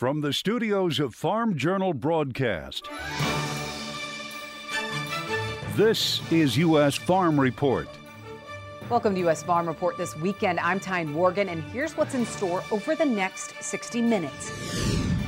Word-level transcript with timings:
From 0.00 0.22
the 0.22 0.32
studios 0.32 0.98
of 0.98 1.14
Farm 1.14 1.58
Journal 1.58 1.92
Broadcast, 1.92 2.88
this 5.76 6.22
is 6.32 6.56
U.S. 6.56 6.94
Farm 6.94 7.38
Report. 7.38 7.86
Welcome 8.88 9.12
to 9.12 9.20
U.S. 9.20 9.42
Farm 9.42 9.68
Report 9.68 9.98
this 9.98 10.16
weekend. 10.16 10.58
I'm 10.60 10.80
Tyne 10.80 11.12
Morgan, 11.12 11.50
and 11.50 11.62
here's 11.64 11.98
what's 11.98 12.14
in 12.14 12.24
store 12.24 12.64
over 12.70 12.94
the 12.94 13.04
next 13.04 13.62
60 13.62 14.00
minutes. 14.00 14.50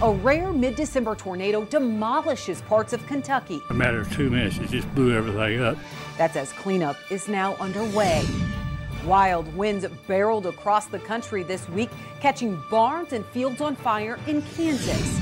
A 0.00 0.10
rare 0.10 0.54
mid 0.54 0.74
December 0.74 1.16
tornado 1.16 1.66
demolishes 1.66 2.62
parts 2.62 2.94
of 2.94 3.06
Kentucky. 3.06 3.60
A 3.68 3.74
matter 3.74 4.00
of 4.00 4.10
two 4.14 4.30
minutes, 4.30 4.56
it 4.56 4.70
just 4.70 4.90
blew 4.94 5.14
everything 5.14 5.60
up. 5.60 5.76
That's 6.16 6.36
as 6.36 6.50
cleanup 6.52 6.96
is 7.10 7.28
now 7.28 7.56
underway. 7.56 8.24
Wild 9.04 9.52
winds 9.56 9.84
barreled 10.06 10.46
across 10.46 10.86
the 10.86 10.98
country 10.98 11.42
this 11.42 11.68
week, 11.70 11.90
catching 12.20 12.62
barns 12.70 13.12
and 13.12 13.26
fields 13.26 13.60
on 13.60 13.74
fire 13.74 14.18
in 14.28 14.42
Kansas. 14.42 15.20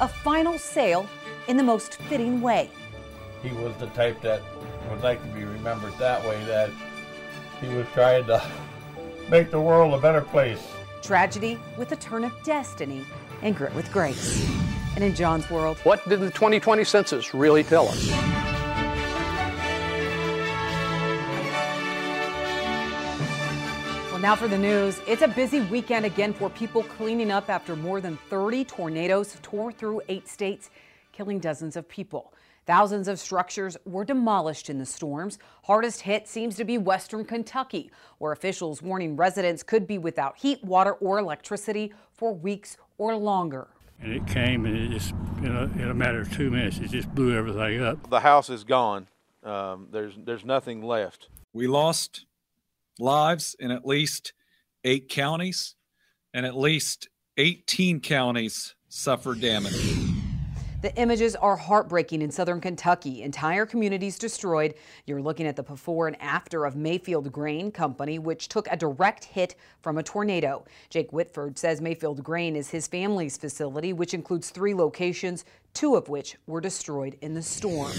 A 0.00 0.06
final 0.06 0.58
sale 0.58 1.06
in 1.48 1.56
the 1.56 1.62
most 1.62 1.94
fitting 1.94 2.40
way. 2.40 2.70
He 3.42 3.50
was 3.50 3.74
the 3.78 3.86
type 3.88 4.20
that 4.22 4.42
would 4.88 5.02
like 5.02 5.20
to 5.22 5.28
be 5.28 5.44
remembered 5.44 5.96
that 5.98 6.24
way, 6.24 6.42
that 6.44 6.70
he 7.60 7.68
was 7.74 7.86
trying 7.94 8.26
to 8.26 8.42
make 9.28 9.50
the 9.50 9.60
world 9.60 9.92
a 9.92 10.00
better 10.00 10.20
place. 10.20 10.64
Tragedy 11.02 11.58
with 11.76 11.90
a 11.90 11.96
turn 11.96 12.22
of 12.24 12.32
destiny 12.44 13.04
and 13.42 13.56
grit 13.56 13.74
with 13.74 13.90
grace. 13.92 14.48
And 14.94 15.02
in 15.02 15.14
John's 15.14 15.50
world, 15.50 15.78
what 15.78 16.06
did 16.08 16.20
the 16.20 16.30
2020 16.30 16.84
census 16.84 17.34
really 17.34 17.64
tell 17.64 17.88
us? 17.88 18.49
Now 24.20 24.36
for 24.36 24.48
the 24.48 24.58
news. 24.58 25.00
It's 25.06 25.22
a 25.22 25.28
busy 25.28 25.62
weekend 25.62 26.04
again 26.04 26.34
for 26.34 26.50
people 26.50 26.82
cleaning 26.82 27.30
up 27.30 27.48
after 27.48 27.74
more 27.74 28.02
than 28.02 28.18
30 28.28 28.66
tornadoes 28.66 29.34
tore 29.40 29.72
through 29.72 30.02
eight 30.10 30.28
states, 30.28 30.68
killing 31.10 31.38
dozens 31.38 31.74
of 31.74 31.88
people. 31.88 32.34
Thousands 32.66 33.08
of 33.08 33.18
structures 33.18 33.78
were 33.86 34.04
demolished 34.04 34.68
in 34.68 34.78
the 34.78 34.84
storms. 34.84 35.38
Hardest 35.62 36.02
hit 36.02 36.28
seems 36.28 36.54
to 36.56 36.66
be 36.66 36.76
western 36.76 37.24
Kentucky, 37.24 37.90
where 38.18 38.30
officials 38.30 38.82
warning 38.82 39.16
residents 39.16 39.62
could 39.62 39.86
be 39.86 39.96
without 39.96 40.36
heat, 40.36 40.62
water, 40.62 40.92
or 40.92 41.18
electricity 41.18 41.90
for 42.12 42.34
weeks 42.34 42.76
or 42.98 43.16
longer. 43.16 43.68
And 44.02 44.12
it 44.12 44.26
came 44.26 44.66
and 44.66 44.76
it 44.76 44.90
just, 44.90 45.14
in 45.38 45.56
a, 45.56 45.62
in 45.82 45.90
a 45.90 45.94
matter 45.94 46.20
of 46.20 46.30
two 46.30 46.50
minutes, 46.50 46.76
it 46.76 46.90
just 46.90 47.08
blew 47.14 47.34
everything 47.34 47.82
up. 47.82 48.10
The 48.10 48.20
house 48.20 48.50
is 48.50 48.64
gone. 48.64 49.08
Um, 49.42 49.88
there's, 49.90 50.12
there's 50.22 50.44
nothing 50.44 50.82
left. 50.82 51.30
We 51.54 51.66
lost 51.66 52.26
lives 53.00 53.56
in 53.58 53.70
at 53.70 53.86
least 53.86 54.32
eight 54.84 55.08
counties, 55.08 55.74
and 56.34 56.46
at 56.46 56.56
least 56.56 57.08
18 57.36 58.00
counties 58.00 58.74
suffered 58.88 59.40
damage. 59.40 60.00
The 60.82 60.96
images 60.96 61.36
are 61.36 61.56
heartbreaking 61.56 62.22
in 62.22 62.30
southern 62.30 62.58
Kentucky. 62.58 63.22
Entire 63.22 63.66
communities 63.66 64.18
destroyed. 64.18 64.74
You're 65.04 65.20
looking 65.20 65.46
at 65.46 65.54
the 65.54 65.62
before 65.62 66.06
and 66.06 66.20
after 66.22 66.64
of 66.64 66.74
Mayfield 66.74 67.30
Grain 67.30 67.70
Company, 67.70 68.18
which 68.18 68.48
took 68.48 68.66
a 68.70 68.78
direct 68.78 69.24
hit 69.24 69.56
from 69.82 69.98
a 69.98 70.02
tornado. 70.02 70.64
Jake 70.88 71.12
Whitford 71.12 71.58
says 71.58 71.82
Mayfield 71.82 72.24
Grain 72.24 72.56
is 72.56 72.70
his 72.70 72.86
family's 72.86 73.36
facility, 73.36 73.92
which 73.92 74.14
includes 74.14 74.48
three 74.48 74.72
locations, 74.72 75.44
two 75.74 75.96
of 75.96 76.08
which 76.08 76.36
were 76.46 76.62
destroyed 76.62 77.18
in 77.20 77.34
the 77.34 77.42
storm 77.42 77.92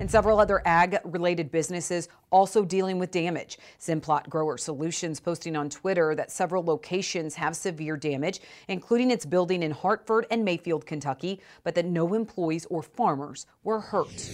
and 0.00 0.10
several 0.10 0.40
other 0.40 0.62
ag 0.64 0.98
related 1.04 1.50
businesses 1.50 2.08
also 2.30 2.64
dealing 2.64 2.98
with 2.98 3.10
damage. 3.10 3.58
Simplot 3.80 4.28
Grower 4.28 4.58
Solutions 4.58 5.20
posting 5.20 5.56
on 5.56 5.70
Twitter 5.70 6.14
that 6.14 6.30
several 6.30 6.64
locations 6.64 7.34
have 7.34 7.56
severe 7.56 7.96
damage, 7.96 8.40
including 8.68 9.10
its 9.10 9.26
building 9.26 9.62
in 9.62 9.70
Hartford 9.70 10.26
and 10.30 10.44
Mayfield, 10.44 10.86
Kentucky, 10.86 11.40
but 11.62 11.74
that 11.74 11.86
no 11.86 12.14
employees 12.14 12.66
or 12.66 12.82
farmers 12.82 13.46
were 13.62 13.80
hurt. 13.80 14.30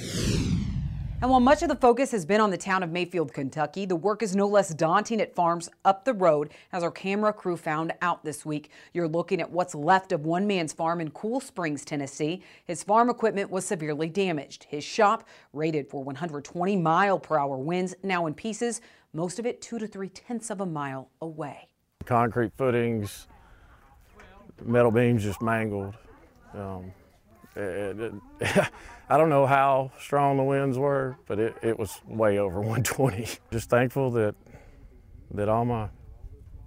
And 1.22 1.30
while 1.30 1.40
much 1.40 1.62
of 1.62 1.68
the 1.68 1.76
focus 1.76 2.12
has 2.12 2.24
been 2.24 2.40
on 2.40 2.50
the 2.50 2.56
town 2.56 2.82
of 2.82 2.90
Mayfield, 2.90 3.34
Kentucky, 3.34 3.84
the 3.84 3.94
work 3.94 4.22
is 4.22 4.34
no 4.34 4.46
less 4.48 4.72
daunting 4.72 5.20
at 5.20 5.34
farms 5.34 5.68
up 5.84 6.06
the 6.06 6.14
road, 6.14 6.48
as 6.72 6.82
our 6.82 6.90
camera 6.90 7.30
crew 7.30 7.58
found 7.58 7.92
out 8.00 8.24
this 8.24 8.46
week. 8.46 8.70
You're 8.94 9.06
looking 9.06 9.38
at 9.38 9.50
what's 9.50 9.74
left 9.74 10.12
of 10.12 10.24
one 10.24 10.46
man's 10.46 10.72
farm 10.72 10.98
in 10.98 11.10
Cool 11.10 11.40
Springs, 11.40 11.84
Tennessee. 11.84 12.42
His 12.64 12.82
farm 12.82 13.10
equipment 13.10 13.50
was 13.50 13.66
severely 13.66 14.08
damaged. 14.08 14.64
His 14.64 14.82
shop, 14.82 15.28
rated 15.52 15.90
for 15.90 16.02
120 16.02 16.76
mile 16.76 17.18
per 17.18 17.38
hour 17.38 17.58
winds, 17.58 17.94
now 18.02 18.24
in 18.24 18.32
pieces, 18.32 18.80
most 19.12 19.38
of 19.38 19.44
it 19.44 19.60
two 19.60 19.78
to 19.78 19.86
three 19.86 20.08
tenths 20.08 20.48
of 20.48 20.62
a 20.62 20.66
mile 20.66 21.10
away. 21.20 21.68
Concrete 22.06 22.52
footings, 22.56 23.26
metal 24.64 24.90
beams 24.90 25.22
just 25.22 25.42
mangled. 25.42 25.96
Um, 26.54 26.94
I 27.56 29.18
don't 29.18 29.28
know 29.28 29.46
how 29.46 29.90
strong 29.98 30.36
the 30.36 30.44
winds 30.44 30.78
were, 30.78 31.16
but 31.26 31.38
it, 31.38 31.56
it 31.62 31.78
was 31.78 32.00
way 32.06 32.38
over 32.38 32.60
120. 32.60 33.26
Just 33.50 33.70
thankful 33.70 34.10
that 34.12 34.34
that 35.32 35.48
all 35.48 35.64
my 35.64 35.88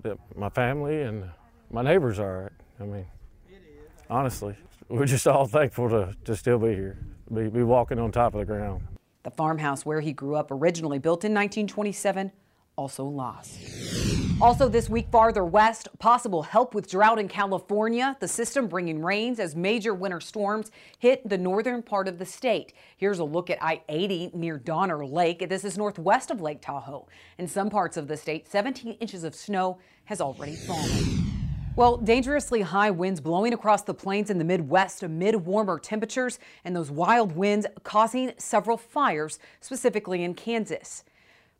that 0.04 0.18
my 0.36 0.50
family 0.50 1.02
and 1.02 1.30
my 1.72 1.82
neighbors 1.82 2.20
are. 2.20 2.52
I 2.80 2.84
mean, 2.84 3.06
honestly, 4.10 4.56
we're 4.90 5.06
just 5.06 5.28
all 5.28 5.46
thankful 5.46 5.90
to, 5.90 6.16
to 6.26 6.36
still 6.36 6.60
be 6.60 6.74
here, 6.74 6.98
be, 7.34 7.48
be 7.50 7.64
walking 7.64 8.00
on 8.00 8.12
top 8.12 8.34
of 8.34 8.40
the 8.40 8.46
ground. 8.46 8.84
The 9.24 9.32
farmhouse 9.32 9.86
where 9.86 10.02
he 10.02 10.12
grew 10.12 10.36
up, 10.36 10.52
originally 10.52 11.00
built 11.00 11.24
in 11.24 11.34
1927, 11.34 12.32
also 12.76 13.06
lost. 13.06 14.23
Also 14.44 14.68
this 14.68 14.90
week 14.90 15.08
farther 15.10 15.46
west, 15.46 15.88
possible 16.00 16.44
help 16.44 16.76
with 16.76 16.92
drought 16.92 17.18
in 17.18 17.30
California. 17.30 18.18
The 18.20 18.28
system 18.28 18.68
bringing 18.68 19.02
rains 19.02 19.40
as 19.40 19.56
major 19.56 19.94
winter 19.94 20.20
storms 20.20 20.70
hit 21.00 21.30
the 21.30 21.38
northern 21.38 21.82
part 21.82 22.10
of 22.10 22.20
the 22.20 22.26
state. 22.26 22.74
Here's 22.98 23.20
a 23.20 23.24
look 23.24 23.50
at 23.50 23.64
I-80 23.64 24.34
near 24.34 24.58
Donner 24.58 25.06
Lake. 25.06 25.48
This 25.48 25.64
is 25.64 25.78
northwest 25.78 26.30
of 26.30 26.42
Lake 26.42 26.60
Tahoe. 26.60 27.08
In 27.38 27.48
some 27.48 27.70
parts 27.70 27.96
of 27.96 28.10
the 28.10 28.18
state, 28.18 28.52
17 28.52 28.96
inches 28.96 29.24
of 29.24 29.34
snow 29.34 29.78
has 30.04 30.20
already 30.20 30.58
fallen. 30.58 31.24
Well, 31.78 31.96
dangerously 31.96 32.64
high 32.64 32.92
winds 32.92 33.22
blowing 33.22 33.54
across 33.54 33.84
the 33.84 33.94
plains 33.94 34.30
in 34.30 34.40
the 34.40 34.44
Midwest 34.44 35.04
amid 35.04 35.36
warmer 35.36 35.80
temperatures 35.80 36.38
and 36.66 36.76
those 36.76 36.92
wild 36.92 37.32
winds 37.38 37.66
causing 37.86 38.34
several 38.38 38.76
fires, 38.76 39.40
specifically 39.62 40.22
in 40.22 40.34
Kansas. 40.34 41.06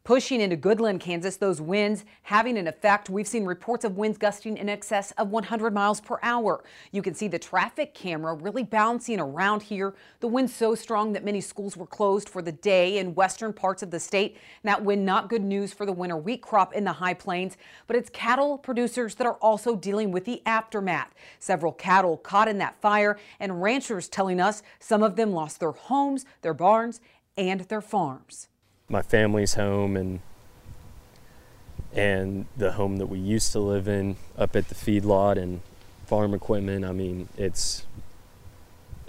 Pushing 0.06 0.42
into 0.42 0.58
Goodland, 0.58 1.00
Kansas, 1.00 1.38
those 1.38 1.62
winds 1.62 2.04
having 2.24 2.58
an 2.58 2.68
effect. 2.68 3.10
We've 3.10 3.26
seen 3.26 3.46
reports 3.46 3.86
of 3.86 3.96
winds 3.96 4.18
gusting 4.18 4.58
in 4.58 4.68
excess 4.68 5.12
of 5.12 5.30
100 5.30 5.74
miles 5.74 6.02
per 6.02 6.20
hour. 6.22 6.62
You 6.92 7.02
can 7.02 7.14
see 7.14 7.30
the 7.30 7.40
traffic 7.40 7.94
camera 7.94 8.34
really 8.34 8.64
bouncing 8.64 9.22
around 9.22 9.64
here. 9.64 9.94
The 10.20 10.28
wind 10.28 10.50
so 10.50 10.76
strong 10.76 11.14
that 11.14 11.24
many 11.24 11.40
schools 11.40 11.78
were 11.78 11.88
closed 11.88 12.28
for 12.28 12.42
the 12.42 12.52
day 12.52 12.98
in 12.98 13.16
western 13.16 13.54
parts 13.54 13.82
of 13.82 13.92
the 13.92 14.00
state. 14.00 14.36
That 14.64 14.84
wind 14.84 15.06
not 15.06 15.30
good 15.30 15.42
news 15.42 15.72
for 15.72 15.86
the 15.86 15.94
winter 15.94 16.18
wheat 16.18 16.42
crop 16.42 16.74
in 16.74 16.84
the 16.84 16.92
high 16.92 17.14
plains, 17.14 17.56
but 17.88 17.96
it's 17.96 18.10
cattle 18.10 18.58
producers 18.58 19.16
that 19.16 19.28
are 19.28 19.36
also 19.36 19.74
dealing 19.74 20.12
with 20.12 20.26
the 20.26 20.42
aftermath. 20.46 21.16
Several 21.40 21.72
cattle 21.72 22.18
caught 22.18 22.50
in 22.50 22.58
that 22.58 22.82
fire 22.82 23.18
and 23.40 23.62
ranchers 23.62 24.10
telling 24.10 24.42
us 24.42 24.64
some 24.80 25.02
of 25.02 25.16
them 25.16 25.32
lost 25.32 25.62
their 25.62 25.72
homes, 25.72 26.26
their 26.42 26.54
barns, 26.54 27.00
and 27.38 27.62
their 27.62 27.80
farms 27.80 28.50
my 28.94 29.02
family's 29.02 29.56
home 29.56 29.98
and 29.98 30.22
and 31.96 32.46
the 32.56 32.74
home 32.74 32.98
that 32.98 33.08
we 33.08 33.20
used 33.20 33.52
to 33.52 33.60
live 33.60 33.88
in 33.88 34.16
up 34.38 34.56
at 34.56 34.70
the 34.70 34.76
feedlot 34.76 35.38
and 35.38 35.62
farm 36.06 36.34
equipment. 36.34 36.86
I 36.86 36.92
mean, 36.92 37.28
it's 37.38 37.86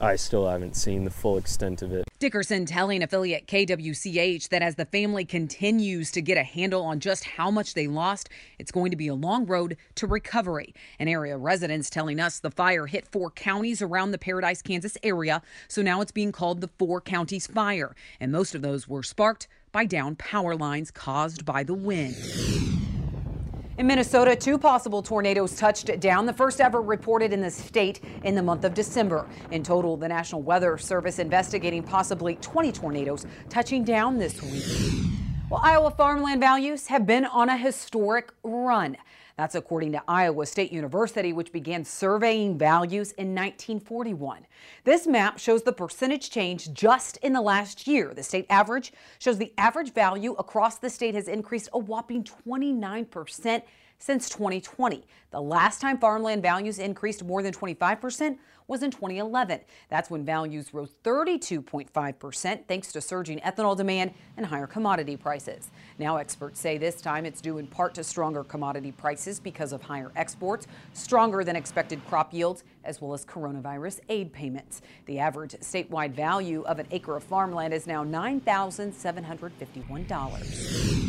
I 0.00 0.16
still 0.16 0.48
haven't 0.48 0.74
seen 0.74 1.04
the 1.04 1.10
full 1.10 1.38
extent 1.38 1.82
of 1.82 1.92
it. 1.92 2.04
Dickerson 2.18 2.66
telling 2.66 3.02
affiliate 3.02 3.46
KWCH 3.46 4.48
that 4.48 4.62
as 4.62 4.74
the 4.74 4.86
family 4.86 5.24
continues 5.24 6.10
to 6.12 6.22
get 6.22 6.38
a 6.38 6.42
handle 6.42 6.82
on 6.82 6.98
just 6.98 7.24
how 7.24 7.50
much 7.50 7.74
they 7.74 7.86
lost, 7.86 8.28
it's 8.58 8.72
going 8.72 8.90
to 8.90 8.96
be 8.96 9.08
a 9.08 9.14
long 9.14 9.46
road 9.46 9.76
to 9.96 10.06
recovery. 10.06 10.74
An 10.98 11.08
area 11.08 11.36
residents 11.36 11.90
telling 11.90 12.18
us 12.18 12.38
the 12.38 12.50
fire 12.50 12.86
hit 12.86 13.06
four 13.06 13.30
counties 13.30 13.82
around 13.82 14.10
the 14.10 14.18
Paradise, 14.18 14.62
Kansas 14.62 14.96
area, 15.02 15.42
so 15.68 15.82
now 15.82 16.00
it's 16.00 16.12
being 16.12 16.32
called 16.32 16.60
the 16.60 16.70
Four 16.78 17.00
Counties 17.00 17.46
Fire, 17.46 17.94
and 18.18 18.32
most 18.32 18.54
of 18.54 18.62
those 18.62 18.88
were 18.88 19.02
sparked 19.02 19.46
by 19.74 19.84
down 19.84 20.14
power 20.14 20.54
lines 20.54 20.92
caused 20.92 21.44
by 21.44 21.64
the 21.64 21.74
wind. 21.74 22.14
In 23.76 23.88
Minnesota, 23.88 24.36
two 24.36 24.56
possible 24.56 25.02
tornadoes 25.02 25.56
touched 25.56 25.98
down, 25.98 26.26
the 26.26 26.32
first 26.32 26.60
ever 26.60 26.80
reported 26.80 27.32
in 27.32 27.40
the 27.40 27.50
state 27.50 28.00
in 28.22 28.36
the 28.36 28.42
month 28.42 28.64
of 28.64 28.72
December. 28.72 29.26
In 29.50 29.64
total, 29.64 29.96
the 29.96 30.06
National 30.06 30.42
Weather 30.42 30.78
Service 30.78 31.18
investigating 31.18 31.82
possibly 31.82 32.36
20 32.36 32.70
tornadoes 32.70 33.26
touching 33.48 33.82
down 33.82 34.16
this 34.16 34.40
week. 34.40 35.10
Well, 35.50 35.60
Iowa 35.60 35.90
farmland 35.90 36.40
values 36.40 36.86
have 36.86 37.04
been 37.04 37.24
on 37.24 37.48
a 37.48 37.56
historic 37.56 38.30
run. 38.44 38.96
That's 39.36 39.56
according 39.56 39.92
to 39.92 40.02
Iowa 40.06 40.46
State 40.46 40.72
University, 40.72 41.32
which 41.32 41.50
began 41.50 41.84
surveying 41.84 42.56
values 42.56 43.12
in 43.12 43.34
1941. 43.34 44.46
This 44.84 45.08
map 45.08 45.38
shows 45.38 45.62
the 45.62 45.72
percentage 45.72 46.30
change 46.30 46.72
just 46.72 47.16
in 47.16 47.32
the 47.32 47.40
last 47.40 47.88
year. 47.88 48.14
The 48.14 48.22
state 48.22 48.46
average 48.48 48.92
shows 49.18 49.38
the 49.38 49.52
average 49.58 49.92
value 49.92 50.34
across 50.34 50.78
the 50.78 50.88
state 50.88 51.16
has 51.16 51.26
increased 51.26 51.68
a 51.72 51.78
whopping 51.78 52.22
29%. 52.22 53.62
Since 53.98 54.28
2020. 54.28 55.04
The 55.30 55.40
last 55.40 55.80
time 55.80 55.98
farmland 55.98 56.42
values 56.42 56.78
increased 56.78 57.24
more 57.24 57.42
than 57.42 57.52
25% 57.52 58.38
was 58.66 58.82
in 58.82 58.90
2011. 58.90 59.60
That's 59.88 60.10
when 60.10 60.24
values 60.24 60.72
rose 60.72 60.94
32.5% 61.04 62.66
thanks 62.66 62.90
to 62.92 63.00
surging 63.00 63.38
ethanol 63.40 63.76
demand 63.76 64.14
and 64.36 64.46
higher 64.46 64.66
commodity 64.66 65.16
prices. 65.16 65.70
Now 65.98 66.16
experts 66.16 66.58
say 66.60 66.78
this 66.78 67.00
time 67.00 67.26
it's 67.26 67.40
due 67.40 67.58
in 67.58 67.66
part 67.66 67.94
to 67.94 68.04
stronger 68.04 68.44
commodity 68.44 68.92
prices 68.92 69.40
because 69.40 69.72
of 69.72 69.82
higher 69.82 70.12
exports, 70.16 70.66
stronger 70.92 71.42
than 71.44 71.56
expected 71.56 72.04
crop 72.06 72.32
yields, 72.32 72.64
as 72.84 73.02
well 73.02 73.12
as 73.12 73.24
coronavirus 73.24 73.98
aid 74.08 74.32
payments. 74.32 74.82
The 75.06 75.18
average 75.18 75.54
statewide 75.54 76.12
value 76.12 76.62
of 76.62 76.78
an 76.78 76.86
acre 76.90 77.16
of 77.16 77.24
farmland 77.24 77.74
is 77.74 77.86
now 77.86 78.04
$9,751. 78.04 81.03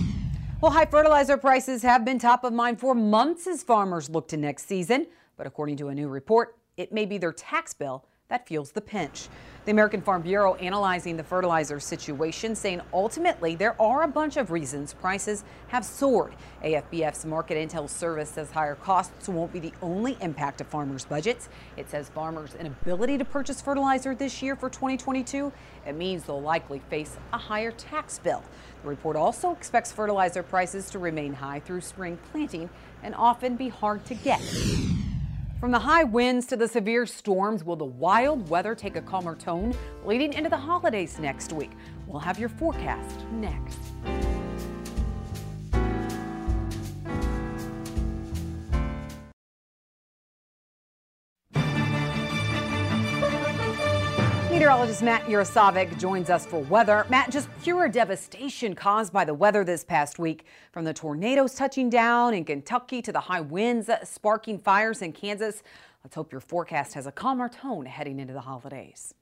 Well, 0.66 0.74
high 0.74 0.88
fertilizer 0.88 1.38
prices 1.38 1.84
have 1.84 2.04
been 2.04 2.18
top 2.18 2.44
of 2.44 2.52
mind 2.52 2.80
for 2.80 2.96
months 2.96 3.46
as 3.46 3.62
farmers 3.62 4.10
look 4.10 4.28
to 4.30 4.36
next 4.36 4.68
season. 4.68 5.06
But 5.38 5.46
according 5.46 5.78
to 5.78 5.90
a 5.90 5.94
new 5.94 6.08
report, 6.08 6.58
it 6.76 6.92
may 6.92 7.06
be 7.06 7.20
their 7.20 7.32
tax 7.32 7.72
bill 7.76 8.04
that 8.28 8.48
fuels 8.48 8.72
the 8.72 8.82
pinch. 8.82 9.30
The 9.66 9.72
American 9.72 10.02
Farm 10.02 10.24
Bureau 10.24 10.56
analyzing 10.56 11.16
the 11.18 11.24
fertilizer 11.24 11.80
situation, 11.80 12.56
saying 12.56 12.82
ultimately 12.94 13.56
there 13.56 13.80
are 13.80 14.04
a 14.04 14.08
bunch 14.08 14.38
of 14.38 14.52
reasons 14.52 14.94
prices 14.94 15.44
have 15.68 15.86
soared. 15.86 16.34
AFBF's 16.64 17.26
Market 17.26 17.56
Intel 17.56 17.90
Service 17.90 18.30
says 18.30 18.52
higher 18.52 18.76
costs 18.76 19.28
won't 19.28 19.54
be 19.54 19.60
the 19.60 19.74
only 19.82 20.18
impact 20.22 20.62
of 20.62 20.68
farmers' 20.68 21.06
budgets. 21.06 21.50
It 21.78 21.90
says 21.90 22.10
farmers' 22.10 22.56
inability 22.60 23.18
to 23.20 23.26
purchase 23.26 23.62
fertilizer 23.62 24.16
this 24.16 24.42
year 24.42 24.56
for 24.56 24.70
2022, 24.70 25.52
it 25.86 25.96
means 25.96 26.24
they'll 26.24 26.42
likely 26.42 26.80
face 26.90 27.18
a 27.32 27.38
higher 27.38 27.72
tax 27.72 28.20
bill. 28.20 28.44
The 28.82 28.90
report 28.90 29.16
also 29.16 29.52
expects 29.52 29.92
fertilizer 29.92 30.42
prices 30.42 30.90
to 30.92 31.00
remain 31.00 31.34
high 31.34 31.60
through 31.60 31.82
spring 31.82 32.18
planting 32.32 32.70
and 33.04 33.14
often 33.14 33.56
be 33.56 33.70
hard 33.70 34.04
to 34.06 34.16
get. 34.16 34.42
From 35.66 35.72
the 35.72 35.80
high 35.80 36.04
winds 36.04 36.46
to 36.50 36.56
the 36.56 36.68
severe 36.68 37.08
storms, 37.08 37.64
will 37.64 37.76
the 37.76 37.86
wild 37.86 38.48
weather 38.50 38.76
take 38.76 38.98
a 38.98 39.02
calmer 39.02 39.36
tone 39.36 39.74
leading 40.06 40.32
into 40.34 40.48
the 40.48 40.56
holidays 40.56 41.18
next 41.18 41.52
week? 41.54 41.72
We'll 42.06 42.20
have 42.20 42.38
your 42.38 42.50
forecast 42.50 43.26
next. 43.32 43.80
Meteorologist 54.66 55.04
Matt 55.04 55.26
Yurosavik 55.26 56.00
joins 56.00 56.32
us 56.32 56.44
for 56.44 56.60
weather. 56.62 57.06
Matt, 57.08 57.30
just 57.30 57.50
pure 57.62 57.88
devastation 57.88 58.74
caused 58.74 59.14
by 59.14 59.24
the 59.24 59.32
weather 59.32 59.64
this 59.64 59.84
past 59.84 60.18
week, 60.18 60.48
from 60.72 60.86
the 60.86 60.92
tornadoes 60.92 61.54
touching 61.54 61.88
down 61.88 62.34
in 62.34 62.44
Kentucky 62.44 63.00
to 63.04 63.12
the 63.12 63.20
high 63.20 63.42
winds 63.42 63.92
sparking 64.04 64.58
fires 64.58 65.04
in 65.04 65.14
Kansas. 65.14 65.62
Let's 66.04 66.16
hope 66.16 66.32
your 66.32 66.42
forecast 66.42 66.96
has 66.96 67.06
a 67.06 67.12
calmer 67.12 67.48
tone 67.48 67.86
heading 67.86 68.20
into 68.20 68.34
the 68.34 68.42
holidays. 68.42 69.14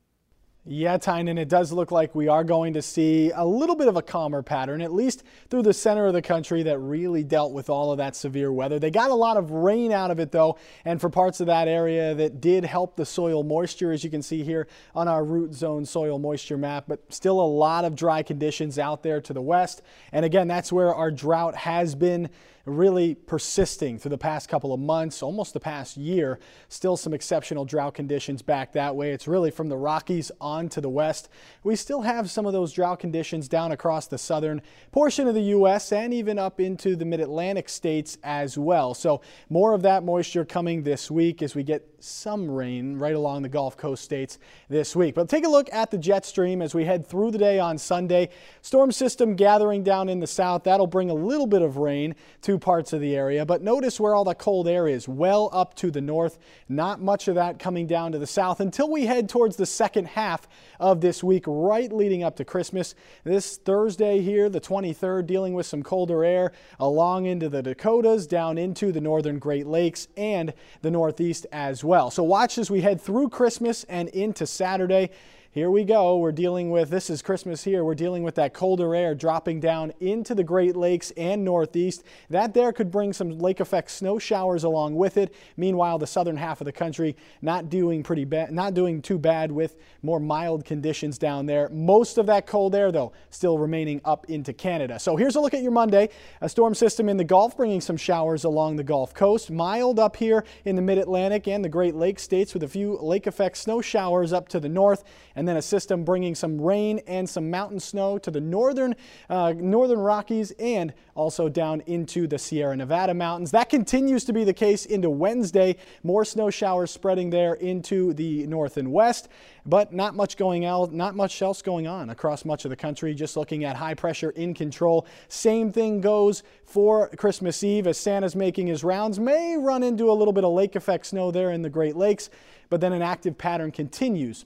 Yeah, 0.65 0.95
Tynan, 0.97 1.37
it 1.37 1.49
does 1.49 1.73
look 1.73 1.91
like 1.91 2.15
we 2.15 2.29
are 2.29 2.45
going 2.45 2.75
to 2.75 2.81
see 2.81 3.31
a 3.35 3.45
little 3.45 3.75
bit 3.75 3.89
of 3.89 3.97
a 3.97 4.01
calmer 4.01 4.41
pattern, 4.41 4.81
at 4.81 4.93
least 4.93 5.21
through 5.49 5.63
the 5.63 5.73
center 5.73 6.05
of 6.05 6.13
the 6.13 6.21
country 6.21 6.63
that 6.63 6.79
really 6.79 7.21
dealt 7.21 7.51
with 7.51 7.69
all 7.69 7.91
of 7.91 7.97
that 7.97 8.15
severe 8.15 8.49
weather. 8.49 8.79
They 8.79 8.89
got 8.89 9.11
a 9.11 9.13
lot 9.13 9.35
of 9.35 9.51
rain 9.51 9.91
out 9.91 10.09
of 10.09 10.21
it, 10.21 10.31
though, 10.31 10.57
and 10.85 11.01
for 11.01 11.09
parts 11.09 11.41
of 11.41 11.47
that 11.47 11.67
area 11.67 12.15
that 12.15 12.39
did 12.39 12.63
help 12.63 12.95
the 12.95 13.05
soil 13.05 13.43
moisture, 13.43 13.91
as 13.91 14.05
you 14.05 14.09
can 14.09 14.21
see 14.21 14.41
here 14.41 14.69
on 14.95 15.09
our 15.09 15.25
root 15.25 15.53
zone 15.53 15.85
soil 15.85 16.17
moisture 16.17 16.57
map, 16.57 16.85
but 16.87 17.01
still 17.11 17.41
a 17.41 17.43
lot 17.43 17.83
of 17.83 17.93
dry 17.93 18.23
conditions 18.23 18.79
out 18.79 19.03
there 19.03 19.19
to 19.19 19.33
the 19.33 19.41
west. 19.41 19.81
And 20.13 20.23
again, 20.23 20.47
that's 20.47 20.71
where 20.71 20.95
our 20.95 21.11
drought 21.11 21.55
has 21.55 21.93
been 21.93 22.29
really 22.65 23.13
persisting 23.15 23.99
through 23.99 24.09
the 24.09 24.17
past 24.17 24.47
couple 24.47 24.73
of 24.73 24.79
months, 24.79 25.21
almost 25.21 25.53
the 25.53 25.59
past 25.59 25.97
year. 25.97 26.39
Still 26.69 26.95
some 26.95 27.13
exceptional 27.13 27.65
drought 27.65 27.93
conditions 27.93 28.41
back 28.41 28.71
that 28.73 28.95
way. 28.95 29.11
It's 29.11 29.27
really 29.27 29.51
from 29.51 29.67
the 29.67 29.75
Rockies 29.75 30.31
on 30.39 30.69
to 30.69 30.79
the 30.79 30.89
west. 30.89 31.27
We 31.63 31.75
still 31.75 32.01
have 32.03 32.31
some 32.31 32.45
of 32.45 32.53
those 32.53 32.71
drought 32.71 32.99
conditions 32.99 33.49
down 33.49 33.73
across 33.73 34.07
the 34.07 34.17
southern 34.17 34.61
portion 34.91 35.27
of 35.27 35.35
the 35.35 35.41
U.S. 35.41 35.91
and 35.91 36.13
even 36.13 36.39
up 36.39 36.61
into 36.61 36.95
the 36.95 37.05
mid-Atlantic 37.05 37.67
states 37.67 38.17
as 38.23 38.57
well. 38.57 38.93
So 38.93 39.21
more 39.49 39.73
of 39.73 39.81
that 39.81 40.03
moisture 40.03 40.45
coming 40.45 40.83
this 40.83 41.11
week 41.11 41.41
as 41.41 41.55
we 41.55 41.63
get 41.63 41.92
some 42.03 42.51
rain 42.51 42.99
right 42.99 43.15
along 43.15 43.41
the 43.43 43.49
Gulf 43.49 43.77
Coast 43.77 44.03
states 44.03 44.37
this 44.67 44.93
week. 44.93 45.15
But 45.15 45.29
take 45.29 45.45
a 45.45 45.49
look 45.49 45.71
at 45.71 45.89
the 45.89 45.97
jet 45.97 46.25
stream 46.25 46.61
as 46.61 46.75
we 46.75 46.83
head 46.83 47.07
through 47.07 47.31
the 47.31 47.37
day 47.37 47.59
on 47.59 47.77
Sunday. 47.77 48.29
Storm 48.61 48.91
system 48.91 49.35
gathering 49.35 49.83
down 49.83 50.09
in 50.09 50.19
the 50.19 50.27
south. 50.27 50.65
That'll 50.65 50.85
bring 50.85 51.09
a 51.09 51.13
little 51.13 51.47
bit 51.47 51.61
of 51.61 51.77
rain 51.77 52.15
to 52.41 52.59
parts 52.59 52.91
of 52.91 52.99
the 52.99 53.15
area. 53.15 53.45
But 53.45 53.61
notice 53.61 54.01
where 54.01 54.15
all 54.15 54.25
the 54.25 54.35
cold 54.35 54.67
air 54.67 54.85
is, 54.85 55.07
well 55.07 55.49
up 55.53 55.75
to 55.75 55.91
the 55.91 56.01
north. 56.01 56.39
Not 56.67 57.01
much 57.01 57.29
of 57.29 57.35
that 57.35 57.57
coming 57.57 57.87
down 57.87 58.11
to 58.11 58.19
the 58.19 58.27
south 58.27 58.59
until 58.59 58.91
we 58.91 59.05
head 59.05 59.29
towards 59.29 59.55
the 59.55 59.65
second 59.65 60.07
half 60.07 60.47
of 60.81 60.99
this 60.99 61.23
week, 61.23 61.45
right 61.47 61.91
leading 61.91 62.21
up 62.23 62.35
to 62.35 62.45
Christmas. 62.45 62.95
This 63.23 63.55
Thursday 63.55 64.19
here, 64.19 64.49
the 64.49 64.59
23rd, 64.59 65.25
dealing 65.25 65.53
with 65.53 65.65
some 65.65 65.83
colder 65.83 66.25
air 66.25 66.51
along 66.81 67.27
into 67.27 67.47
the 67.47 67.63
Dakotas, 67.63 68.27
down 68.27 68.57
into 68.57 68.91
the 68.91 68.99
northern 68.99 69.39
Great 69.39 69.67
Lakes 69.67 70.09
and 70.17 70.53
the 70.81 70.91
Northeast 70.91 71.45
as 71.53 71.81
well 71.81 71.92
well. 71.93 72.09
So 72.09 72.23
watch 72.23 72.57
as 72.57 72.71
we 72.71 72.81
head 72.81 72.99
through 72.99 73.29
Christmas 73.29 73.83
and 73.83 74.09
into 74.09 74.47
Saturday 74.47 75.11
here 75.53 75.69
we 75.69 75.83
go. 75.83 76.17
We're 76.17 76.31
dealing 76.31 76.71
with, 76.71 76.89
this 76.89 77.11
is 77.11 77.21
Christmas 77.21 77.63
here, 77.63 77.83
we're 77.83 77.93
dealing 77.93 78.23
with 78.23 78.33
that 78.35 78.55
colder 78.55 78.95
air 78.95 79.13
dropping 79.13 79.59
down 79.59 79.93
into 79.99 80.33
the 80.33 80.43
Great 80.43 80.75
Lakes 80.75 81.11
and 81.15 81.45
Northeast. 81.45 82.03
That 82.31 82.55
there 82.55 82.73
could 82.73 82.89
bring 82.89 83.13
some 83.13 83.37
lake 83.37 83.59
effect 83.59 83.91
snow 83.91 84.17
showers 84.17 84.63
along 84.63 84.95
with 84.95 85.15
it. 85.15 85.31
Meanwhile, 85.55 85.99
the 85.99 86.07
southern 86.07 86.37
half 86.37 86.59
of 86.59 86.65
the 86.65 86.71
country 86.71 87.15
not 87.43 87.69
doing 87.69 88.01
pretty 88.01 88.25
bad, 88.25 88.51
not 88.51 88.73
doing 88.73 88.99
too 88.99 89.19
bad 89.19 89.51
with 89.51 89.75
more 90.01 90.19
mild 90.19 90.65
conditions 90.65 91.19
down 91.19 91.45
there. 91.45 91.69
Most 91.69 92.17
of 92.17 92.25
that 92.25 92.47
cold 92.47 92.73
air, 92.73 92.91
though, 92.91 93.13
still 93.29 93.59
remaining 93.59 94.01
up 94.05 94.25
into 94.31 94.53
Canada. 94.53 94.97
So 94.97 95.15
here's 95.15 95.35
a 95.35 95.39
look 95.39 95.53
at 95.53 95.61
your 95.61 95.71
Monday. 95.71 96.09
A 96.41 96.49
storm 96.49 96.73
system 96.73 97.09
in 97.09 97.17
the 97.17 97.23
Gulf 97.23 97.55
bringing 97.55 97.79
some 97.79 97.97
showers 97.97 98.43
along 98.43 98.77
the 98.77 98.83
Gulf 98.83 99.13
Coast. 99.13 99.51
Mild 99.51 99.99
up 99.99 100.15
here 100.15 100.45
in 100.65 100.75
the 100.75 100.81
mid-Atlantic 100.81 101.47
and 101.47 101.63
the 101.63 101.69
Great 101.69 101.93
Lakes 101.93 102.23
states 102.23 102.55
with 102.55 102.63
a 102.63 102.67
few 102.67 102.97
lake 102.97 103.27
effect 103.27 103.57
snow 103.57 103.81
showers 103.81 104.33
up 104.33 104.49
to 104.49 104.59
the 104.59 104.67
north. 104.67 105.03
And 105.35 105.42
and 105.43 105.47
then 105.49 105.57
a 105.57 105.61
system 105.61 106.05
bringing 106.05 106.35
some 106.35 106.61
rain 106.61 107.01
and 107.05 107.29
some 107.29 107.51
mountain 107.51 107.77
snow 107.77 108.17
to 108.17 108.31
the 108.31 108.39
northern, 108.39 108.95
uh, 109.29 109.51
northern 109.57 109.99
Rockies 109.99 110.51
and 110.51 110.93
also 111.15 111.49
down 111.49 111.81
into 111.81 112.27
the 112.27 112.39
Sierra 112.39 112.77
Nevada 112.77 113.13
mountains. 113.13 113.51
That 113.51 113.67
continues 113.67 114.23
to 114.23 114.31
be 114.31 114.45
the 114.45 114.53
case 114.53 114.85
into 114.85 115.09
Wednesday. 115.09 115.75
More 116.01 116.23
snow 116.23 116.49
showers 116.49 116.91
spreading 116.91 117.29
there 117.29 117.55
into 117.55 118.13
the 118.13 118.47
north 118.47 118.77
and 118.77 118.93
west, 118.93 119.27
but 119.65 119.91
not 119.91 120.15
much 120.15 120.37
going 120.37 120.63
out, 120.63 120.93
not 120.93 121.13
much 121.13 121.41
else 121.41 121.61
going 121.61 121.87
on 121.87 122.09
across 122.09 122.45
much 122.45 122.63
of 122.63 122.69
the 122.69 122.77
country. 122.77 123.13
Just 123.13 123.35
looking 123.35 123.65
at 123.65 123.75
high 123.75 123.95
pressure 123.95 124.29
in 124.29 124.53
control. 124.53 125.05
Same 125.27 125.73
thing 125.73 125.99
goes 125.99 126.43
for 126.63 127.09
Christmas 127.17 127.61
Eve 127.65 127.85
as 127.85 127.97
Santa's 127.97 128.33
making 128.33 128.67
his 128.67 128.85
rounds. 128.85 129.19
May 129.19 129.57
run 129.57 129.83
into 129.83 130.09
a 130.09 130.13
little 130.13 130.31
bit 130.31 130.45
of 130.45 130.53
lake 130.53 130.77
effect 130.77 131.07
snow 131.07 131.31
there 131.31 131.51
in 131.51 131.63
the 131.63 131.69
Great 131.69 131.97
Lakes, 131.97 132.29
but 132.69 132.79
then 132.79 132.93
an 132.93 133.01
active 133.01 133.37
pattern 133.37 133.69
continues 133.69 134.45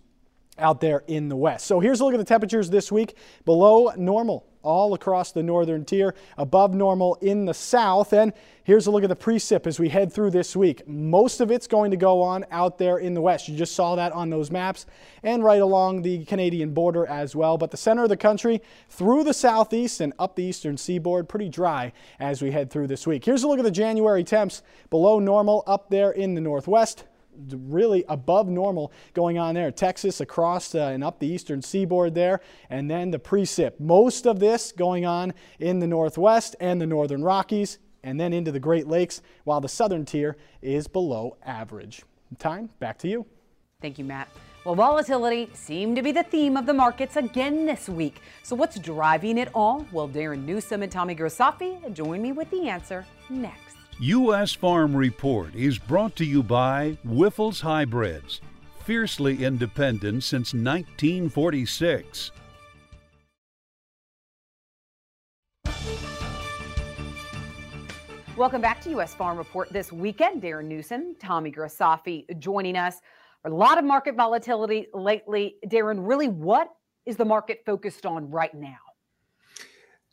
out 0.59 0.81
there 0.81 1.03
in 1.07 1.29
the 1.29 1.35
west. 1.35 1.65
So 1.65 1.79
here's 1.79 1.99
a 1.99 2.05
look 2.05 2.13
at 2.13 2.17
the 2.17 2.25
temperatures 2.25 2.69
this 2.69 2.91
week. 2.91 3.15
Below 3.45 3.91
normal 3.97 4.45
all 4.67 4.93
across 4.93 5.31
the 5.31 5.41
northern 5.41 5.85
tier, 5.85 6.13
above 6.37 6.73
normal 6.73 7.15
in 7.21 7.45
the 7.45 7.53
south. 7.53 8.11
And 8.11 8.33
here's 8.65 8.85
a 8.85 8.91
look 8.91 9.03
at 9.03 9.09
the 9.09 9.15
precip 9.15 9.65
as 9.65 9.79
we 9.79 9.87
head 9.87 10.11
through 10.11 10.31
this 10.31 10.57
week. 10.57 10.85
Most 10.85 11.39
of 11.39 11.51
it's 11.51 11.67
going 11.67 11.89
to 11.91 11.97
go 11.97 12.21
on 12.21 12.45
out 12.51 12.77
there 12.77 12.97
in 12.97 13.13
the 13.13 13.21
west. 13.21 13.47
You 13.47 13.55
just 13.55 13.75
saw 13.75 13.95
that 13.95 14.11
on 14.11 14.29
those 14.29 14.51
maps 14.51 14.85
and 15.23 15.41
right 15.41 15.61
along 15.61 16.01
the 16.01 16.25
Canadian 16.25 16.73
border 16.73 17.05
as 17.07 17.33
well. 17.33 17.57
But 17.57 17.71
the 17.71 17.77
center 17.77 18.03
of 18.03 18.09
the 18.09 18.17
country 18.17 18.61
through 18.89 19.23
the 19.23 19.33
southeast 19.33 20.01
and 20.01 20.11
up 20.19 20.35
the 20.35 20.43
eastern 20.43 20.75
seaboard, 20.75 21.29
pretty 21.29 21.47
dry 21.47 21.93
as 22.19 22.41
we 22.41 22.51
head 22.51 22.69
through 22.69 22.87
this 22.87 23.07
week. 23.07 23.23
Here's 23.23 23.43
a 23.43 23.47
look 23.47 23.59
at 23.59 23.63
the 23.65 23.71
January 23.71 24.25
temps 24.25 24.63
below 24.89 25.19
normal 25.19 25.63
up 25.65 25.89
there 25.89 26.11
in 26.11 26.35
the 26.35 26.41
northwest 26.41 27.05
really 27.51 28.03
above 28.07 28.47
normal 28.47 28.91
going 29.13 29.37
on 29.37 29.55
there. 29.55 29.71
Texas 29.71 30.21
across 30.21 30.73
uh, 30.75 30.79
and 30.79 31.03
up 31.03 31.19
the 31.19 31.27
eastern 31.27 31.61
seaboard 31.61 32.15
there, 32.15 32.41
and 32.69 32.89
then 32.89 33.11
the 33.11 33.19
precip. 33.19 33.79
Most 33.79 34.25
of 34.25 34.39
this 34.39 34.71
going 34.71 35.05
on 35.05 35.33
in 35.59 35.79
the 35.79 35.87
northwest 35.87 36.55
and 36.59 36.79
the 36.81 36.87
northern 36.87 37.23
Rockies, 37.23 37.79
and 38.03 38.19
then 38.19 38.33
into 38.33 38.51
the 38.51 38.59
Great 38.59 38.87
Lakes, 38.87 39.21
while 39.43 39.61
the 39.61 39.69
southern 39.69 40.05
tier 40.05 40.37
is 40.61 40.87
below 40.87 41.37
average. 41.43 42.03
Tyne, 42.37 42.69
back 42.79 42.97
to 42.99 43.07
you. 43.07 43.25
Thank 43.81 43.99
you, 43.99 44.05
Matt. 44.05 44.29
Well, 44.65 44.75
volatility 44.75 45.49
seemed 45.53 45.95
to 45.95 46.01
be 46.01 46.11
the 46.11 46.23
theme 46.23 46.57
of 46.57 46.65
the 46.65 46.73
markets 46.73 47.15
again 47.15 47.65
this 47.65 47.87
week. 47.87 48.21
So, 48.43 48.55
what's 48.55 48.77
driving 48.79 49.37
it 49.37 49.49
all? 49.53 49.85
Well, 49.93 50.09
Darren 50.09 50.43
Newsom 50.45 50.83
and 50.83 50.91
Tommy 50.91 51.15
Grisafi 51.15 51.93
join 51.93 52.21
me 52.21 52.33
with 52.33 52.49
the 52.49 52.67
answer 52.67 53.05
next. 53.29 53.66
U.S. 53.99 54.53
Farm 54.53 54.95
Report 54.95 55.55
is 55.55 55.79
brought 55.79 56.15
to 56.17 56.23
you 56.23 56.43
by 56.43 56.95
Wyffels 57.03 57.59
Hybrids, 57.59 58.41
fiercely 58.85 59.43
independent 59.43 60.23
since 60.23 60.53
1946. 60.53 62.31
Welcome 68.37 68.61
back 68.61 68.81
to 68.81 68.91
U.S. 68.91 69.15
Farm 69.15 69.35
Report 69.35 69.73
this 69.73 69.91
weekend. 69.91 70.43
Darren 70.43 70.65
Newsom, 70.65 71.15
Tommy 71.19 71.51
Grisafi 71.51 72.37
joining 72.37 72.77
us. 72.77 73.01
A 73.45 73.49
lot 73.49 73.79
of 73.79 73.83
market 73.83 74.15
volatility 74.15 74.85
lately. 74.93 75.55
Darren, 75.65 76.07
really, 76.07 76.27
what 76.27 76.69
is 77.07 77.17
the 77.17 77.25
market 77.25 77.63
focused 77.65 78.05
on 78.05 78.29
right 78.29 78.53
now? 78.53 78.77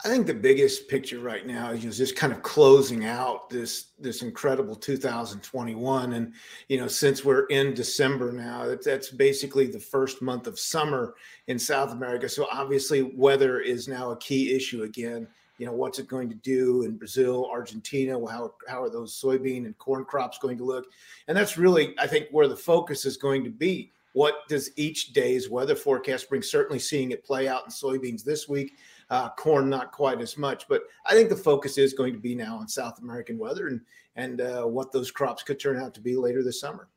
I 0.04 0.08
think 0.08 0.26
the 0.26 0.34
biggest 0.34 0.86
picture 0.88 1.18
right 1.18 1.46
now 1.46 1.70
is 1.70 1.96
just 1.96 2.14
kind 2.14 2.30
of 2.30 2.42
closing 2.42 3.06
out 3.06 3.48
this 3.48 3.86
this 3.98 4.20
incredible 4.20 4.76
2021, 4.76 6.12
and 6.12 6.34
you 6.68 6.76
know 6.76 6.88
since 6.88 7.24
we're 7.24 7.46
in 7.46 7.72
December 7.72 8.30
now, 8.30 8.76
that's 8.84 9.08
basically 9.08 9.66
the 9.66 9.80
first 9.80 10.20
month 10.20 10.46
of 10.46 10.58
summer 10.58 11.14
in 11.46 11.58
South 11.58 11.90
America. 11.92 12.28
So 12.28 12.46
obviously, 12.52 13.00
weather 13.00 13.60
is 13.60 13.88
now 13.88 14.10
a 14.10 14.16
key 14.18 14.54
issue 14.54 14.82
again. 14.82 15.26
You 15.56 15.64
know 15.64 15.72
what's 15.72 15.98
it 15.98 16.06
going 16.06 16.28
to 16.28 16.36
do 16.36 16.82
in 16.82 16.98
Brazil, 16.98 17.48
Argentina? 17.50 18.12
How 18.30 18.52
how 18.68 18.82
are 18.82 18.90
those 18.90 19.18
soybean 19.18 19.64
and 19.64 19.78
corn 19.78 20.04
crops 20.04 20.36
going 20.36 20.58
to 20.58 20.64
look? 20.64 20.84
And 21.28 21.36
that's 21.36 21.56
really, 21.56 21.94
I 21.98 22.06
think, 22.06 22.28
where 22.30 22.48
the 22.48 22.56
focus 22.56 23.06
is 23.06 23.16
going 23.16 23.42
to 23.44 23.50
be. 23.50 23.90
What 24.12 24.46
does 24.48 24.70
each 24.76 25.14
day's 25.14 25.48
weather 25.48 25.74
forecast 25.74 26.28
bring? 26.28 26.42
Certainly, 26.42 26.80
seeing 26.80 27.10
it 27.12 27.24
play 27.24 27.48
out 27.48 27.64
in 27.64 27.70
soybeans 27.70 28.22
this 28.22 28.50
week 28.50 28.74
uh, 29.10 29.30
corn, 29.30 29.68
not 29.68 29.92
quite 29.92 30.20
as 30.20 30.36
much. 30.36 30.68
But 30.68 30.82
I 31.06 31.14
think 31.14 31.28
the 31.28 31.36
focus 31.36 31.78
is 31.78 31.92
going 31.92 32.12
to 32.12 32.18
be 32.18 32.34
now 32.34 32.56
on 32.56 32.68
South 32.68 33.00
American 33.00 33.38
weather 33.38 33.68
and 33.68 33.80
and 34.16 34.40
uh, 34.40 34.62
what 34.62 34.92
those 34.92 35.10
crops 35.10 35.42
could 35.42 35.58
turn 35.58 35.76
out 35.76 35.92
to 35.94 36.00
be 36.00 36.14
later 36.14 36.42
this 36.42 36.60
summer. 36.60 36.88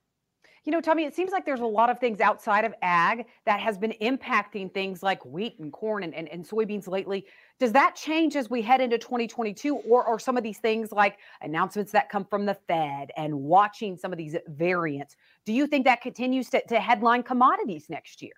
You 0.67 0.71
know, 0.71 0.81
Tommy, 0.81 1.05
it 1.05 1.15
seems 1.15 1.31
like 1.31 1.45
there's 1.45 1.61
a 1.61 1.65
lot 1.65 1.89
of 1.89 1.97
things 1.97 2.19
outside 2.19 2.65
of 2.65 2.73
ag 2.81 3.25
that 3.45 3.61
has 3.61 3.77
been 3.77 3.93
impacting 4.01 4.73
things 4.73 5.01
like 5.01 5.23
wheat 5.23 5.57
and 5.59 5.71
corn 5.71 6.03
and, 6.03 6.13
and, 6.13 6.27
and 6.27 6.45
soybeans 6.45 6.89
lately. 6.89 7.25
Does 7.57 7.71
that 7.71 7.95
change 7.95 8.35
as 8.35 8.49
we 8.49 8.61
head 8.61 8.81
into 8.81 8.97
2022? 8.97 9.77
Or 9.77 10.03
are 10.03 10.19
some 10.19 10.35
of 10.35 10.43
these 10.43 10.57
things 10.57 10.91
like 10.91 11.19
announcements 11.41 11.93
that 11.93 12.09
come 12.09 12.25
from 12.25 12.45
the 12.45 12.57
Fed 12.67 13.11
and 13.15 13.33
watching 13.33 13.95
some 13.95 14.11
of 14.11 14.17
these 14.17 14.35
variants? 14.47 15.15
Do 15.45 15.53
you 15.53 15.67
think 15.67 15.85
that 15.85 16.01
continues 16.01 16.49
to, 16.49 16.61
to 16.67 16.81
headline 16.81 17.23
commodities 17.23 17.89
next 17.89 18.21
year? 18.21 18.33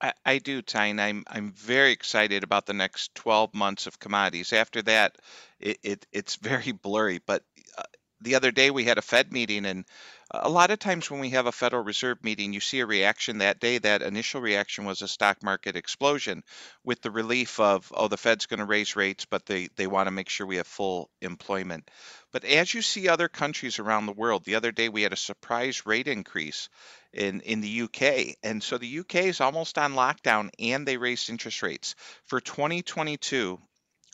I, 0.00 0.12
I 0.24 0.38
do, 0.38 0.62
Tyne. 0.62 0.98
I'm 1.00 1.24
I'm 1.28 1.52
very 1.52 1.92
excited 1.92 2.42
about 2.44 2.66
the 2.66 2.72
next 2.74 3.14
12 3.14 3.54
months 3.54 3.86
of 3.86 3.98
commodities. 3.98 4.52
After 4.52 4.82
that, 4.82 5.16
it, 5.58 5.78
it 5.82 6.06
it's 6.12 6.36
very 6.36 6.72
blurry. 6.72 7.18
But 7.18 7.44
uh, 7.76 7.82
the 8.20 8.34
other 8.34 8.50
day 8.50 8.70
we 8.70 8.84
had 8.84 8.98
a 8.98 9.02
Fed 9.02 9.32
meeting, 9.32 9.64
and 9.64 9.84
uh, 10.30 10.40
a 10.42 10.48
lot 10.48 10.70
of 10.70 10.78
times 10.78 11.10
when 11.10 11.20
we 11.20 11.30
have 11.30 11.46
a 11.46 11.52
Federal 11.52 11.82
Reserve 11.82 12.22
meeting, 12.22 12.52
you 12.52 12.60
see 12.60 12.80
a 12.80 12.86
reaction 12.86 13.38
that 13.38 13.60
day. 13.60 13.78
That 13.78 14.02
initial 14.02 14.40
reaction 14.40 14.84
was 14.84 15.02
a 15.02 15.08
stock 15.08 15.42
market 15.42 15.76
explosion, 15.76 16.42
with 16.84 17.00
the 17.00 17.10
relief 17.10 17.58
of 17.60 17.90
oh 17.94 18.08
the 18.08 18.16
Fed's 18.16 18.46
going 18.46 18.60
to 18.60 18.66
raise 18.66 18.96
rates, 18.96 19.24
but 19.24 19.46
they 19.46 19.68
they 19.76 19.86
want 19.86 20.06
to 20.06 20.12
make 20.12 20.28
sure 20.28 20.46
we 20.46 20.56
have 20.56 20.66
full 20.66 21.10
employment. 21.20 21.90
But 22.32 22.44
as 22.44 22.72
you 22.72 22.82
see 22.82 23.08
other 23.08 23.28
countries 23.28 23.78
around 23.78 24.06
the 24.06 24.12
world, 24.12 24.44
the 24.44 24.54
other 24.54 24.72
day 24.72 24.88
we 24.88 25.02
had 25.02 25.12
a 25.12 25.16
surprise 25.16 25.86
rate 25.86 26.06
increase 26.06 26.68
in 27.12 27.40
in 27.40 27.60
the 27.60 27.82
UK. 27.82 28.36
And 28.42 28.62
so 28.62 28.78
the 28.78 29.00
UK 29.00 29.16
is 29.26 29.40
almost 29.40 29.78
on 29.78 29.94
lockdown 29.94 30.50
and 30.58 30.86
they 30.86 30.96
raised 30.96 31.30
interest 31.30 31.62
rates. 31.62 31.94
For 32.26 32.40
2022, 32.40 33.60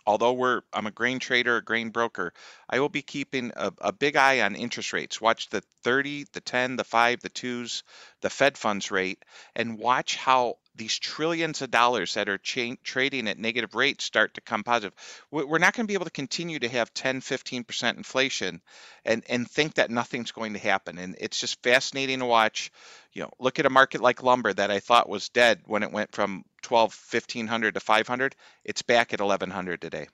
although 0.06 0.32
we're 0.32 0.62
I'm 0.72 0.86
a 0.86 0.90
grain 0.90 1.18
trader, 1.18 1.56
a 1.56 1.64
grain 1.64 1.90
broker, 1.90 2.32
I 2.68 2.80
will 2.80 2.88
be 2.88 3.02
keeping 3.02 3.52
a, 3.56 3.72
a, 3.78 3.92
big 3.92 4.16
eye 4.16 4.40
on 4.40 4.54
interest 4.54 4.92
rates. 4.92 5.20
Watch 5.20 5.48
the 5.48 5.62
30, 5.82 6.26
the 6.32 6.40
10, 6.40 6.76
the 6.76 6.84
5, 6.84 7.20
the 7.20 7.30
2s, 7.30 7.82
the 8.20 8.30
Fed 8.30 8.56
funds 8.56 8.90
rate, 8.90 9.24
and 9.54 9.78
watch 9.78 10.16
how 10.16 10.58
these 10.76 10.98
trillions 10.98 11.62
of 11.62 11.70
dollars 11.70 12.14
that 12.14 12.28
are 12.28 12.38
cha- 12.38 12.76
trading 12.82 13.28
at 13.28 13.38
negative 13.38 13.74
rates 13.74 14.04
start 14.04 14.34
to 14.34 14.40
come 14.40 14.62
positive. 14.62 14.94
We're 15.30 15.58
not 15.58 15.74
going 15.74 15.84
to 15.86 15.88
be 15.88 15.94
able 15.94 16.04
to 16.04 16.10
continue 16.10 16.58
to 16.58 16.68
have 16.68 16.92
10, 16.94 17.20
15% 17.20 17.96
inflation 17.96 18.60
and, 19.04 19.24
and 19.28 19.50
think 19.50 19.74
that 19.74 19.90
nothing's 19.90 20.32
going 20.32 20.52
to 20.52 20.58
happen. 20.58 20.98
And 20.98 21.16
it's 21.18 21.40
just 21.40 21.62
fascinating 21.62 22.20
to 22.20 22.26
watch. 22.26 22.70
You 23.12 23.22
know, 23.22 23.30
look 23.38 23.58
at 23.58 23.66
a 23.66 23.70
market 23.70 24.00
like 24.00 24.22
lumber 24.22 24.52
that 24.52 24.70
I 24.70 24.80
thought 24.80 25.08
was 25.08 25.30
dead 25.30 25.62
when 25.64 25.82
it 25.82 25.92
went 25.92 26.12
from 26.12 26.44
12, 26.62 26.90
1500 27.10 27.74
to 27.74 27.80
500. 27.80 28.36
It's 28.64 28.82
back 28.82 29.14
at 29.14 29.20
1100 29.20 29.80
today. 29.80 30.08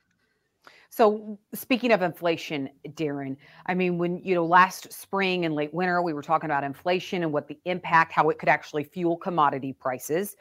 So 0.94 1.38
speaking 1.54 1.90
of 1.90 2.02
inflation, 2.02 2.68
Darren, 2.86 3.38
I 3.64 3.72
mean, 3.72 3.96
when 3.96 4.18
you 4.18 4.34
know 4.34 4.44
last 4.44 4.92
spring 4.92 5.46
and 5.46 5.54
late 5.54 5.72
winter, 5.72 6.02
we 6.02 6.12
were 6.12 6.20
talking 6.20 6.50
about 6.50 6.64
inflation 6.64 7.22
and 7.22 7.32
what 7.32 7.48
the 7.48 7.58
impact, 7.64 8.12
how 8.12 8.28
it 8.28 8.38
could 8.38 8.50
actually 8.50 8.84
fuel 8.84 9.16
commodity 9.16 9.72
prices. 9.72 10.36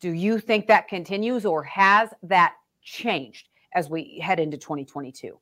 Do 0.00 0.10
you 0.10 0.38
think 0.38 0.66
that 0.66 0.88
continues, 0.88 1.46
or 1.46 1.62
has 1.64 2.10
that 2.22 2.54
changed 2.82 3.48
as 3.74 3.88
we 3.88 4.18
head 4.22 4.40
into 4.40 4.56
2022? 4.56 5.38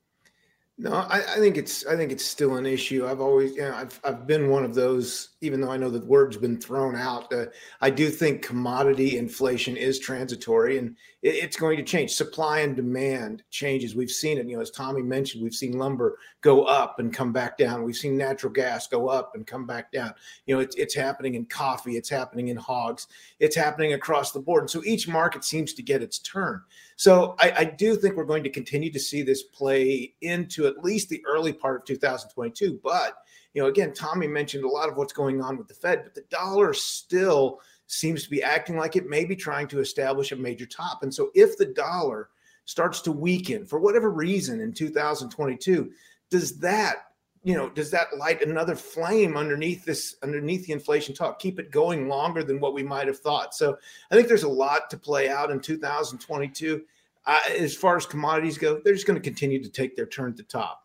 No, 0.77 0.93
I, 0.93 1.19
I, 1.19 1.37
think 1.39 1.57
it's 1.57 1.87
I 1.87 1.95
think 1.97 2.11
it's 2.11 2.25
still 2.25 2.57
an 2.57 2.67
issue. 2.67 3.07
I've 3.07 3.21
always, 3.21 3.55
you 3.55 3.63
know, 3.63 3.75
I've 3.75 4.01
I've 4.03 4.27
been 4.27 4.49
one 4.49 4.65
of 4.65 4.75
those. 4.75 5.31
Even 5.41 5.61
though 5.61 5.71
I 5.71 5.77
know 5.77 5.89
the 5.89 6.05
word's 6.05 6.37
been 6.37 6.61
thrown 6.61 6.97
out, 6.97 7.33
uh, 7.33 7.47
I 7.81 7.91
do 7.91 8.11
think 8.11 8.43
commodity 8.43 9.17
inflation 9.17 9.77
is 9.77 10.01
transitory 10.01 10.79
and 10.79 10.97
it's 11.25 11.57
going 11.57 11.79
to 11.79 11.83
change. 11.83 12.13
Supply 12.13 12.61
and 12.61 12.77
demand 12.77 13.45
changes. 13.49 13.97
We've 13.97 14.11
seen 14.11 14.37
it. 14.37 14.47
You 14.47 14.57
know, 14.57 14.63
as 14.63 14.71
Tommy 14.71 15.01
mentioned, 15.01 15.43
we've 15.43 15.55
seen 15.55 15.79
lumber 15.79 16.19
go 16.43 16.65
up 16.65 16.99
and 16.99 17.15
come 17.15 17.33
back 17.33 17.57
down. 17.57 17.83
We've 17.83 17.97
seen 17.97 18.19
natural 18.19 18.53
gas 18.53 18.87
go 18.87 19.09
up 19.09 19.35
and 19.35 19.47
come 19.47 19.67
back 19.67 19.91
down. 19.91 20.13
You 20.45 20.55
know, 20.55 20.61
it's 20.61 20.77
it's 20.77 20.95
happening 20.95 21.35
in 21.35 21.47
coffee. 21.47 21.97
It's 21.97 22.11
happening 22.11 22.49
in 22.49 22.59
hogs. 22.59 23.07
It's 23.41 23.57
happening 23.57 23.95
across 23.95 24.33
the 24.33 24.41
board. 24.41 24.65
And 24.65 24.71
so 24.71 24.85
each 24.85 25.09
market 25.09 25.45
seems 25.45 25.73
to 25.73 25.83
get 25.83 26.03
its 26.03 26.19
turn. 26.19 26.61
So 26.97 27.37
I, 27.39 27.53
I, 27.57 27.65
do 27.65 27.97
think 27.97 28.17
we're 28.17 28.25
going 28.25 28.45
to 28.45 28.51
continue 28.51 28.93
to 28.93 29.01
see 29.01 29.23
this 29.23 29.43
play 29.43 30.15
into 30.21 30.67
at 30.67 30.85
least 30.85 31.09
the 31.09 31.25
early 31.27 31.53
part 31.53 31.81
of 31.81 31.85
2022. 31.87 32.79
But 32.85 33.15
you 33.55 33.63
know, 33.63 33.69
again, 33.69 33.95
Tommy 33.95 34.27
mentioned 34.27 34.65
a 34.65 34.69
lot 34.69 34.89
of 34.89 34.97
what's 34.97 35.13
going 35.13 35.41
on 35.41 35.57
with 35.57 35.69
the 35.69 35.75
Fed, 35.75 36.03
but 36.05 36.15
the 36.15 36.25
dollar 36.29 36.75
still 36.75 37.61
seems 37.87 38.25
to 38.25 38.31
be 38.31 38.43
acting 38.43 38.77
like 38.77 38.97
it 38.97 39.09
may 39.09 39.25
be 39.25 39.37
trying 39.37 39.69
to 39.69 39.81
establish 39.81 40.33
a 40.33 40.37
major 40.37 40.67
top. 40.67 41.03
And 41.03 41.15
so 41.15 41.31
if 41.35 41.57
the 41.57 41.67
dollar 41.67 42.31
starts 42.65 43.01
to 43.03 43.13
weaken 43.13 43.67
for 43.67 43.79
whatever 43.79 44.11
reason 44.11 44.61
in 44.61 44.73
2022, 44.73 45.91
does 46.31 46.59
that 46.59 47.09
you 47.45 47.55
know, 47.55 47.69
does 47.69 47.91
that 47.91 48.17
light 48.17 48.43
another 48.43 48.75
flame 48.75 49.37
underneath 49.37 49.85
this, 49.85 50.17
underneath 50.23 50.67
the 50.67 50.73
inflation 50.73 51.15
talk, 51.15 51.39
keep 51.39 51.61
it 51.61 51.71
going 51.71 52.09
longer 52.09 52.43
than 52.43 52.59
what 52.59 52.73
we 52.73 52.83
might 52.83 53.07
have 53.07 53.19
thought? 53.19 53.55
So 53.55 53.77
I 54.11 54.15
think 54.15 54.29
there's 54.29 54.45
a 54.45 54.49
lot 54.49 54.89
to 54.91 54.97
play 54.97 55.29
out 55.29 55.51
in 55.51 55.61
2022. 55.61 56.83
Uh, 57.27 57.41
as 57.59 57.75
far 57.77 57.97
as 57.97 58.07
commodities 58.07 58.57
go, 58.57 58.81
they're 58.83 58.95
just 58.95 59.07
going 59.07 59.21
to 59.21 59.23
continue 59.23 59.63
to 59.63 59.69
take 59.69 59.95
their 59.95 60.07
turn 60.07 60.31
at 60.31 60.39
the 60.39 60.43
top. 60.43 60.85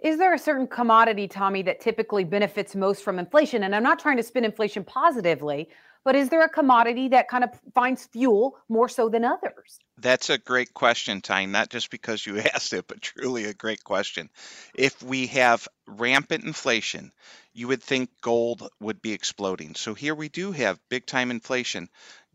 Is 0.00 0.18
there 0.18 0.34
a 0.34 0.38
certain 0.38 0.66
commodity, 0.66 1.26
Tommy, 1.26 1.62
that 1.62 1.80
typically 1.80 2.24
benefits 2.24 2.74
most 2.74 3.02
from 3.02 3.18
inflation? 3.18 3.62
And 3.62 3.74
I'm 3.74 3.82
not 3.82 3.98
trying 3.98 4.16
to 4.18 4.22
spin 4.22 4.44
inflation 4.44 4.84
positively, 4.84 5.68
but 6.06 6.14
is 6.14 6.28
there 6.28 6.44
a 6.44 6.48
commodity 6.48 7.08
that 7.08 7.26
kind 7.26 7.42
of 7.42 7.50
finds 7.74 8.06
fuel 8.06 8.56
more 8.68 8.88
so 8.88 9.08
than 9.08 9.24
others? 9.24 9.80
That's 9.98 10.30
a 10.30 10.38
great 10.38 10.72
question, 10.72 11.20
Tyne, 11.20 11.50
not 11.50 11.68
just 11.68 11.90
because 11.90 12.24
you 12.24 12.38
asked 12.54 12.72
it, 12.72 12.86
but 12.86 13.02
truly 13.02 13.46
a 13.46 13.52
great 13.52 13.82
question. 13.82 14.30
If 14.72 15.02
we 15.02 15.26
have 15.26 15.66
rampant 15.88 16.44
inflation, 16.44 17.10
you 17.52 17.66
would 17.66 17.82
think 17.82 18.10
gold 18.20 18.68
would 18.78 19.02
be 19.02 19.12
exploding. 19.12 19.74
So 19.74 19.94
here 19.94 20.14
we 20.14 20.28
do 20.28 20.52
have 20.52 20.78
big 20.88 21.06
time 21.06 21.32
inflation. 21.32 21.88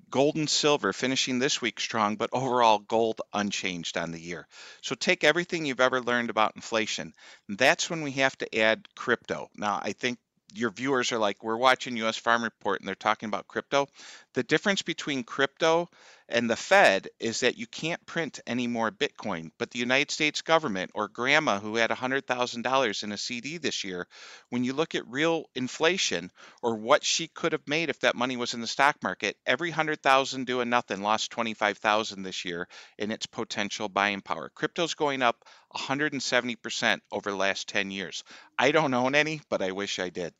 Gold 0.09 0.35
and 0.35 0.49
silver 0.49 0.91
finishing 0.91 1.39
this 1.39 1.61
week 1.61 1.79
strong, 1.79 2.17
but 2.17 2.31
overall 2.33 2.79
gold 2.79 3.21
unchanged 3.31 3.95
on 3.95 4.11
the 4.11 4.19
year. 4.19 4.49
So 4.81 4.95
take 4.95 5.23
everything 5.23 5.65
you've 5.65 5.79
ever 5.79 6.01
learned 6.01 6.29
about 6.29 6.57
inflation. 6.57 7.13
That's 7.47 7.89
when 7.89 8.01
we 8.01 8.11
have 8.11 8.37
to 8.39 8.59
add 8.59 8.89
crypto. 8.95 9.49
Now, 9.55 9.79
I 9.81 9.93
think 9.93 10.17
your 10.53 10.71
viewers 10.71 11.11
are 11.11 11.17
like, 11.17 11.43
we're 11.43 11.57
watching 11.57 11.97
US 11.97 12.17
Farm 12.17 12.43
Report 12.43 12.79
and 12.79 12.87
they're 12.87 12.95
talking 12.95 13.27
about 13.27 13.47
crypto. 13.47 13.87
The 14.33 14.43
difference 14.43 14.81
between 14.81 15.23
crypto 15.23 15.89
and 16.31 16.49
the 16.49 16.55
Fed 16.55 17.09
is 17.19 17.41
that 17.41 17.57
you 17.57 17.67
can't 17.67 18.05
print 18.05 18.39
any 18.47 18.67
more 18.67 18.91
Bitcoin. 18.91 19.51
But 19.57 19.71
the 19.71 19.79
United 19.79 20.11
States 20.11 20.41
government 20.41 20.91
or 20.93 21.07
grandma 21.07 21.59
who 21.59 21.75
had 21.75 21.89
$100,000 21.89 23.03
in 23.03 23.11
a 23.11 23.17
CD 23.17 23.57
this 23.57 23.83
year, 23.83 24.07
when 24.49 24.63
you 24.63 24.73
look 24.73 24.95
at 24.95 25.07
real 25.07 25.45
inflation 25.55 26.31
or 26.61 26.75
what 26.75 27.03
she 27.03 27.27
could 27.27 27.51
have 27.51 27.67
made 27.67 27.89
if 27.89 27.99
that 27.99 28.15
money 28.15 28.37
was 28.37 28.53
in 28.53 28.61
the 28.61 28.67
stock 28.67 28.95
market, 29.03 29.37
every 29.45 29.69
100,000 29.69 30.45
doing 30.45 30.69
nothing 30.69 31.01
lost 31.01 31.31
25,000 31.31 32.23
this 32.23 32.45
year 32.45 32.67
in 32.97 33.11
its 33.11 33.25
potential 33.25 33.89
buying 33.89 34.21
power. 34.21 34.49
Crypto's 34.55 34.95
going 34.95 35.21
up 35.21 35.45
170% 35.75 36.99
over 37.11 37.31
the 37.31 37.37
last 37.37 37.67
10 37.67 37.91
years. 37.91 38.23
I 38.57 38.71
don't 38.71 38.93
own 38.93 39.15
any, 39.15 39.41
but 39.49 39.61
I 39.61 39.71
wish 39.71 39.99
I 39.99 40.09
did. 40.09 40.33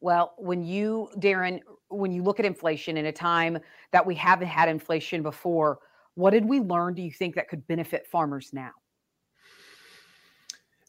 Well, 0.00 0.34
when 0.38 0.62
you, 0.62 1.08
Darren, 1.16 1.60
when 1.88 2.12
you 2.12 2.22
look 2.22 2.38
at 2.38 2.46
inflation 2.46 2.96
in 2.96 3.06
a 3.06 3.12
time 3.12 3.58
that 3.92 4.04
we 4.04 4.14
haven't 4.14 4.48
had 4.48 4.68
inflation 4.68 5.22
before, 5.22 5.80
what 6.14 6.30
did 6.30 6.44
we 6.44 6.60
learn, 6.60 6.94
do 6.94 7.02
you 7.02 7.10
think, 7.10 7.34
that 7.34 7.48
could 7.48 7.66
benefit 7.66 8.06
farmers 8.06 8.50
now? 8.52 8.72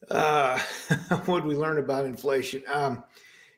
Uh, 0.09 0.59
what 1.25 1.45
we 1.45 1.55
learn 1.55 1.77
about 1.77 2.05
inflation? 2.05 2.63
Um, 2.71 3.03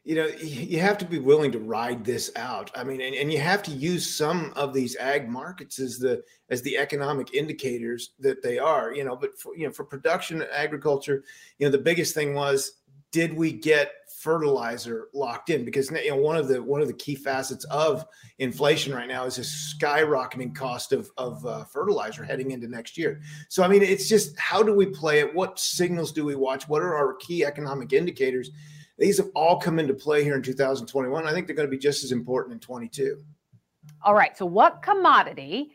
you 0.04 0.16
know, 0.16 0.26
you 0.26 0.80
have 0.80 0.98
to 0.98 1.06
be 1.06 1.20
willing 1.20 1.52
to 1.52 1.60
ride 1.60 2.04
this 2.04 2.32
out. 2.36 2.72
I 2.74 2.84
mean, 2.84 3.02
and, 3.02 3.14
and 3.14 3.32
you 3.32 3.40
have 3.40 3.62
to 3.64 3.72
use 3.72 4.10
some 4.10 4.52
of 4.56 4.74
these 4.74 4.96
ag 4.96 5.30
markets 5.30 5.78
as 5.80 6.00
the 6.00 6.24
as 6.50 6.64
the 6.64 6.76
economic 6.76 7.36
indicators 7.36 8.14
that 8.20 8.42
they 8.42 8.58
are. 8.58 8.92
You 8.94 9.04
know, 9.04 9.16
but 9.16 9.38
for 9.38 9.56
you 9.56 9.68
know, 9.68 9.72
for 9.72 9.84
production 9.84 10.44
agriculture, 10.52 11.24
you 11.60 11.68
know, 11.68 11.72
the 11.72 11.78
biggest 11.78 12.16
thing 12.16 12.34
was 12.34 12.80
did 13.12 13.32
we 13.34 13.52
get 13.52 13.92
fertilizer 14.22 15.08
locked 15.14 15.50
in 15.50 15.66
because 15.66 15.90
you 15.90 16.12
know 16.12 16.18
one 16.18 16.38
of 16.38 16.48
the 16.48 16.62
one 16.62 16.82
of 16.82 16.88
the 16.88 16.94
key 16.94 17.16
facets 17.16 17.64
of 17.66 18.06
inflation 18.38 18.94
right 18.94 19.08
now 19.08 19.26
is 19.26 19.40
a 19.40 19.42
skyrocketing 19.42 20.54
cost 20.56 20.92
of 20.92 21.10
of 21.18 21.44
uh, 21.46 21.64
fertilizer 21.66 22.24
heading 22.24 22.52
into 22.52 22.68
next 22.68 22.98
year. 22.98 23.20
So 23.50 23.64
I 23.64 23.68
mean, 23.68 23.82
it's 23.82 24.08
just 24.08 24.38
how 24.40 24.62
do 24.62 24.76
we 24.76 24.86
play 24.86 25.20
it? 25.20 25.34
What 25.34 25.60
signals 25.60 26.12
do 26.12 26.24
we 26.24 26.36
watch? 26.36 26.70
What 26.70 26.84
are 26.84 26.96
our 26.96 27.16
key 27.16 27.44
economic 27.44 27.94
indicators? 27.94 28.52
These 29.00 29.18
have 29.18 29.30
all 29.34 29.60
come 29.60 29.80
into 29.80 29.96
play 29.96 30.24
here 30.24 30.36
in 30.36 30.44
2021. 30.44 31.26
I 31.26 31.32
think 31.32 31.48
they're 31.48 31.56
going 31.56 31.68
to 31.68 31.72
be 31.72 31.80
just 31.80 32.04
as 32.04 32.12
important 32.12 32.54
in 32.54 32.60
22. 32.60 33.18
All 34.04 34.14
right. 34.14 34.38
So 34.38 34.46
what 34.46 34.84
commodity 34.84 35.72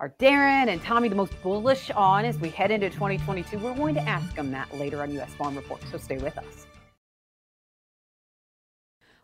are 0.00 0.14
Darren 0.18 0.68
and 0.68 0.82
Tommy 0.82 1.08
the 1.08 1.14
most 1.14 1.34
bullish 1.42 1.90
on 1.90 2.24
as 2.24 2.38
we 2.38 2.48
head 2.48 2.70
into 2.70 2.88
2022? 2.88 3.58
We're 3.58 3.74
going 3.74 3.94
to 3.96 4.08
ask 4.08 4.34
them 4.34 4.50
that 4.52 4.74
later 4.78 5.02
on 5.02 5.12
U.S. 5.12 5.34
Farm 5.34 5.54
Report. 5.54 5.82
So 5.90 5.98
stay 5.98 6.16
with 6.16 6.38
us. 6.38 6.66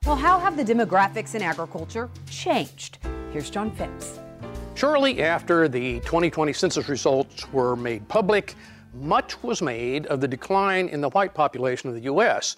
Well, 0.09 0.17
how 0.17 0.38
have 0.41 0.57
the 0.57 0.65
demographics 0.65 1.35
in 1.35 1.43
agriculture 1.43 2.09
changed? 2.31 2.97
Here's 3.31 3.50
John 3.50 3.71
Phipps. 3.71 4.19
Shortly 4.75 5.23
after 5.23 5.69
the 5.69 6.00
2020 6.00 6.50
census 6.55 6.88
results 6.88 7.47
were 7.53 7.77
made 7.77 8.09
public, 8.09 8.55
much 8.95 9.43
was 9.43 9.61
made 9.61 10.07
of 10.07 10.23
the 10.23 10.27
decline 10.27 10.88
in 10.88 11.03
the 11.03 11.11
white 11.11 11.35
population 11.35 11.91
of 11.91 11.95
the 11.95 12.05
U.S. 12.05 12.57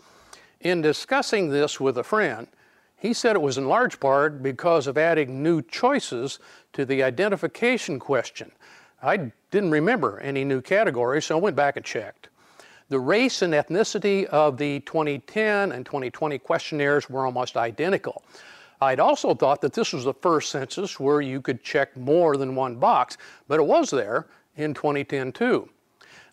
In 0.60 0.80
discussing 0.80 1.50
this 1.50 1.80
with 1.80 1.98
a 1.98 2.04
friend, 2.04 2.46
he 2.96 3.12
said 3.12 3.34
it 3.34 3.42
was 3.42 3.58
in 3.58 3.66
large 3.66 3.98
part 3.98 4.44
because 4.44 4.86
of 4.86 4.96
adding 4.96 5.42
new 5.42 5.60
choices 5.60 6.38
to 6.72 6.84
the 6.84 7.02
identification 7.02 7.98
question. 7.98 8.52
I 9.02 9.32
didn't 9.50 9.72
remember 9.72 10.20
any 10.20 10.44
new 10.44 10.60
categories, 10.60 11.24
so 11.24 11.36
I 11.36 11.40
went 11.40 11.56
back 11.56 11.74
and 11.76 11.84
checked. 11.84 12.28
The 12.90 12.98
race 12.98 13.42
and 13.42 13.54
ethnicity 13.54 14.24
of 14.26 14.56
the 14.56 14.80
2010 14.80 15.70
and 15.70 15.86
2020 15.86 16.40
questionnaires 16.40 17.08
were 17.08 17.24
almost 17.24 17.56
identical. 17.56 18.24
I'd 18.80 18.98
also 18.98 19.32
thought 19.32 19.60
that 19.60 19.72
this 19.72 19.92
was 19.92 20.02
the 20.02 20.14
first 20.14 20.50
census 20.50 20.98
where 20.98 21.20
you 21.20 21.40
could 21.40 21.62
check 21.62 21.96
more 21.96 22.36
than 22.36 22.56
one 22.56 22.74
box, 22.74 23.16
but 23.46 23.60
it 23.60 23.66
was 23.66 23.90
there 23.90 24.26
in 24.56 24.74
2010 24.74 25.30
too. 25.30 25.68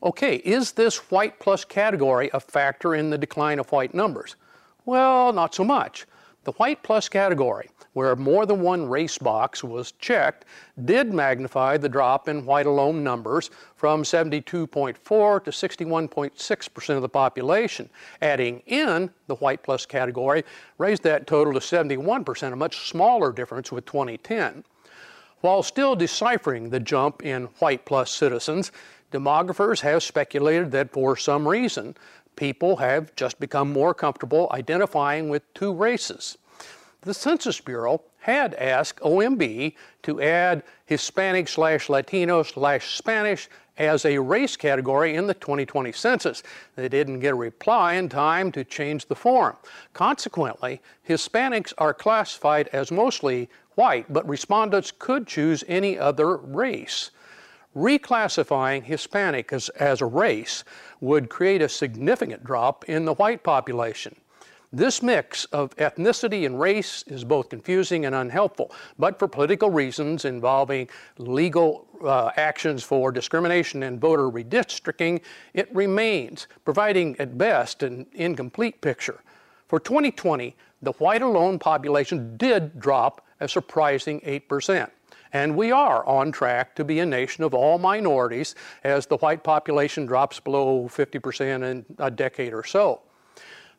Okay, 0.01 0.37
is 0.37 0.71
this 0.71 1.11
white 1.11 1.39
plus 1.39 1.63
category 1.63 2.31
a 2.33 2.39
factor 2.39 2.95
in 2.95 3.11
the 3.11 3.19
decline 3.19 3.59
of 3.59 3.71
white 3.71 3.93
numbers? 3.93 4.35
Well, 4.83 5.31
not 5.33 5.53
so 5.53 5.63
much. 5.63 6.07
The 6.47 6.53
white 6.53 6.81
plus 6.81 7.09
category, 7.09 7.69
where 7.91 8.15
more 8.15 8.45
than 8.45 8.61
one 8.61 8.87
race 8.87 9.17
box 9.17 9.65
was 9.65 9.91
checked, 9.99 10.45
did 10.85 11.13
magnify 11.13 11.75
the 11.75 11.89
drop 11.89 12.29
in 12.29 12.45
white 12.45 12.65
alone 12.65 13.03
numbers 13.03 13.49
from 13.75 14.03
72.4 14.03 15.43
to 15.43 15.51
61.6% 15.51 16.95
of 16.95 17.01
the 17.01 17.09
population. 17.09 17.89
Adding 18.21 18.63
in 18.65 19.09
the 19.27 19.35
white 19.35 19.61
plus 19.61 19.85
category 19.85 20.45
raised 20.77 21.03
that 21.03 21.27
total 21.27 21.51
to 21.51 21.59
71%, 21.59 22.53
a 22.53 22.55
much 22.55 22.87
smaller 22.89 23.33
difference 23.33 23.69
with 23.69 23.85
2010. 23.85 24.63
While 25.41 25.63
still 25.63 25.97
deciphering 25.97 26.69
the 26.69 26.79
jump 26.79 27.25
in 27.25 27.47
white 27.59 27.83
plus 27.83 28.09
citizens, 28.09 28.71
demographers 29.11 29.81
have 29.81 30.01
speculated 30.01 30.71
that 30.71 30.93
for 30.93 31.17
some 31.17 31.45
reason, 31.45 31.97
people 32.38 32.77
have 32.77 33.13
just 33.15 33.38
become 33.41 33.74
more 33.74 33.94
comfortable 33.94 34.48
identifying 34.51 35.27
with 35.27 35.53
two 35.53 35.74
races. 35.74 36.38
The 37.01 37.13
Census 37.13 37.60
Bureau 37.60 38.01
had 38.20 38.53
asked 38.56 39.01
OMB 39.01 39.75
to 40.03 40.22
add 40.22 40.63
Hispanic 40.86 41.48
slash 41.48 41.89
Latino 41.89 42.44
slash 42.44 42.98
Spanish 42.98 43.50
as 43.77 44.06
a 44.06 44.17
race 44.17 44.56
category 44.58 45.15
in 45.15 45.27
the 45.27 45.34
2020 45.34 45.91
census. 45.91 46.44
They 46.75 46.89
didn't 46.89 47.20
get 47.20 47.34
a 47.34 47.36
reply 47.36 47.94
in 47.94 48.10
time 48.10 48.51
to 48.53 48.63
change 48.63 49.06
the 49.06 49.15
form. 49.15 49.56
Consequently, 49.94 50.82
Hispanics 51.08 51.74
are 51.77 51.94
classified 51.94 52.70
as 52.74 52.91
mostly 52.91 53.50
white, 53.75 54.12
but 54.12 54.27
respondents 54.27 54.91
could 54.91 55.27
choose 55.27 55.63
any 55.67 55.97
other 55.97 56.38
race. 56.38 57.12
Reclassifying 57.75 58.84
Hispanic 58.84 59.53
as, 59.53 59.69
as 59.69 60.01
a 60.01 60.06
race 60.06 60.63
would 60.99 61.30
create 61.30 61.62
a 61.62 61.69
significant 61.69 62.43
drop 62.43 62.86
in 62.86 63.06
the 63.06 63.13
white 63.13 63.43
population. 63.43 64.15
This 64.73 65.01
mix 65.01 65.45
of 65.45 65.73
ethnicity 65.77 66.45
and 66.45 66.60
race 66.60 67.03
is 67.08 67.23
both 67.23 67.47
confusing 67.47 68.06
and 68.06 68.13
unhelpful, 68.13 68.71
but 68.99 69.17
for 69.17 69.27
political 69.27 69.69
reasons 69.69 70.25
involving 70.25 70.89
legal 71.17 71.88
uh, 72.03 72.32
actions 72.36 72.84
for 72.84 73.12
discrimination 73.12 73.84
and 73.84 74.01
voter 74.01 74.30
redistricting, 74.30 75.21
it 75.53 75.73
remains, 75.73 76.47
providing 76.65 77.15
at 77.17 77.38
best 77.38 77.82
an 77.82 78.08
incomplete 78.13 78.82
picture. 78.82 79.21
For 79.67 79.80
2020, 79.80 80.53
the 80.82 80.91
white 80.93 81.21
alone 81.21 81.60
population 81.60 82.36
did 82.36 82.77
drop 82.77 83.25
a 83.39 83.47
surprising 83.47 84.19
8%. 84.21 84.89
And 85.33 85.55
we 85.55 85.71
are 85.71 86.05
on 86.05 86.31
track 86.31 86.75
to 86.75 86.83
be 86.83 86.99
a 86.99 87.05
nation 87.05 87.43
of 87.43 87.53
all 87.53 87.77
minorities 87.77 88.55
as 88.83 89.05
the 89.05 89.17
white 89.17 89.43
population 89.43 90.05
drops 90.05 90.39
below 90.39 90.87
50% 90.87 91.69
in 91.69 91.85
a 91.99 92.11
decade 92.11 92.53
or 92.53 92.63
so. 92.63 93.01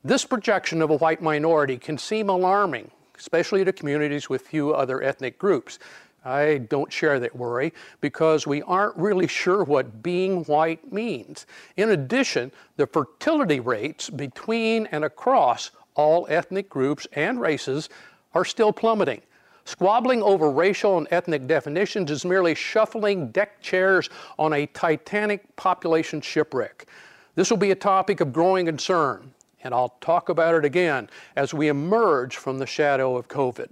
This 0.05 0.25
projection 0.25 0.81
of 0.83 0.91
a 0.91 0.97
white 0.97 1.23
minority 1.23 1.77
can 1.77 1.99
seem 1.99 2.29
alarming, 2.29 2.91
especially 3.19 3.65
to 3.65 3.73
communities 3.73 4.29
with 4.29 4.43
few 4.43 4.73
other 4.73 5.03
ethnic 5.03 5.39
groups. 5.39 5.79
I 6.25 6.59
don't 6.59 6.93
share 6.93 7.19
that 7.21 7.35
worry 7.35 7.73
because 8.01 8.47
we 8.47 8.63
aren't 8.63 8.97
really 8.97 9.27
sure 9.27 9.65
what 9.65 10.03
being 10.03 10.45
white 10.45 10.93
means. 10.93 11.47
In 11.77 11.91
addition, 11.91 12.53
the 12.77 12.87
fertility 12.87 13.61
rates 13.61 14.11
between 14.11 14.87
and 14.87 15.05
across 15.05 15.71
all 15.95 16.27
ethnic 16.29 16.69
groups 16.69 17.07
and 17.13 17.41
races 17.41 17.89
are 18.35 18.45
still 18.45 18.73
plummeting. 18.73 19.23
Squabbling 19.69 20.23
over 20.23 20.51
racial 20.51 20.97
and 20.97 21.07
ethnic 21.11 21.47
definitions 21.47 22.11
is 22.11 22.25
merely 22.25 22.55
shuffling 22.55 23.31
deck 23.33 23.61
chairs 23.61 24.09
on 24.39 24.55
a 24.55 24.65
titanic 24.69 25.55
population 25.57 26.23
shipwreck. 26.23 26.87
This 27.35 27.51
will 27.51 27.59
be 27.59 27.71
a 27.71 27.75
topic 27.75 28.23
of 28.23 28.33
growing 28.33 28.65
concern, 28.65 29.31
and 29.63 29.75
I'll 29.75 29.95
talk 30.01 30.31
about 30.31 30.55
it 30.55 30.65
again 30.65 31.11
as 31.37 31.53
we 31.53 31.69
emerge 31.69 32.37
from 32.39 32.57
the 32.57 32.65
shadow 32.65 33.15
of 33.15 33.29
COVID. 33.29 33.69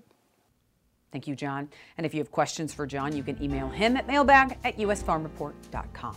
Thank 1.12 1.26
you, 1.26 1.34
John. 1.34 1.66
And 1.96 2.04
if 2.04 2.12
you 2.12 2.20
have 2.20 2.30
questions 2.30 2.74
for 2.74 2.86
John, 2.86 3.16
you 3.16 3.22
can 3.22 3.42
email 3.42 3.70
him 3.70 3.96
at 3.96 4.06
mailbag 4.06 4.58
at 4.64 4.76
usfarmreport.com. 4.76 6.16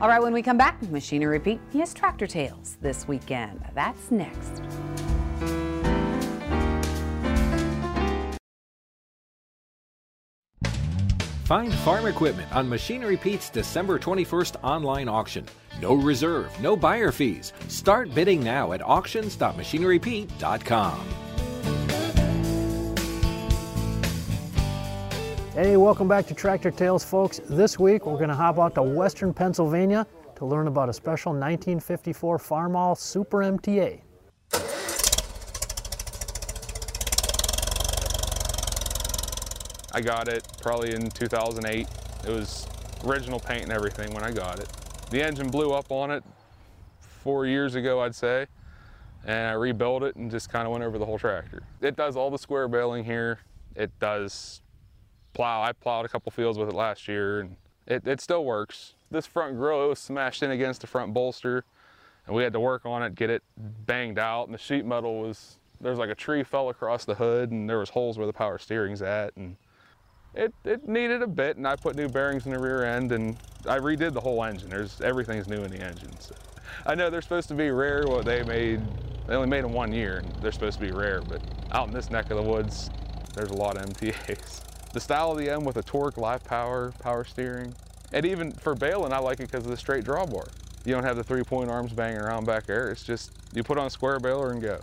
All 0.00 0.08
right, 0.08 0.20
when 0.20 0.32
we 0.32 0.42
come 0.42 0.58
back, 0.58 0.82
Machinery 0.90 1.38
Pete, 1.38 1.60
he 1.70 1.78
has 1.78 1.94
tractor 1.94 2.26
tales 2.26 2.78
this 2.80 3.06
weekend. 3.06 3.64
That's 3.74 4.10
next. 4.10 4.62
Find 11.50 11.74
farm 11.74 12.06
equipment 12.06 12.54
on 12.54 12.68
Machinery 12.68 13.16
Pete's 13.16 13.50
December 13.50 13.98
21st 13.98 14.62
online 14.62 15.08
auction. 15.08 15.44
No 15.80 15.96
reserve, 15.96 16.48
no 16.60 16.76
buyer 16.76 17.10
fees. 17.10 17.52
Start 17.66 18.14
bidding 18.14 18.40
now 18.40 18.72
at 18.72 18.80
auctions.machinerypete.com. 18.82 21.00
Hey, 25.54 25.76
welcome 25.76 26.06
back 26.06 26.28
to 26.28 26.34
Tractor 26.34 26.70
Tales, 26.70 27.04
folks. 27.04 27.40
This 27.48 27.80
week 27.80 28.06
we're 28.06 28.14
going 28.14 28.28
to 28.28 28.36
hop 28.36 28.60
out 28.60 28.76
to 28.76 28.82
Western 28.84 29.34
Pennsylvania 29.34 30.06
to 30.36 30.46
learn 30.46 30.68
about 30.68 30.88
a 30.88 30.92
special 30.92 31.32
1954 31.32 32.38
Farmall 32.38 32.96
Super 32.96 33.38
MTA. 33.38 34.02
I 39.92 40.00
got 40.00 40.28
it 40.28 40.46
probably 40.60 40.94
in 40.94 41.10
2008. 41.10 41.88
It 42.26 42.30
was 42.30 42.68
original 43.04 43.40
paint 43.40 43.62
and 43.62 43.72
everything 43.72 44.12
when 44.14 44.22
I 44.22 44.30
got 44.30 44.60
it. 44.60 44.68
The 45.10 45.22
engine 45.22 45.48
blew 45.48 45.72
up 45.72 45.90
on 45.90 46.10
it 46.10 46.22
four 47.00 47.46
years 47.46 47.74
ago, 47.74 48.00
I'd 48.00 48.14
say, 48.14 48.46
and 49.24 49.48
I 49.48 49.52
rebuilt 49.52 50.04
it 50.04 50.14
and 50.14 50.30
just 50.30 50.48
kind 50.48 50.66
of 50.66 50.72
went 50.72 50.84
over 50.84 50.98
the 50.98 51.06
whole 51.06 51.18
tractor. 51.18 51.62
It 51.80 51.96
does 51.96 52.16
all 52.16 52.30
the 52.30 52.38
square 52.38 52.68
baling 52.68 53.04
here. 53.04 53.40
It 53.74 53.90
does 53.98 54.62
plow. 55.32 55.62
I 55.62 55.72
plowed 55.72 56.04
a 56.04 56.08
couple 56.08 56.30
fields 56.30 56.56
with 56.56 56.68
it 56.68 56.74
last 56.74 57.08
year, 57.08 57.40
and 57.40 57.56
it, 57.86 58.06
it 58.06 58.20
still 58.20 58.44
works. 58.44 58.94
This 59.10 59.26
front 59.26 59.56
grill, 59.56 59.84
it 59.84 59.88
was 59.88 59.98
smashed 59.98 60.42
in 60.42 60.52
against 60.52 60.82
the 60.82 60.86
front 60.86 61.12
bolster, 61.12 61.64
and 62.26 62.36
we 62.36 62.44
had 62.44 62.52
to 62.52 62.60
work 62.60 62.86
on 62.86 63.02
it, 63.02 63.16
get 63.16 63.28
it 63.28 63.42
banged 63.56 64.20
out, 64.20 64.44
and 64.44 64.54
the 64.54 64.58
sheet 64.58 64.84
metal 64.84 65.20
was, 65.20 65.58
there's 65.80 65.98
like 65.98 66.10
a 66.10 66.14
tree 66.14 66.44
fell 66.44 66.68
across 66.68 67.04
the 67.04 67.16
hood, 67.16 67.50
and 67.50 67.68
there 67.68 67.78
was 67.78 67.90
holes 67.90 68.18
where 68.18 68.26
the 68.26 68.32
power 68.32 68.58
steering's 68.58 69.02
at, 69.02 69.36
and 69.36 69.56
it, 70.34 70.54
it 70.64 70.88
needed 70.88 71.22
a 71.22 71.26
bit 71.26 71.56
and 71.56 71.66
I 71.66 71.76
put 71.76 71.96
new 71.96 72.08
bearings 72.08 72.46
in 72.46 72.52
the 72.52 72.58
rear 72.58 72.84
end 72.84 73.12
and 73.12 73.36
I 73.66 73.78
redid 73.78 74.12
the 74.12 74.20
whole 74.20 74.42
engine. 74.44 74.70
There's 74.70 75.00
everything's 75.00 75.48
new 75.48 75.62
in 75.62 75.70
the 75.70 75.80
engine. 75.80 76.18
So. 76.18 76.34
I 76.86 76.94
know 76.94 77.10
they're 77.10 77.22
supposed 77.22 77.48
to 77.48 77.54
be 77.54 77.70
rare. 77.70 78.06
What 78.06 78.24
they 78.24 78.42
made 78.42 78.80
They 79.26 79.34
only 79.34 79.48
made 79.48 79.64
them 79.64 79.72
one 79.72 79.92
year, 79.92 80.18
and 80.18 80.32
they're 80.42 80.52
supposed 80.52 80.80
to 80.80 80.86
be 80.86 80.92
rare, 80.92 81.20
but 81.20 81.42
out 81.72 81.88
in 81.88 81.94
this 81.94 82.10
neck 82.10 82.30
of 82.30 82.36
the 82.36 82.42
woods, 82.42 82.90
there's 83.34 83.50
a 83.50 83.54
lot 83.54 83.76
of 83.76 83.84
MTAs. 83.90 84.62
The 84.92 85.00
style 85.00 85.32
of 85.32 85.38
the 85.38 85.50
M 85.50 85.64
with 85.64 85.76
a 85.76 85.82
torque, 85.82 86.16
live 86.16 86.42
power, 86.44 86.92
power 87.00 87.24
steering, 87.24 87.74
and 88.12 88.26
even 88.26 88.52
for 88.52 88.74
baling, 88.74 89.12
I 89.12 89.18
like 89.18 89.38
it 89.40 89.50
because 89.50 89.64
of 89.64 89.70
the 89.70 89.76
straight 89.76 90.04
drawbar. 90.04 90.48
You 90.84 90.94
don't 90.94 91.04
have 91.04 91.16
the 91.16 91.22
three-point 91.22 91.70
arms 91.70 91.92
banging 91.92 92.20
around 92.20 92.46
back 92.46 92.66
there. 92.66 92.90
It's 92.90 93.04
just, 93.04 93.32
you 93.52 93.62
put 93.62 93.78
on 93.78 93.86
a 93.86 93.90
square 93.90 94.18
baler 94.18 94.52
and 94.52 94.62
go. 94.62 94.80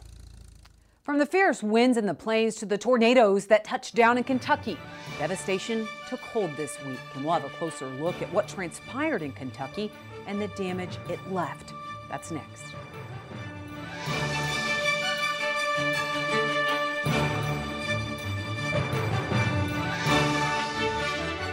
From 1.08 1.20
the 1.20 1.26
fierce 1.26 1.64
winds 1.64 1.98
in 1.98 2.06
the 2.06 2.14
plains 2.14 2.56
to 2.56 2.66
the 2.66 2.78
tornadoes 2.78 3.46
that 3.46 3.64
touched 3.64 3.96
down 3.96 4.18
in 4.18 4.26
Kentucky, 4.26 4.78
devastation 5.18 5.88
took 6.10 6.20
hold 6.20 6.54
this 6.58 6.78
week. 6.84 7.00
And 7.16 7.24
we'll 7.24 7.36
have 7.36 7.46
a 7.46 7.50
closer 7.56 7.88
look 7.88 8.22
at 8.22 8.30
what 8.34 8.50
transpired 8.50 9.22
in 9.22 9.32
Kentucky 9.32 9.90
and 10.26 10.42
the 10.42 10.50
damage 10.50 10.98
it 11.08 11.20
left. 11.32 11.72
That's 12.10 12.30
next. 12.30 12.62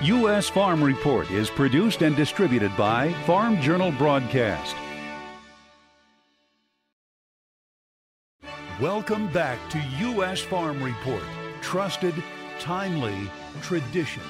U.S. 0.03 0.49
Farm 0.49 0.83
Report 0.83 1.31
is 1.31 1.49
produced 1.49 2.03
and 2.03 2.17
distributed 2.17 2.77
by 2.77 3.13
Farm 3.25 3.61
Journal 3.61 3.93
Broadcast. 3.93 4.75
Welcome 8.85 9.29
back 9.29 9.59
to 9.71 9.79
U.S. 10.01 10.43
Farm 10.43 10.83
Report. 10.83 11.23
Trusted, 11.63 12.15
timely, 12.61 13.17
tradition. 13.63 14.23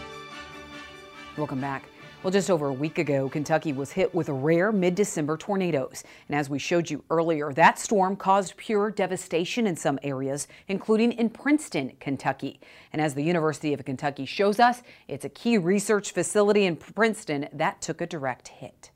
Welcome 1.36 1.60
back. 1.60 1.86
Well, 2.22 2.30
just 2.30 2.52
over 2.52 2.68
a 2.68 2.72
week 2.72 2.98
ago, 2.98 3.28
Kentucky 3.28 3.72
was 3.72 3.90
hit 3.90 4.14
with 4.14 4.28
rare 4.28 4.70
mid 4.70 4.94
December 4.94 5.36
tornadoes. 5.36 6.04
And 6.28 6.38
as 6.38 6.48
we 6.48 6.60
showed 6.60 6.88
you 6.88 7.02
earlier, 7.10 7.52
that 7.54 7.80
storm 7.80 8.14
caused 8.14 8.56
pure 8.56 8.92
devastation 8.92 9.66
in 9.66 9.74
some 9.74 9.98
areas, 10.04 10.46
including 10.68 11.10
in 11.10 11.30
Princeton, 11.30 11.90
Kentucky. 11.98 12.60
And 12.92 13.02
as 13.02 13.14
the 13.14 13.24
University 13.24 13.74
of 13.74 13.84
Kentucky 13.84 14.24
shows 14.24 14.60
us, 14.60 14.84
it's 15.08 15.24
a 15.24 15.30
key 15.30 15.58
research 15.58 16.12
facility 16.12 16.64
in 16.64 16.76
Princeton 16.76 17.48
that 17.52 17.82
took 17.82 18.00
a 18.00 18.06
direct 18.06 18.46
hit. 18.46 18.92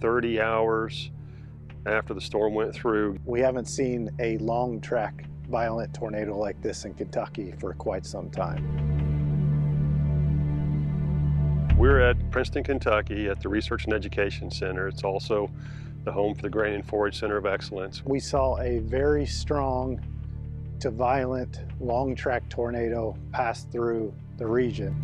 30 0.00 0.40
hours 0.40 1.10
after 1.86 2.14
the 2.14 2.20
storm 2.20 2.54
went 2.54 2.74
through. 2.74 3.18
We 3.24 3.40
haven't 3.40 3.66
seen 3.66 4.10
a 4.18 4.38
long 4.38 4.80
track 4.80 5.24
violent 5.48 5.94
tornado 5.94 6.36
like 6.36 6.60
this 6.60 6.84
in 6.84 6.94
Kentucky 6.94 7.54
for 7.58 7.72
quite 7.74 8.04
some 8.04 8.30
time. 8.30 8.64
We're 11.78 12.00
at 12.00 12.30
Princeton, 12.30 12.64
Kentucky 12.64 13.28
at 13.28 13.40
the 13.40 13.48
Research 13.48 13.84
and 13.84 13.94
Education 13.94 14.50
Center. 14.50 14.88
It's 14.88 15.04
also 15.04 15.48
the 16.04 16.12
home 16.12 16.34
for 16.34 16.42
the 16.42 16.50
Grain 16.50 16.74
and 16.74 16.84
Forage 16.84 17.18
Center 17.18 17.36
of 17.36 17.46
Excellence. 17.46 18.04
We 18.04 18.18
saw 18.18 18.58
a 18.60 18.80
very 18.80 19.26
strong 19.26 20.00
to 20.80 20.90
violent 20.90 21.60
long 21.80 22.14
track 22.14 22.48
tornado 22.48 23.16
pass 23.32 23.64
through 23.64 24.12
the 24.36 24.46
region. 24.46 24.94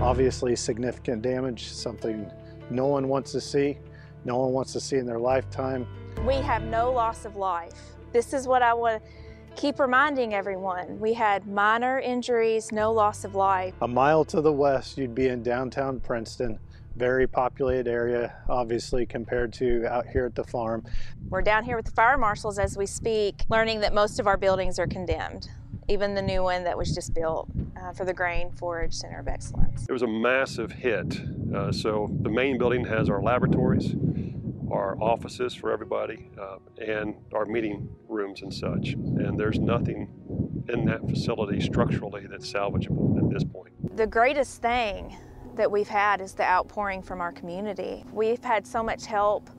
Obviously 0.00 0.56
significant 0.56 1.22
damage, 1.22 1.68
something 1.68 2.30
no 2.70 2.86
one 2.86 3.08
wants 3.08 3.32
to 3.32 3.40
see, 3.40 3.78
no 4.24 4.38
one 4.38 4.52
wants 4.52 4.72
to 4.72 4.80
see 4.80 4.96
in 4.96 5.06
their 5.06 5.18
lifetime. 5.18 5.86
We 6.26 6.34
have 6.36 6.62
no 6.62 6.92
loss 6.92 7.24
of 7.24 7.36
life. 7.36 7.72
This 8.12 8.32
is 8.32 8.46
what 8.46 8.62
I 8.62 8.74
want 8.74 9.02
to 9.02 9.10
keep 9.56 9.78
reminding 9.78 10.34
everyone. 10.34 10.98
We 11.00 11.14
had 11.14 11.46
minor 11.46 11.98
injuries, 11.98 12.72
no 12.72 12.92
loss 12.92 13.24
of 13.24 13.34
life. 13.34 13.74
A 13.82 13.88
mile 13.88 14.24
to 14.26 14.40
the 14.40 14.52
west, 14.52 14.98
you'd 14.98 15.14
be 15.14 15.28
in 15.28 15.42
downtown 15.42 16.00
Princeton, 16.00 16.58
very 16.96 17.26
populated 17.26 17.88
area, 17.88 18.34
obviously, 18.48 19.06
compared 19.06 19.52
to 19.54 19.86
out 19.86 20.06
here 20.06 20.26
at 20.26 20.34
the 20.34 20.44
farm. 20.44 20.84
We're 21.28 21.42
down 21.42 21.64
here 21.64 21.76
with 21.76 21.86
the 21.86 21.92
fire 21.92 22.18
marshals 22.18 22.58
as 22.58 22.76
we 22.76 22.86
speak, 22.86 23.42
learning 23.48 23.80
that 23.80 23.94
most 23.94 24.20
of 24.20 24.26
our 24.26 24.36
buildings 24.36 24.78
are 24.78 24.86
condemned, 24.86 25.48
even 25.90 26.14
the 26.14 26.22
new 26.22 26.42
one 26.42 26.62
that 26.64 26.78
was 26.78 26.94
just 26.94 27.12
built 27.14 27.48
uh, 27.76 27.92
for 27.92 28.04
the 28.04 28.14
Grain 28.14 28.52
Forage 28.52 28.94
Center 28.94 29.18
of 29.18 29.26
Excellence. 29.26 29.86
It 29.88 29.92
was 29.92 30.02
a 30.02 30.06
massive 30.06 30.70
hit. 30.70 31.20
Uh, 31.54 31.72
so 31.72 32.08
the 32.22 32.30
main 32.30 32.58
building 32.58 32.84
has 32.84 33.10
our 33.10 33.20
laboratories, 33.20 33.96
our 34.70 34.96
offices 35.02 35.52
for 35.52 35.72
everybody, 35.72 36.30
uh, 36.40 36.58
and 36.80 37.16
our 37.34 37.44
meeting 37.44 37.88
rooms 38.08 38.42
and 38.42 38.54
such. 38.54 38.92
And 38.92 39.38
there's 39.38 39.58
nothing 39.58 40.08
in 40.68 40.84
that 40.84 41.00
facility 41.08 41.60
structurally 41.60 42.28
that's 42.28 42.50
salvageable 42.50 43.18
at 43.18 43.28
this 43.28 43.42
point. 43.42 43.74
The 43.96 44.06
greatest 44.06 44.62
thing 44.62 45.16
that 45.56 45.70
we've 45.70 45.88
had 45.88 46.20
is 46.20 46.34
the 46.34 46.44
outpouring 46.44 47.02
from 47.02 47.20
our 47.20 47.32
community. 47.32 48.04
We've 48.12 48.42
had 48.44 48.64
so 48.64 48.84
much 48.84 49.06
help 49.06 49.50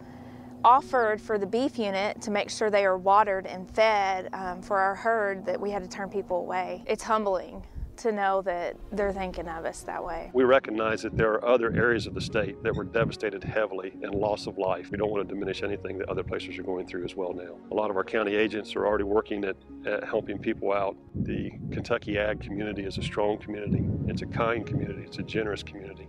offered 0.64 1.22
for 1.22 1.38
the 1.38 1.46
beef 1.46 1.78
unit 1.78 2.22
to 2.22 2.32
make 2.32 2.50
sure 2.50 2.70
they 2.70 2.86
are 2.86 2.98
watered 2.98 3.46
and 3.46 3.70
fed 3.72 4.30
um, 4.34 4.62
for 4.62 4.80
our 4.80 4.96
herd 4.96 5.46
that 5.46 5.60
we 5.60 5.72
had 5.72 5.84
to 5.84 5.90
turn 5.90 6.10
people 6.10 6.38
away. 6.38 6.84
It's 6.88 7.04
humbling 7.04 7.64
to 7.98 8.12
know 8.12 8.42
that 8.42 8.76
they're 8.92 9.14
thinking 9.14 9.48
of 9.48 9.66
us 9.66 9.82
that 9.82 10.04
way. 10.04 10.32
We 10.34 10.44
recognize 10.44 11.04
that 11.04 11.18
there 11.18 11.34
are 11.34 11.46
other 11.46 11.72
areas 11.72 12.08
of 12.08 12.14
the 12.14 12.22
state 12.22 12.62
that 12.64 12.76
were 12.76 12.84
devastated 12.84 13.44
heavily 13.44 13.94
and 14.02 14.14
loss 14.16 14.48
of 14.48 14.58
life. 14.58 14.90
We 14.92 14.98
don't 14.98 15.12
want 15.12 15.28
to 15.28 15.34
diminish 15.34 15.62
anything 15.62 15.98
that 16.00 16.10
other 16.10 16.24
places 16.24 16.58
are 16.58 16.64
going 16.64 16.88
through 16.88 17.06
as 17.06 17.16
well 17.16 17.34
now. 17.34 17.58
A 17.70 17.76
lot 17.76 17.90
of 17.90 17.98
our 17.98 18.04
county 18.04 18.36
agents 18.36 18.76
are 18.76 18.88
already 18.88 19.04
working 19.04 19.46
at, 19.46 19.56
at 19.86 20.04
helping 20.04 20.40
people 20.40 20.74
out. 20.74 20.96
The 21.16 21.52
Kentucky 21.72 22.18
ag 22.18 22.40
community 22.42 22.84
is 22.84 22.98
a 22.98 23.04
strong 23.04 23.38
community. 23.38 23.84
It's 24.08 24.24
a 24.24 24.28
kind 24.28 24.66
community. 24.66 25.04
It's 25.04 25.20
a 25.20 25.24
generous 25.24 25.62
community. 25.62 26.08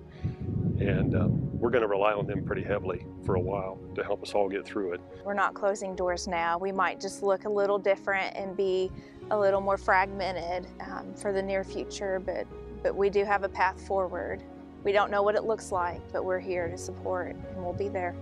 And 0.81 1.15
um, 1.15 1.59
we're 1.59 1.71
going 1.71 1.83
to 1.83 1.89
rely 1.89 2.13
on 2.13 2.27
them 2.27 2.45
pretty 2.45 2.63
heavily 2.63 3.07
for 3.25 3.37
a 3.37 3.41
while 3.41 3.79
to 3.95 4.03
help 4.03 4.23
us 4.23 4.35
all 4.35 4.49
get 4.49 4.65
through 4.65 4.95
it. 4.95 5.01
We're 5.25 5.35
not 5.35 5.55
closing 5.55 5.95
doors 5.95 6.27
now. 6.27 6.59
We 6.59 6.73
might 6.73 7.01
just 7.01 7.23
look 7.23 7.45
a 7.45 7.49
little 7.49 7.79
different 7.79 8.35
and 8.37 8.57
be 8.57 8.91
a 9.31 9.39
little 9.39 9.61
more 9.61 9.79
fragmented 9.79 10.67
um, 10.81 11.15
for 11.15 11.33
the 11.33 11.43
near 11.43 11.63
future, 11.63 12.21
but, 12.21 12.47
but 12.83 12.97
we 12.97 13.11
do 13.11 13.25
have 13.25 13.45
a 13.45 13.49
path 13.49 13.81
forward. 13.87 14.43
We 14.83 14.91
don't 14.91 15.11
know 15.11 15.23
what 15.23 15.37
it 15.37 15.45
looks 15.45 15.71
like, 15.71 16.01
but 16.13 16.25
we're 16.25 16.41
here 16.41 16.69
to 16.69 16.77
support 16.77 17.37
and 17.37 17.63
we'll 17.63 17.73
be 17.73 17.89
there. 17.89 18.17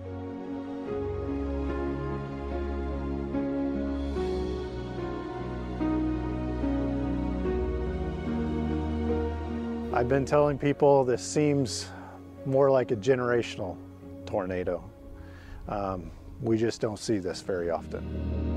I've 9.93 10.07
been 10.07 10.25
telling 10.25 10.57
people 10.57 11.03
this 11.03 11.21
seems 11.21 11.87
more 12.45 12.69
like 12.71 12.91
a 12.91 12.95
generational 12.95 13.77
tornado. 14.25 14.83
Um, 15.67 16.11
we 16.41 16.57
just 16.57 16.81
don't 16.81 16.99
see 16.99 17.19
this 17.19 17.41
very 17.41 17.69
often. 17.69 18.50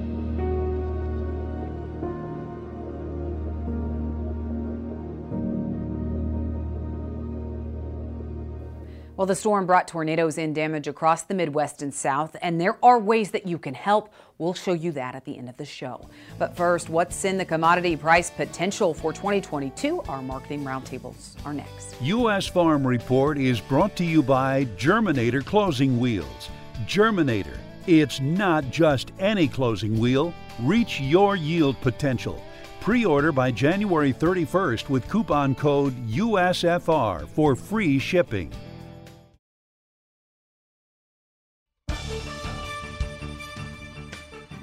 Well, 9.16 9.28
the 9.28 9.36
storm 9.36 9.64
brought 9.64 9.86
tornadoes 9.86 10.38
and 10.38 10.52
damage 10.52 10.88
across 10.88 11.22
the 11.22 11.34
Midwest 11.34 11.82
and 11.82 11.94
South, 11.94 12.34
and 12.42 12.60
there 12.60 12.76
are 12.84 12.98
ways 12.98 13.30
that 13.30 13.46
you 13.46 13.58
can 13.58 13.72
help. 13.72 14.12
We'll 14.38 14.54
show 14.54 14.72
you 14.72 14.90
that 14.92 15.14
at 15.14 15.24
the 15.24 15.38
end 15.38 15.48
of 15.48 15.56
the 15.56 15.64
show. 15.64 16.08
But 16.36 16.56
first, 16.56 16.88
what's 16.88 17.24
in 17.24 17.38
the 17.38 17.44
commodity 17.44 17.96
price 17.96 18.28
potential 18.28 18.92
for 18.92 19.12
2022? 19.12 20.00
Our 20.08 20.20
marketing 20.20 20.64
roundtables 20.64 21.36
are 21.46 21.54
next. 21.54 21.94
U.S. 22.02 22.48
Farm 22.48 22.84
Report 22.84 23.38
is 23.38 23.60
brought 23.60 23.94
to 23.96 24.04
you 24.04 24.20
by 24.20 24.64
Germinator 24.76 25.44
Closing 25.44 26.00
Wheels. 26.00 26.50
Germinator, 26.86 27.58
it's 27.86 28.18
not 28.20 28.68
just 28.72 29.12
any 29.20 29.46
closing 29.46 29.96
wheel. 30.00 30.34
Reach 30.60 31.00
your 31.00 31.36
yield 31.36 31.80
potential. 31.82 32.42
Pre 32.80 33.04
order 33.04 33.30
by 33.30 33.52
January 33.52 34.12
31st 34.12 34.88
with 34.88 35.08
coupon 35.08 35.54
code 35.54 35.94
USFR 36.08 37.28
for 37.28 37.54
free 37.54 38.00
shipping. 38.00 38.52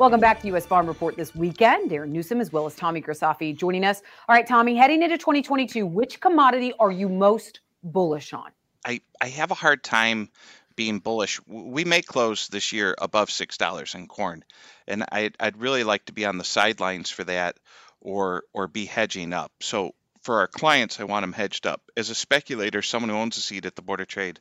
Welcome 0.01 0.19
back 0.19 0.41
to 0.41 0.47
U.S. 0.47 0.65
Farm 0.65 0.87
Report 0.87 1.15
this 1.15 1.35
weekend. 1.35 1.91
Darren 1.91 2.09
Newsom 2.09 2.41
as 2.41 2.51
well 2.51 2.65
as 2.65 2.73
Tommy 2.73 3.03
Grisafi 3.03 3.55
joining 3.55 3.85
us. 3.85 4.01
All 4.27 4.33
right, 4.33 4.47
Tommy, 4.47 4.75
heading 4.75 5.03
into 5.03 5.15
2022, 5.15 5.85
which 5.85 6.19
commodity 6.19 6.73
are 6.79 6.89
you 6.89 7.07
most 7.07 7.59
bullish 7.83 8.33
on? 8.33 8.49
I, 8.83 9.01
I 9.21 9.27
have 9.27 9.51
a 9.51 9.53
hard 9.53 9.83
time 9.83 10.31
being 10.75 10.97
bullish. 10.97 11.39
We 11.45 11.85
may 11.85 12.01
close 12.01 12.47
this 12.47 12.73
year 12.73 12.95
above 12.97 13.29
six 13.29 13.57
dollars 13.57 13.93
in 13.93 14.07
corn, 14.07 14.43
and 14.87 15.05
I'd, 15.11 15.35
I'd 15.39 15.57
really 15.57 15.83
like 15.83 16.05
to 16.05 16.13
be 16.13 16.25
on 16.25 16.39
the 16.39 16.43
sidelines 16.43 17.11
for 17.11 17.23
that, 17.25 17.59
or 17.99 18.45
or 18.53 18.67
be 18.67 18.85
hedging 18.87 19.33
up. 19.33 19.51
So 19.59 19.93
for 20.23 20.39
our 20.39 20.47
clients, 20.47 20.99
I 20.99 21.03
want 21.03 21.21
them 21.21 21.33
hedged 21.33 21.67
up. 21.67 21.79
As 21.95 22.09
a 22.09 22.15
speculator, 22.15 22.81
someone 22.81 23.09
who 23.09 23.17
owns 23.17 23.37
a 23.37 23.41
seat 23.41 23.67
at 23.67 23.75
the 23.75 23.83
Board 23.83 24.01
of 24.01 24.07
Trade, 24.07 24.39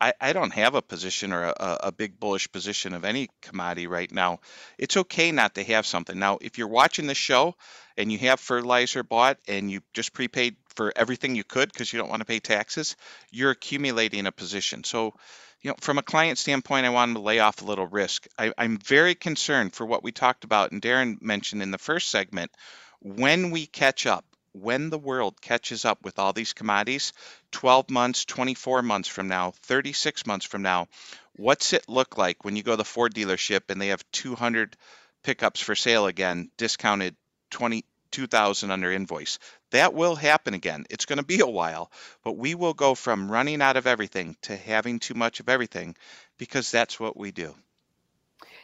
I, 0.00 0.12
I 0.20 0.32
don't 0.32 0.52
have 0.52 0.74
a 0.74 0.82
position 0.82 1.32
or 1.32 1.44
a, 1.44 1.78
a 1.84 1.92
big 1.92 2.20
bullish 2.20 2.50
position 2.52 2.94
of 2.94 3.04
any 3.04 3.28
commodity 3.42 3.86
right 3.86 4.10
now. 4.10 4.40
It's 4.78 4.96
okay 4.96 5.32
not 5.32 5.54
to 5.56 5.64
have 5.64 5.86
something. 5.86 6.18
Now, 6.18 6.38
if 6.40 6.58
you're 6.58 6.68
watching 6.68 7.06
the 7.06 7.14
show 7.14 7.56
and 7.96 8.12
you 8.12 8.18
have 8.18 8.38
fertilizer 8.38 9.02
bought 9.02 9.38
and 9.48 9.70
you 9.70 9.80
just 9.94 10.12
prepaid 10.12 10.56
for 10.76 10.92
everything 10.94 11.34
you 11.34 11.44
could 11.44 11.72
because 11.72 11.92
you 11.92 11.98
don't 11.98 12.08
want 12.08 12.20
to 12.20 12.26
pay 12.26 12.38
taxes, 12.38 12.96
you're 13.30 13.50
accumulating 13.50 14.26
a 14.26 14.32
position. 14.32 14.84
So, 14.84 15.14
you 15.62 15.70
know, 15.70 15.76
from 15.80 15.98
a 15.98 16.02
client 16.02 16.38
standpoint, 16.38 16.86
I 16.86 16.90
want 16.90 17.14
to 17.16 17.20
lay 17.20 17.40
off 17.40 17.62
a 17.62 17.64
little 17.64 17.86
risk. 17.86 18.28
I, 18.38 18.52
I'm 18.56 18.78
very 18.78 19.16
concerned 19.16 19.74
for 19.74 19.84
what 19.84 20.04
we 20.04 20.12
talked 20.12 20.44
about 20.44 20.70
and 20.70 20.80
Darren 20.80 21.20
mentioned 21.20 21.62
in 21.62 21.72
the 21.72 21.78
first 21.78 22.08
segment. 22.08 22.52
When 23.00 23.50
we 23.50 23.66
catch 23.66 24.06
up, 24.06 24.24
when 24.62 24.90
the 24.90 24.98
world 24.98 25.40
catches 25.40 25.84
up 25.84 26.04
with 26.04 26.18
all 26.18 26.32
these 26.32 26.52
commodities 26.52 27.12
12 27.52 27.90
months 27.90 28.24
24 28.24 28.82
months 28.82 29.08
from 29.08 29.28
now 29.28 29.52
36 29.62 30.26
months 30.26 30.46
from 30.46 30.62
now 30.62 30.88
what's 31.36 31.72
it 31.72 31.88
look 31.88 32.18
like 32.18 32.44
when 32.44 32.56
you 32.56 32.62
go 32.62 32.72
to 32.72 32.76
the 32.76 32.84
ford 32.84 33.14
dealership 33.14 33.70
and 33.70 33.80
they 33.80 33.88
have 33.88 34.04
200 34.12 34.76
pickups 35.22 35.60
for 35.60 35.74
sale 35.74 36.06
again 36.06 36.50
discounted 36.56 37.16
20 37.50 37.84
2000 38.10 38.70
under 38.70 38.90
invoice? 38.90 39.38
That 39.70 39.92
will 39.92 40.16
happen 40.16 40.54
again. 40.54 40.86
It's 40.88 41.04
going 41.04 41.18
to 41.18 41.24
be 41.24 41.40
a 41.40 41.46
while 41.46 41.90
but 42.24 42.36
we 42.36 42.54
will 42.54 42.74
go 42.74 42.94
from 42.94 43.30
running 43.30 43.60
out 43.62 43.76
of 43.76 43.86
everything 43.86 44.36
to 44.42 44.56
having 44.56 44.98
too 44.98 45.14
much 45.14 45.40
of 45.40 45.48
everything 45.48 45.94
because 46.38 46.70
that's 46.70 46.98
what 46.98 47.16
we 47.16 47.30
do 47.30 47.54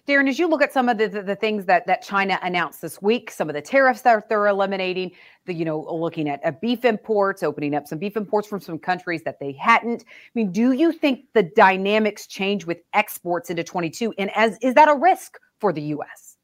Darren, 0.06 0.28
as 0.28 0.38
you 0.38 0.46
look 0.46 0.60
at 0.60 0.72
some 0.72 0.90
of 0.90 0.98
the, 0.98 1.08
the, 1.08 1.22
the, 1.22 1.36
things 1.36 1.64
that, 1.64 1.86
that 1.86 2.02
China 2.02 2.38
announced 2.42 2.82
this 2.82 3.00
week, 3.00 3.30
some 3.30 3.48
of 3.48 3.54
the 3.54 3.62
tariffs 3.62 4.02
that 4.02 4.28
they're 4.28 4.48
eliminating, 4.48 5.12
the, 5.46 5.54
you 5.54 5.64
know, 5.64 5.80
looking 5.80 6.28
at, 6.28 6.60
beef 6.60 6.84
imports, 6.84 7.42
opening 7.42 7.74
up 7.74 7.86
some 7.86 7.98
beef 7.98 8.16
imports 8.16 8.46
from 8.46 8.60
some 8.60 8.78
countries 8.78 9.22
that 9.24 9.40
they 9.40 9.52
hadn't. 9.52 10.02
I 10.02 10.30
mean, 10.34 10.52
do 10.52 10.72
you 10.72 10.92
think 10.92 11.24
the 11.32 11.42
dynamics 11.42 12.26
change 12.26 12.66
with 12.66 12.78
exports 12.92 13.48
into 13.48 13.64
22? 13.64 14.12
And 14.18 14.30
as 14.36 14.58
is 14.60 14.74
that 14.74 14.88
a 14.88 14.94
risk 14.94 15.38
for 15.58 15.72
the 15.72 15.82
U.S.? 15.82 16.36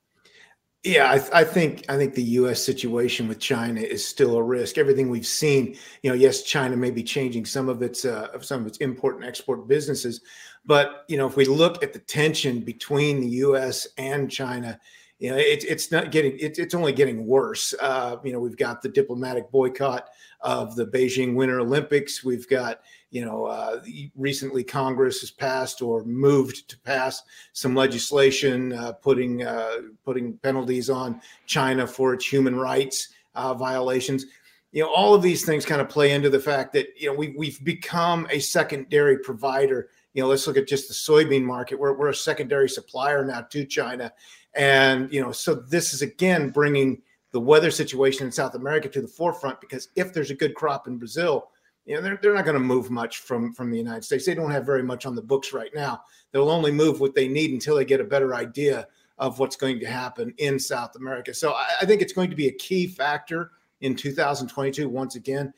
Yeah, 0.83 1.11
I, 1.11 1.41
I, 1.41 1.45
think 1.45 1.85
I 1.91 1.99
think 1.99 2.15
the 2.15 2.23
U.S. 2.23 2.65
situation 2.65 3.29
with 3.29 3.39
China 3.39 3.83
is 3.83 4.07
still 4.07 4.37
a 4.37 4.43
risk. 4.43 4.79
Everything 4.79 5.11
we've 5.11 5.27
seen, 5.27 5.77
you 6.03 6.09
know, 6.09 6.17
yes, 6.17 6.43
China 6.43 6.75
may 6.75 6.91
be 6.91 7.03
changing 7.03 7.45
some 7.45 7.69
of 7.69 7.83
its 7.83 8.07
uh, 8.07 8.41
some 8.41 8.63
of 8.63 8.67
its 8.67 8.79
import 8.79 9.17
and 9.17 9.25
export 9.27 9.69
businesses, 9.69 10.23
but 10.65 11.05
you 11.09 11.17
know, 11.17 11.27
if 11.27 11.37
we 11.37 11.45
look 11.45 11.83
at 11.83 11.93
the 11.93 11.99
tension 11.99 12.61
between 12.61 13.21
the 13.21 13.29
U.S. 13.29 13.89
and 13.99 14.31
China, 14.31 14.79
you 15.19 15.31
know, 15.31 15.37
it, 15.37 15.65
it's 15.65 15.91
not 15.91 16.11
getting 16.11 16.39
it, 16.39 16.59
it's 16.59 16.75
only 16.75 16.93
getting 16.93 17.27
worse. 17.27 17.75
Uh, 17.81 18.17
you 18.25 18.33
know, 18.33 18.41
we've 18.41 18.57
got 18.57 18.83
the 18.83 18.89
diplomatic 18.89 19.51
boycott 19.51 20.09
of 20.41 20.77
the 20.77 20.87
Beijing 20.87 21.35
Winter 21.35 21.61
Olympics. 21.61 22.25
We've 22.25 22.49
got 22.49 22.81
you 23.11 23.25
know, 23.25 23.47
uh, 23.47 23.81
recently 24.17 24.63
Congress 24.63 25.21
has 25.21 25.31
passed 25.31 25.83
or 25.83 26.05
moved 26.05 26.69
to 26.69 26.79
pass 26.79 27.23
some 27.53 27.75
legislation 27.75 28.73
uh, 28.73 28.93
putting 28.93 29.43
uh, 29.43 29.73
putting 30.05 30.39
penalties 30.39 30.89
on 30.89 31.21
China 31.47 31.87
for 31.87 32.15
its 32.15 32.25
human 32.25 32.55
rights 32.55 33.09
uh, 33.35 33.53
violations. 33.55 34.27
You 34.73 34.83
know, 34.83 34.95
all 34.95 35.15
of 35.15 35.23
these 35.23 35.45
things 35.45 35.67
kind 35.67 35.81
of 35.81 35.89
play 35.89 36.13
into 36.13 36.31
the 36.31 36.39
fact 36.39 36.73
that 36.75 36.87
you 36.97 37.09
know 37.09 37.15
we 37.15 37.35
we've 37.37 37.63
become 37.65 38.29
a 38.31 38.39
secondary 38.39 39.19
provider 39.19 39.89
you 40.15 40.23
know, 40.23 40.29
let's 40.29 40.47
look 40.47 40.57
at 40.57 40.69
just 40.69 40.89
the 40.89 40.95
soybean 40.95 41.43
market. 41.43 41.79
We're, 41.79 41.97
we're 41.97 42.09
a 42.09 42.15
secondary 42.15 42.69
supplier 42.69 43.25
now 43.25 43.43
to 43.43 43.65
China. 43.65 44.13
And, 44.55 45.13
you 45.13 45.21
know, 45.23 45.33
so 45.33 45.55
this 45.55 45.95
is 45.95 46.03
again 46.03 46.51
bringing 46.51 47.03
the 47.33 47.41
weather 47.41 47.71
situation 47.71 48.27
in 48.27 48.33
South 48.33 48.55
America 48.55 48.89
to 48.89 49.01
the 49.01 49.09
forefront 49.09 49.61
because 49.61 49.89
if 49.95 50.13
there's 50.13 50.33
a 50.33 50.35
good 50.35 50.55
crop 50.55 50.89
in 50.89 50.99
Brazil, 50.99 51.51
you 51.87 51.95
know, 51.95 52.03
they're, 52.03 52.19
they're 52.21 52.35
not 52.35 52.45
going 52.45 52.55
to 52.55 52.61
move 52.61 52.91
much 52.91 53.19
from, 53.19 53.55
from 53.55 53.71
the 53.71 53.79
United 53.79 54.05
States. 54.05 54.27
They 54.27 54.35
don't 54.35 54.51
have 54.51 54.67
very 54.67 54.83
much 54.83 55.07
on 55.07 55.15
the 55.15 55.23
books 55.23 55.53
right 55.53 55.71
now. 55.75 56.03
They'll 56.33 56.51
only 56.51 56.73
move 56.73 57.01
what 57.01 57.15
they 57.15 57.29
need 57.29 57.53
until 57.53 57.77
they 57.77 57.85
get 57.85 58.01
a 58.01 58.05
better 58.05 58.35
idea 58.35 58.89
of 59.19 59.39
what's 59.39 59.57
going 59.57 59.79
to 59.81 59.87
happen 59.87 60.35
in 60.39 60.59
South 60.59 60.97
America. 60.97 61.33
So 61.33 61.53
I, 61.53 61.67
I 61.83 61.87
think 61.87 62.03
it's 62.03 62.13
going 62.13 62.31
to 62.31 62.37
be 62.37 62.49
a 62.49 62.53
key 62.53 62.87
factor 62.87 63.53
in 63.81 63.95
2022 63.95 64.89
once 64.89 65.15
again 65.15 65.53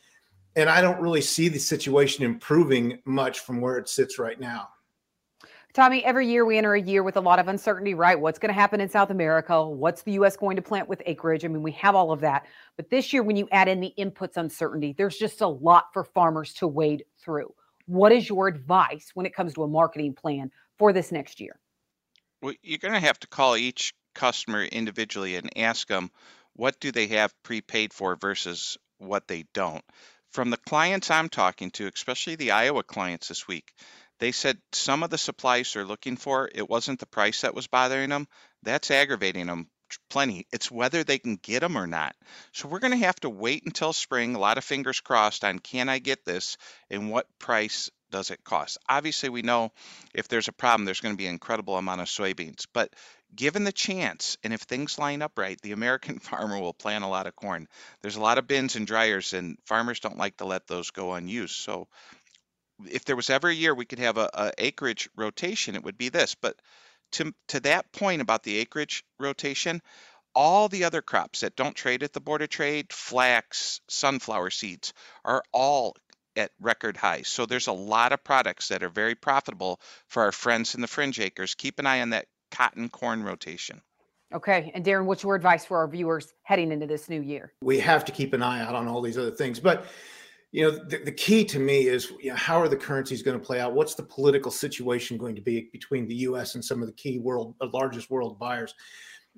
and 0.57 0.69
I 0.69 0.81
don't 0.81 1.01
really 1.01 1.21
see 1.21 1.49
the 1.49 1.59
situation 1.59 2.25
improving 2.25 2.99
much 3.05 3.41
from 3.41 3.61
where 3.61 3.79
it 3.79 3.89
sits 3.89 4.19
right 4.19 4.39
now. 4.39 4.69
Tommy, 5.73 6.05
every 6.05 6.29
year 6.29 6.45
we 6.45 6.59
enter 6.59 6.75
a 6.75 6.81
year 6.81 7.03
with 7.03 7.17
a 7.17 7.21
lot 7.21 7.39
of 7.39 7.49
uncertainty, 7.49 7.95
right? 7.95 8.21
What's 8.21 8.39
going 8.39 8.51
to 8.51 8.61
happen 8.61 8.83
in 8.83 8.91
South 8.91 9.09
America? 9.09 9.67
What's 9.67 10.03
the 10.03 10.13
U.S. 10.13 10.37
going 10.37 10.57
to 10.57 10.63
plant 10.63 10.87
with 10.87 11.01
acreage? 11.07 11.47
I 11.47 11.49
mean, 11.49 11.63
we 11.63 11.73
have 11.73 11.95
all 11.95 12.13
of 12.13 12.21
that. 12.21 12.45
But 12.77 12.91
this 12.91 13.11
year, 13.15 13.23
when 13.23 13.37
you 13.37 13.49
add 13.51 13.69
in 13.69 13.81
the 13.81 13.95
inputs 13.99 14.37
uncertainty, 14.37 14.95
there's 14.97 15.17
just 15.17 15.41
a 15.41 15.47
lot 15.47 15.87
for 15.95 16.05
farmers 16.05 16.53
to 16.55 16.67
wade 16.67 17.05
through. 17.19 17.55
What 17.87 18.13
is 18.13 18.29
your 18.29 18.49
advice 18.49 19.13
when 19.15 19.25
it 19.25 19.35
comes 19.35 19.55
to 19.55 19.63
a 19.63 19.69
marketing 19.69 20.13
plan 20.13 20.51
for 20.77 20.93
this 20.93 21.11
next 21.11 21.41
year? 21.41 21.59
Well, 22.43 22.53
you're 22.63 22.77
going 22.77 22.93
to 22.93 23.01
have 23.01 23.19
to 23.21 23.27
call 23.27 23.57
each 23.57 23.95
customer 24.15 24.65
individually 24.65 25.37
and 25.37 25.57
ask 25.57 25.89
them 25.89 26.11
what 26.53 26.81
do 26.81 26.93
they 26.93 27.07
have 27.07 27.33
prepaid 27.45 27.95
for 27.95 28.15
versus 28.17 28.77
what 28.99 29.27
they 29.27 29.47
don't 29.55 29.85
from 30.33 30.51
the 30.51 30.57
clients 30.57 31.11
I'm 31.11 31.29
talking 31.29 31.71
to, 31.73 31.91
especially 31.93 32.37
the 32.37 32.53
Iowa 32.53 32.83
clients 32.83 33.29
this 33.29 33.47
week, 33.47 33.73
they 34.19 34.33
said 34.33 34.59
some 34.73 35.03
of 35.03 35.11
the 35.11 35.19
supplies 35.19 35.73
they're 35.73 35.85
looking 35.85 36.17
for, 36.17 36.51
it 36.55 36.69
wasn't 36.69 37.01
the 37.01 37.07
price 37.07 37.43
that 37.43 37.55
was 37.55 37.67
bothering 37.67 38.11
them. 38.11 38.29
That's 38.63 38.91
aggravating 38.91 39.47
them 39.47 39.69
plenty. 40.09 40.47
It's 40.53 40.71
whether 40.71 41.05
they 41.05 41.19
can 41.19 41.37
get 41.37 41.61
them 41.61 41.77
or 41.77 41.87
not. 41.87 42.15
So 42.53 42.69
we're 42.69 42.79
going 42.79 42.99
to 42.99 43.05
have 43.05 43.21
to 43.21 43.31
wait 43.31 43.65
until 43.67 43.93
spring, 43.93 44.35
a 44.35 44.39
lot 44.39 44.59
of 44.59 44.65
fingers 44.65 45.01
crossed 45.01 45.45
on 45.45 45.59
can 45.59 45.89
I 45.89 45.99
get 45.99 46.25
this 46.25 46.57
and 46.91 47.11
what 47.11 47.27
price 47.39 47.91
does 48.11 48.31
it 48.31 48.45
cost? 48.45 48.79
Obviously, 48.89 49.29
we 49.29 49.43
know 49.43 49.73
if 50.15 50.29
there's 50.29 50.49
a 50.49 50.53
problem, 50.53 50.85
there's 50.85 51.01
going 51.01 51.15
to 51.15 51.19
be 51.19 51.27
an 51.27 51.33
incredible 51.33 51.77
amount 51.77 52.01
of 52.01 52.07
soybeans. 52.07 52.67
But 52.73 52.95
given 53.35 53.65
the 53.65 53.73
chance, 53.73 54.37
and 54.43 54.53
if 54.53 54.63
things 54.63 54.99
line 54.99 55.23
up 55.23 55.39
right, 55.39 55.61
the 55.63 55.73
American 55.73 56.19
farmer 56.21 56.59
will 56.59 56.75
plant 56.75 57.05
a 57.05 57.09
lot 57.09 57.27
of 57.27 57.37
corn. 57.37 57.69
There's 58.01 58.17
a 58.17 58.21
lot 58.21 58.39
of 58.39 58.47
bins 58.47 58.77
and 58.77 58.87
dryers, 58.87 59.33
and 59.33 59.59
farmers 59.67 60.01
don't 60.01 60.19
like 60.19 60.37
to 60.39 60.45
let 60.45 60.67
those 60.67 60.91
go 60.91 61.13
unused. 61.15 61.57
So, 61.57 61.89
if 62.91 63.05
there 63.05 63.17
was 63.17 63.31
ever 63.31 63.49
a 63.49 63.55
year 63.55 63.75
we 63.75 63.85
could 63.85 64.01
have 64.01 64.19
a, 64.19 64.29
a 64.35 64.53
acreage 64.59 65.09
rotation, 65.17 65.75
it 65.75 65.85
would 65.85 65.99
be 65.99 66.09
this. 66.09 66.35
But 66.35 66.61
to 67.13 67.35
to 67.49 67.61
that 67.61 67.93
point 67.93 68.23
about 68.23 68.43
the 68.43 68.59
acreage 68.59 69.05
rotation, 69.19 69.83
all 70.35 70.69
the 70.69 70.85
other 70.85 71.03
crops 71.03 71.41
that 71.41 71.57
don't 71.57 71.77
trade 71.77 72.03
at 72.03 72.13
the 72.13 72.21
Board 72.21 72.43
of 72.43 72.49
Trade, 72.49 72.93
flax, 72.93 73.81
sunflower 73.89 74.51
seeds, 74.51 74.93
are 75.25 75.45
all 75.53 75.97
at 76.37 76.51
record 76.61 76.97
highs. 76.97 77.29
So 77.29 77.47
there's 77.47 77.67
a 77.67 77.73
lot 77.73 78.13
of 78.13 78.25
products 78.25 78.69
that 78.69 78.83
are 78.83 78.89
very 78.89 79.15
profitable 79.15 79.81
for 80.09 80.23
our 80.25 80.33
friends 80.33 80.75
in 80.75 80.81
the 80.81 80.87
fringe 80.87 81.21
acres. 81.21 81.55
Keep 81.55 81.79
an 81.79 81.87
eye 81.87 82.01
on 82.01 82.11
that 82.11 82.27
cotton 82.53 82.89
corn 82.89 83.25
rotation. 83.25 83.83
Okay. 84.33 84.71
And 84.75 84.85
Darren, 84.85 85.05
what's 85.05 85.25
your 85.25 85.35
advice 85.35 85.65
for 85.65 85.79
our 85.79 85.89
viewers 85.89 86.35
heading 86.43 86.71
into 86.73 86.87
this 86.87 87.09
new 87.09 87.21
year? 87.21 87.53
We 87.63 87.81
have 87.81 88.05
to 88.05 88.13
keep 88.13 88.33
an 88.33 88.43
eye 88.43 88.63
out 88.63 88.75
on 88.75 88.87
all 88.87 89.03
these 89.03 89.19
other 89.19 89.31
things. 89.31 89.59
But, 89.59 89.87
you 90.53 90.63
know, 90.63 90.71
the, 90.71 90.99
the 90.99 91.13
key 91.13 91.45
to 91.47 91.59
me 91.59 91.89
is 91.89 92.13
you 92.21 92.31
know, 92.31 92.37
how 92.37 92.61
are 92.61 92.69
the 92.69 92.77
currencies 92.77 93.23
going 93.23 93.39
to 93.39 93.45
play 93.45 93.61
out? 93.61 93.75
What's 93.75 93.95
the 93.95 94.05
political 94.05 94.51
situation 94.51 95.19
going 95.19 95.35
to 95.35 95.43
be 95.43 95.69
between 95.73 96.07
the 96.07 96.15
U.S. 96.15 96.55
and 96.55 96.65
some 96.65 96.81
of 96.81 96.87
the 96.87 96.95
key 96.95 97.19
world, 97.19 97.55
the 97.61 97.67
largest 97.67 98.11
world 98.11 98.39
buyers? 98.39 98.75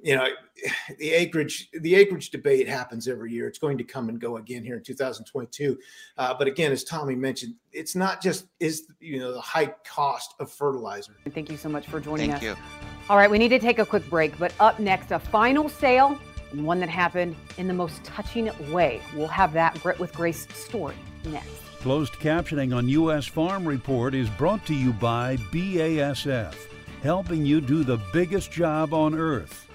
you 0.03 0.17
know 0.17 0.27
the 0.99 1.13
acreage 1.13 1.69
the 1.81 1.95
acreage 1.95 2.31
debate 2.31 2.69
happens 2.69 3.09
every 3.09 3.33
year 3.33 3.47
it's 3.47 3.59
going 3.59 3.79
to 3.79 3.85
come 3.85 4.09
and 4.09 4.21
go 4.21 4.37
again 4.37 4.63
here 4.63 4.77
in 4.77 4.83
2022 4.83 5.79
uh, 6.19 6.35
but 6.37 6.47
again 6.47 6.73
as 6.73 6.85
tommy 6.85 7.15
mentioned 7.15 7.55
it's 7.73 7.95
not 7.95 8.23
just 8.23 8.47
is 8.61 8.87
you 9.01 9.19
know 9.19 9.33
the 9.33 9.41
high 9.41 9.73
cost 9.87 10.35
of 10.41 10.51
fertilizer 10.51 11.17
thank 11.31 11.51
you 11.51 11.57
so 11.57 11.69
much 11.69 11.87
for 11.87 12.01
joining 12.01 12.31
Thank 12.31 12.43
us 12.43 12.59
you. 12.59 12.94
All 13.09 13.17
right 13.17 13.31
we 13.31 13.39
need 13.39 13.49
to 13.49 13.59
take 13.59 13.79
a 13.79 13.87
quick 13.87 14.09
break 14.09 14.39
but 14.39 14.53
up 14.61 14.79
next 14.79 15.11
a 15.11 15.19
final 15.19 15.69
sale 15.69 16.19
and 16.53 16.65
one 16.65 16.81
that 16.81 16.89
happened 16.89 17.37
in 17.59 17.67
the 17.69 17.75
most 17.75 18.03
touching 18.05 18.51
way 18.73 19.01
we'll 19.15 19.27
have 19.27 19.53
that 19.53 19.81
grit 19.83 19.99
with 19.99 20.13
grace 20.13 20.47
story 20.55 20.97
next 21.25 21.65
Closed 21.85 22.15
captioning 22.15 22.75
on 22.75 22.89
U.S. 22.89 23.27
Farm 23.27 23.69
Report 23.69 24.15
is 24.15 24.31
brought 24.31 24.65
to 24.65 24.75
you 24.75 24.91
by 24.91 25.37
BASF, 25.53 26.55
helping 27.03 27.45
you 27.45 27.61
do 27.61 27.85
the 27.85 28.01
biggest 28.11 28.51
job 28.51 28.95
on 28.95 29.15
earth. 29.15 29.69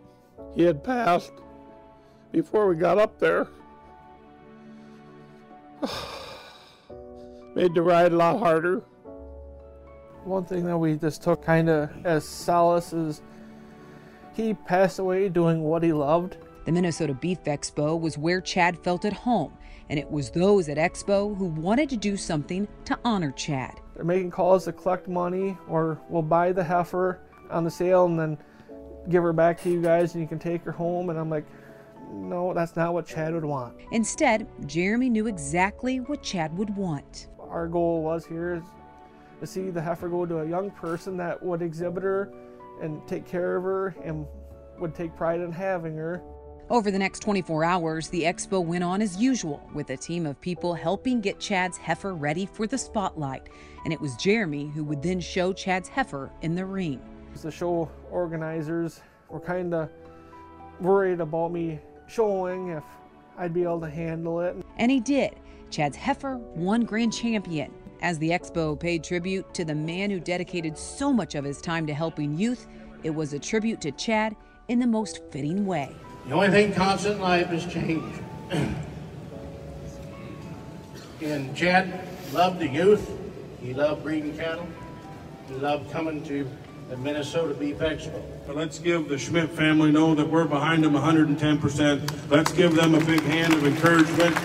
he 0.55 0.63
had 0.63 0.83
passed 0.83 1.33
before 2.33 2.67
we 2.69 2.77
got 2.77 2.99
up 2.99 3.19
there 3.19 3.49
made 7.55 7.75
the 7.75 7.83
ride 7.83 8.13
a 8.13 8.17
lot 8.17 8.39
harder. 8.39 8.83
One 10.25 10.45
thing 10.45 10.65
that 10.67 10.79
we 10.79 10.97
just 10.97 11.23
took 11.23 11.45
kind 11.45 11.69
of 11.69 11.91
as 12.07 12.25
solace 12.25 12.93
is 12.93 13.23
he 14.35 14.55
passed 14.55 14.99
away 14.99 15.29
doing 15.29 15.63
what 15.63 15.83
he 15.83 15.93
loved. 15.93 16.37
The 16.65 16.73
Minnesota 16.73 17.13
Beef 17.13 17.43
Expo 17.45 18.01
was 18.01 18.17
where 18.17 18.41
Chad 18.41 18.79
felt 18.79 19.05
at 19.05 19.13
home, 19.13 19.53
and 19.91 19.99
it 19.99 20.09
was 20.11 20.31
those 20.31 20.69
at 20.69 20.77
Expo 20.79 21.37
who 21.37 21.47
wanted 21.47 21.91
to 21.91 21.97
do 21.97 22.17
something 22.17 22.69
to 22.85 22.97
honor 23.05 23.33
Chad. 23.33 23.81
They're 23.97 24.05
making 24.05 24.31
calls 24.31 24.65
to 24.67 24.73
collect 24.73 25.09
money, 25.09 25.57
or 25.69 26.01
we'll 26.09 26.23
buy 26.23 26.53
the 26.53 26.63
heifer 26.63 27.21
on 27.51 27.65
the 27.65 27.71
sale 27.71 28.07
and 28.07 28.19
then 28.19 28.39
give 29.09 29.25
her 29.25 29.33
back 29.33 29.61
to 29.63 29.71
you 29.71 29.83
guys, 29.83 30.15
and 30.15 30.23
you 30.23 30.29
can 30.29 30.39
take 30.39 30.63
her 30.63 30.73
home. 30.73 31.11
And 31.11 31.19
I'm 31.19 31.29
like, 31.31 31.45
no, 32.13 32.55
that's 32.55 32.77
not 32.77 32.95
what 32.95 33.07
Chad 33.07 33.35
would 33.35 33.45
want. 33.45 33.75
Instead, 33.91 34.47
Jeremy 34.67 35.11
knew 35.11 35.27
exactly 35.27 35.99
what 35.99 36.23
Chad 36.23 36.57
would 36.57 36.75
want. 36.77 37.27
Our 37.41 37.67
goal 37.67 38.03
was 38.03 38.25
here 38.25 38.55
is 38.55 38.63
to 39.43 39.47
see 39.49 39.71
the 39.71 39.83
heifer 39.83 40.09
go 40.09 40.25
to 40.25 40.39
a 40.39 40.49
young 40.49 40.71
person 40.71 41.17
that 41.17 41.43
would 41.43 41.63
exhibit 41.63 42.05
her 42.05 42.33
and 42.81 43.07
take 43.09 43.27
care 43.27 43.57
of 43.57 43.65
her 43.65 43.89
and 44.05 44.25
would 44.79 44.95
take 44.95 45.17
pride 45.17 45.41
in 45.41 45.51
having 45.51 45.97
her. 45.97 46.23
Over 46.71 46.93
the 46.93 46.99
next 46.99 47.19
24 47.23 47.65
hours, 47.65 48.09
the 48.09 48.23
expo 48.23 48.65
went 48.65 48.85
on 48.85 49.03
as 49.03 49.17
usual, 49.17 49.69
with 49.75 49.91
a 49.91 49.97
team 49.97 50.27
of 50.27 50.41
people 50.41 50.75
helping 50.75 51.21
get 51.21 51.41
Chad's 51.41 51.77
heifer 51.77 52.15
ready 52.15 52.47
for 52.47 52.69
the 52.69 52.79
spotlight. 52.79 53.49
And 53.85 53.93
it 53.93 54.01
was 54.01 54.15
Jeremy 54.15 54.69
who 54.69 54.85
would 54.85 55.03
then 55.03 55.19
show 55.19 55.53
Chad's 55.53 55.89
heifer 55.89 56.31
in 56.43 56.55
the 56.55 56.65
ring. 56.65 57.03
The 57.43 57.51
show 57.51 57.91
organizers 58.13 59.01
were 59.29 59.41
kind 59.41 59.75
of 59.75 59.91
worried 60.81 61.21
about 61.21 61.51
me 61.51 61.81
showing 62.07 62.69
if 62.69 62.85
I'd 63.37 63.53
be 63.53 63.65
able 63.65 63.81
to 63.81 63.91
handle 63.91 64.41
it. 64.41 64.55
And 64.77 64.89
he 64.89 65.01
did. 65.01 65.35
Chad's 65.69 65.97
heifer 65.97 66.37
won 66.37 66.85
grand 66.85 67.13
champion. 67.13 67.73
As 68.03 68.19
the 68.19 68.31
expo 68.31 68.79
paid 68.79 69.05
tribute 69.05 69.55
to 69.55 69.65
the 69.65 69.77
man 69.77 70.11
who 70.11 70.19
dedicated 70.19 70.77
so 70.77 71.13
much 71.13 71.37
of 71.37 71.45
his 71.45 71.61
time 71.61 71.87
to 71.87 71.95
helping 71.95 72.37
youth, 72.37 72.67
it 73.05 73.11
was 73.11 73.33
a 73.33 73.39
tribute 73.39 73.81
to 73.83 73.93
Chad 73.93 74.35
in 74.67 74.81
the 74.81 74.89
most 74.89 75.23
fitting 75.31 75.67
way. 75.67 75.95
The 76.27 76.35
only 76.35 76.51
thing 76.51 76.73
constant 76.73 77.15
in 77.15 77.21
life 77.21 77.53
is 77.53 77.65
change. 77.73 78.13
and 81.23 81.57
Chad 81.57 82.05
loved 82.33 82.59
the 82.59 82.67
youth. 82.67 83.09
He 83.61 83.73
loved 83.73 84.03
breeding 84.03 84.37
cattle. 84.37 84.67
He 85.49 85.55
loved 85.55 85.89
coming 85.93 86.25
to 86.25 86.51
the 86.91 86.97
Minnesota 86.97 87.55
Beef 87.55 87.79
Expo. 87.79 88.21
But 88.49 88.57
let's 88.57 88.81
give 88.81 89.09
the 89.09 89.17
Schmidt 89.17 89.51
family 89.51 89.93
know 89.93 90.17
that 90.17 90.29
we're 90.29 90.45
behind 90.45 90.83
them 90.83 90.95
110%. 90.95 92.31
Let's 92.31 92.53
give 92.53 92.75
them 92.75 92.97
a 92.97 93.05
big 93.05 93.23
hand 93.23 93.55
of 93.55 93.65
encouragement. 93.65 94.37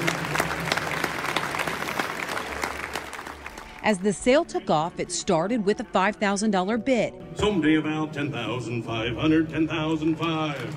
As 3.88 3.98
the 4.00 4.12
sale 4.12 4.44
took 4.44 4.70
off, 4.70 5.00
it 5.00 5.14
started 5.14 5.64
with 5.64 5.80
a 5.80 5.86
$5,000 5.86 6.84
bid. 6.84 7.14
Someday 7.36 7.76
about 7.76 8.12
10,500, 8.12 9.50
10,005. 9.50 10.76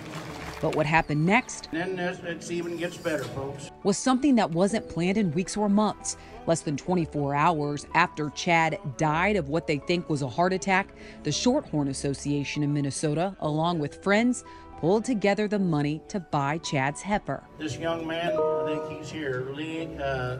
But 0.60 0.76
what 0.76 0.86
happened 0.86 1.26
next 1.26 1.68
And 1.72 1.98
then 1.98 2.24
it 2.24 2.48
even 2.52 2.76
gets 2.76 2.96
better, 2.96 3.24
folks. 3.24 3.72
was 3.82 3.98
something 3.98 4.36
that 4.36 4.52
wasn't 4.52 4.88
planned 4.88 5.18
in 5.18 5.32
weeks 5.32 5.56
or 5.56 5.68
months. 5.68 6.18
Less 6.46 6.60
than 6.60 6.76
24 6.76 7.34
hours 7.34 7.84
after 7.96 8.30
Chad 8.30 8.78
died 8.96 9.34
of 9.34 9.48
what 9.48 9.66
they 9.66 9.78
think 9.78 10.08
was 10.08 10.22
a 10.22 10.28
heart 10.28 10.52
attack, 10.52 10.94
the 11.24 11.32
Shorthorn 11.32 11.88
Association 11.88 12.62
in 12.62 12.72
Minnesota, 12.72 13.34
along 13.40 13.80
with 13.80 14.04
friends, 14.04 14.44
pulled 14.80 15.04
together 15.04 15.46
the 15.46 15.58
money 15.58 16.00
to 16.08 16.18
buy 16.18 16.58
Chad's 16.58 17.02
heifer, 17.02 17.42
This 17.58 17.76
young 17.76 18.06
man, 18.06 18.32
I 18.32 18.64
think 18.66 18.98
he's 18.98 19.10
here, 19.10 19.46
Lee, 19.52 19.88
uh, 20.02 20.38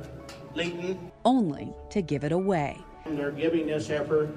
Leighton. 0.55 1.12
only 1.24 1.72
to 1.90 2.00
give 2.00 2.24
it 2.24 2.33
away. 2.33 2.79
They're 3.07 3.31
giving 3.31 3.66
this 3.66 3.88
heifer 3.88 4.31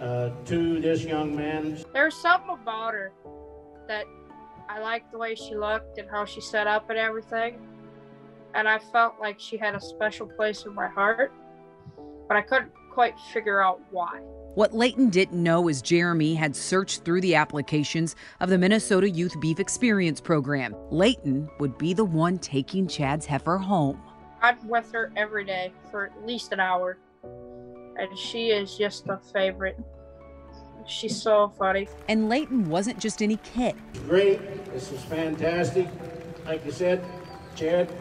uh, 0.00 0.30
to 0.46 0.80
this 0.80 1.04
young 1.04 1.34
man. 1.34 1.78
There's 1.92 2.14
something 2.14 2.50
about 2.50 2.94
her 2.94 3.12
that 3.88 4.04
I 4.68 4.78
liked 4.80 5.10
the 5.10 5.18
way 5.18 5.34
she 5.34 5.56
looked 5.56 5.98
and 5.98 6.08
how 6.08 6.24
she 6.24 6.40
set 6.40 6.66
up 6.66 6.90
and 6.90 6.98
everything. 6.98 7.58
And 8.54 8.68
I 8.68 8.78
felt 8.78 9.14
like 9.20 9.40
she 9.40 9.56
had 9.56 9.74
a 9.74 9.80
special 9.80 10.26
place 10.26 10.64
in 10.64 10.74
my 10.74 10.88
heart, 10.88 11.32
but 12.28 12.36
I 12.36 12.42
couldn't 12.42 12.72
quite 12.92 13.14
figure 13.32 13.60
out 13.62 13.80
why. 13.90 14.20
What 14.54 14.74
Leighton 14.74 15.10
didn't 15.10 15.40
know 15.40 15.68
is 15.68 15.80
Jeremy 15.80 16.34
had 16.34 16.56
searched 16.56 17.04
through 17.04 17.20
the 17.20 17.36
applications 17.36 18.16
of 18.40 18.48
the 18.50 18.58
Minnesota 18.58 19.08
Youth 19.08 19.38
Beef 19.40 19.60
Experience 19.60 20.20
Program. 20.20 20.74
Leighton 20.90 21.48
would 21.60 21.78
be 21.78 21.94
the 21.94 22.04
one 22.04 22.36
taking 22.36 22.88
Chad's 22.88 23.24
heifer 23.24 23.58
home. 23.58 24.02
I'm 24.42 24.66
with 24.66 24.90
her 24.90 25.12
every 25.16 25.44
day 25.44 25.72
for 25.92 26.06
at 26.06 26.26
least 26.26 26.52
an 26.52 26.58
hour, 26.58 26.98
and 27.22 28.18
she 28.18 28.48
is 28.48 28.76
just 28.76 29.06
a 29.06 29.18
favorite. 29.32 29.78
She's 30.84 31.20
so 31.20 31.52
funny. 31.56 31.88
And 32.08 32.28
Leighton 32.28 32.68
wasn't 32.68 32.98
just 32.98 33.22
any 33.22 33.36
kid. 33.36 33.76
Great. 34.08 34.40
This 34.72 34.90
is 34.90 35.00
fantastic. 35.04 35.86
Like 36.44 36.66
you 36.66 36.72
said, 36.72 37.04
Chad, 37.54 37.92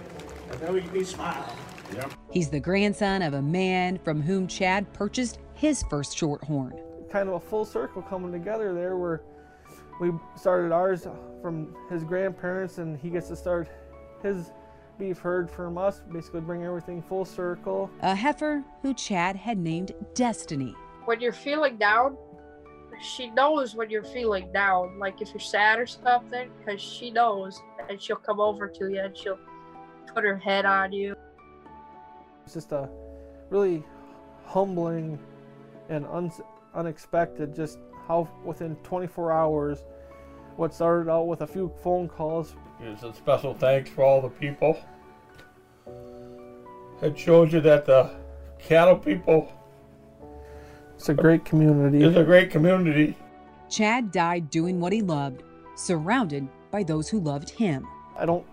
I 0.51 0.65
know 0.65 0.73
you'd 0.73 0.91
be 0.91 1.03
smiling. 1.03 1.55
Yep. 1.93 2.13
He's 2.31 2.49
the 2.49 2.59
grandson 2.59 3.21
of 3.21 3.33
a 3.35 3.41
man 3.41 3.99
from 3.99 4.21
whom 4.21 4.47
Chad 4.47 4.91
purchased 4.93 5.39
his 5.60 5.84
first 5.89 6.17
shorthorn. 6.17 6.80
Kind 7.12 7.28
of 7.28 7.36
a 7.36 7.39
full 7.39 7.65
circle 7.65 8.02
coming 8.02 8.32
together 8.32 8.74
there 8.74 8.95
where 8.95 9.22
we 10.00 10.12
started 10.38 10.72
ours 10.72 11.06
from 11.41 11.76
his 11.89 12.06
grandparents 12.06 12.78
and 12.78 12.98
he 12.98 13.10
gets 13.10 13.28
to 13.28 13.36
start 13.36 13.67
his 14.24 14.52
beef 14.98 15.19
herd 15.19 15.52
from 15.52 15.78
us, 15.78 16.02
basically 16.12 16.39
bring 16.39 16.63
everything 16.63 17.02
full 17.02 17.26
circle. 17.26 17.89
A 18.02 18.15
heifer 18.15 18.63
who 18.82 18.93
Chad 18.93 19.36
had 19.36 19.58
named 19.58 19.91
Destiny. 20.13 20.75
When 21.04 21.19
you're 21.19 21.33
feeling 21.33 21.75
down, 21.77 22.15
she 23.02 23.29
knows 23.31 23.75
when 23.75 23.90
you're 23.90 24.04
feeling 24.04 24.52
down, 24.54 24.98
like 24.98 25.21
if 25.21 25.29
you're 25.29 25.40
sad 25.40 25.77
or 25.77 25.88
something, 25.88 26.50
because 26.58 26.81
she 26.81 27.12
knows 27.12 27.62
and 27.90 28.02
she'll 28.02 28.15
come 28.15 28.40
over 28.40 28.67
to 28.67 28.90
you 28.90 29.02
and 29.02 29.15
she'll 29.15 29.40
put 30.13 30.23
her 30.23 30.38
head 30.38 30.65
on 30.65 30.94
you. 30.94 31.15
It's 32.46 32.54
just 32.54 32.71
a 32.71 32.90
really 33.50 33.83
humbling 34.46 35.19
and 35.90 36.06
un- 36.08 36.31
unexpected 36.73 37.56
just 37.56 37.79
how 38.08 38.29
within 38.46 38.75
24 38.77 39.31
hours 39.31 39.83
what 40.56 40.73
started 40.73 41.10
out 41.10 41.27
with 41.27 41.42
a 41.42 41.48
few 41.48 41.71
phone 41.83 42.08
calls 42.08 42.56
It's 42.81 43.04
a 43.04 43.13
special 43.13 43.54
thanks 43.54 43.90
for 43.90 44.04
all 44.04 44.21
the 44.21 44.29
people. 44.29 44.77
It 47.02 47.17
shows 47.17 47.54
you 47.54 47.62
that 47.62 47.85
the 47.85 48.12
cattle 48.60 48.98
people 48.98 49.52
it's 50.96 51.08
a 51.08 51.13
great 51.13 51.46
community 51.46 52.04
it's 52.04 52.17
a 52.17 52.23
great 52.23 52.52
community. 52.52 53.15
Chad 53.69 54.12
died 54.12 54.50
doing 54.50 54.79
what 54.79 54.92
he 54.92 55.02
loved, 55.02 55.44
surrounded 55.75 56.48
by 56.71 56.83
those 56.83 57.08
who 57.08 57.19
loved 57.19 57.50
him. 57.52 57.87
I 58.17 58.25
don't 58.25 58.46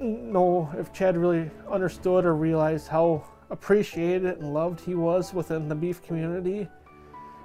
know 0.00 0.68
if 0.76 0.92
Chad 0.92 1.16
really 1.16 1.50
understood 1.70 2.26
or 2.26 2.34
realized 2.34 2.88
how 2.88 3.24
appreciated 3.50 4.38
and 4.38 4.52
loved 4.52 4.80
he 4.80 4.94
was 4.94 5.32
within 5.32 5.68
the 5.68 5.74
beef 5.74 6.02
community. 6.02 6.68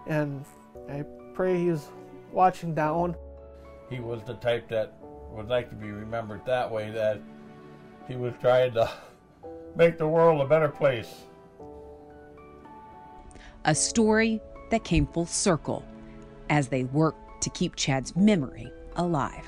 And 0.08 0.44
I 0.90 1.04
pray 1.34 1.58
he's 1.58 1.90
watching 2.32 2.74
down. 2.74 3.16
He 3.90 4.00
was 4.00 4.24
the 4.24 4.36
type 4.36 4.68
that 4.70 4.94
would 5.32 5.48
like 5.48 5.70
to 5.70 5.76
be 5.76 5.92
remembered 5.92 6.46
that 6.46 6.70
way, 6.70 6.92
that 6.92 7.20
he 8.08 8.16
was 8.16 8.34
trying 8.42 8.74
to 8.74 8.90
make 9.76 9.98
the 9.98 10.08
world 10.08 10.42
a 10.42 10.46
better 10.46 10.68
place. 10.68 11.24
A 13.66 13.76
story 13.76 14.42
that 14.72 14.84
came 14.84 15.06
full 15.06 15.26
circle 15.26 15.86
as 16.50 16.68
they 16.68 16.86
worked 16.86 17.44
to 17.44 17.50
keep 17.52 17.76
Chad's 17.76 18.16
memory 18.16 18.72
alive. 18.96 19.46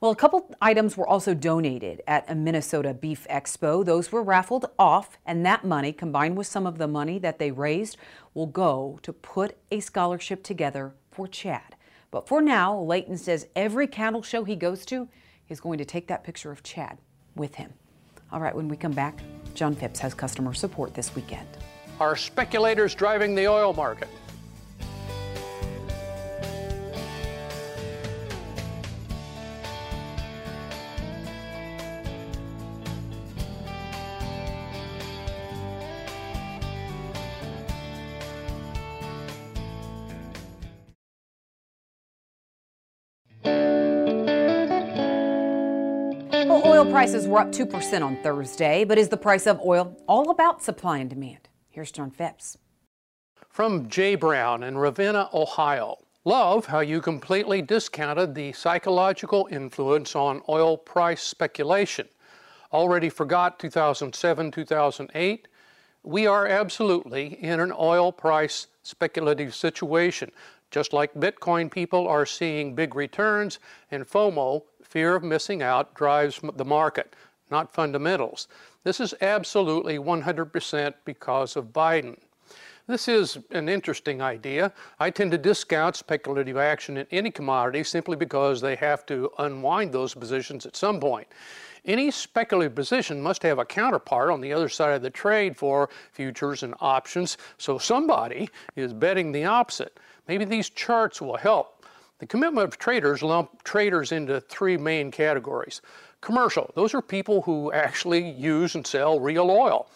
Well, 0.00 0.10
a 0.10 0.16
couple 0.16 0.54
items 0.60 0.96
were 0.96 1.06
also 1.06 1.34
donated 1.34 2.02
at 2.06 2.30
a 2.30 2.34
Minnesota 2.34 2.94
Beef 2.94 3.26
Expo. 3.30 3.84
Those 3.84 4.10
were 4.12 4.22
raffled 4.22 4.66
off, 4.78 5.18
and 5.26 5.44
that 5.46 5.64
money, 5.64 5.92
combined 5.92 6.36
with 6.36 6.46
some 6.46 6.66
of 6.66 6.78
the 6.78 6.88
money 6.88 7.18
that 7.18 7.38
they 7.38 7.50
raised, 7.50 7.96
will 8.34 8.46
go 8.46 8.98
to 9.02 9.12
put 9.12 9.56
a 9.70 9.80
scholarship 9.80 10.42
together 10.42 10.94
for 11.10 11.26
Chad. 11.26 11.76
But 12.10 12.26
for 12.26 12.40
now, 12.40 12.78
Leighton 12.78 13.16
says 13.16 13.46
every 13.54 13.86
cattle 13.86 14.22
show 14.22 14.44
he 14.44 14.56
goes 14.56 14.84
to 14.86 15.08
is 15.48 15.60
going 15.60 15.78
to 15.78 15.84
take 15.84 16.06
that 16.08 16.24
picture 16.24 16.50
of 16.50 16.62
Chad 16.62 16.98
with 17.34 17.54
him. 17.54 17.72
All 18.32 18.40
right, 18.40 18.54
when 18.54 18.68
we 18.68 18.76
come 18.76 18.92
back, 18.92 19.18
John 19.54 19.74
Phipps 19.74 19.98
has 20.00 20.14
customer 20.14 20.54
support 20.54 20.94
this 20.94 21.14
weekend. 21.14 21.48
Are 21.98 22.16
speculators 22.16 22.94
driving 22.94 23.34
the 23.34 23.46
oil 23.46 23.72
market? 23.72 24.08
Oil 46.70 46.86
prices 46.86 47.26
were 47.26 47.40
up 47.40 47.50
2% 47.50 48.00
on 48.06 48.16
Thursday, 48.22 48.84
but 48.84 48.96
is 48.96 49.08
the 49.08 49.16
price 49.16 49.48
of 49.48 49.60
oil 49.60 49.96
all 50.06 50.30
about 50.30 50.62
supply 50.62 50.98
and 50.98 51.10
demand? 51.10 51.48
Here's 51.68 51.90
John 51.90 52.12
Phipps. 52.12 52.58
From 53.48 53.88
Jay 53.88 54.14
Brown 54.14 54.62
in 54.62 54.78
Ravenna, 54.78 55.28
Ohio. 55.34 55.96
Love 56.24 56.66
how 56.66 56.78
you 56.78 57.00
completely 57.00 57.60
discounted 57.60 58.36
the 58.36 58.52
psychological 58.52 59.48
influence 59.50 60.14
on 60.14 60.42
oil 60.48 60.76
price 60.76 61.24
speculation. 61.24 62.08
Already 62.72 63.08
forgot 63.08 63.58
2007, 63.58 64.52
2008? 64.52 65.48
We 66.04 66.28
are 66.28 66.46
absolutely 66.46 67.42
in 67.42 67.58
an 67.58 67.72
oil 67.76 68.12
price 68.12 68.68
speculative 68.84 69.56
situation. 69.56 70.30
Just 70.70 70.92
like 70.92 71.12
Bitcoin, 71.14 71.70
people 71.70 72.06
are 72.06 72.24
seeing 72.24 72.74
big 72.74 72.94
returns, 72.94 73.58
and 73.90 74.08
FOMO, 74.08 74.62
fear 74.82 75.16
of 75.16 75.22
missing 75.22 75.62
out, 75.62 75.94
drives 75.94 76.40
the 76.54 76.64
market, 76.64 77.14
not 77.50 77.72
fundamentals. 77.72 78.48
This 78.84 79.00
is 79.00 79.14
absolutely 79.20 79.98
100% 79.98 80.94
because 81.04 81.56
of 81.56 81.66
Biden. 81.66 82.16
This 82.86 83.06
is 83.06 83.38
an 83.50 83.68
interesting 83.68 84.20
idea. 84.20 84.72
I 84.98 85.10
tend 85.10 85.30
to 85.30 85.38
discount 85.38 85.94
speculative 85.94 86.56
action 86.56 86.96
in 86.96 87.06
any 87.12 87.30
commodity 87.30 87.84
simply 87.84 88.16
because 88.16 88.60
they 88.60 88.74
have 88.76 89.06
to 89.06 89.30
unwind 89.38 89.92
those 89.92 90.14
positions 90.14 90.66
at 90.66 90.76
some 90.76 90.98
point. 90.98 91.28
Any 91.84 92.10
speculative 92.10 92.74
position 92.74 93.20
must 93.20 93.42
have 93.42 93.58
a 93.58 93.64
counterpart 93.64 94.30
on 94.30 94.40
the 94.40 94.52
other 94.52 94.68
side 94.68 94.94
of 94.94 95.02
the 95.02 95.10
trade 95.10 95.56
for 95.56 95.88
futures 96.12 96.62
and 96.62 96.74
options, 96.80 97.38
so 97.58 97.78
somebody 97.78 98.50
is 98.76 98.92
betting 98.92 99.32
the 99.32 99.44
opposite. 99.44 99.98
Maybe 100.30 100.44
these 100.44 100.70
charts 100.70 101.20
will 101.20 101.36
help. 101.36 101.84
The 102.20 102.26
commitment 102.26 102.68
of 102.68 102.78
traders 102.78 103.20
lump 103.20 103.64
traders 103.64 104.12
into 104.12 104.40
three 104.40 104.76
main 104.76 105.10
categories. 105.10 105.82
Commercial, 106.20 106.70
those 106.76 106.94
are 106.94 107.02
people 107.02 107.42
who 107.42 107.72
actually 107.72 108.30
use 108.30 108.76
and 108.76 108.86
sell 108.86 109.18
real 109.18 109.50
oil. 109.50 109.88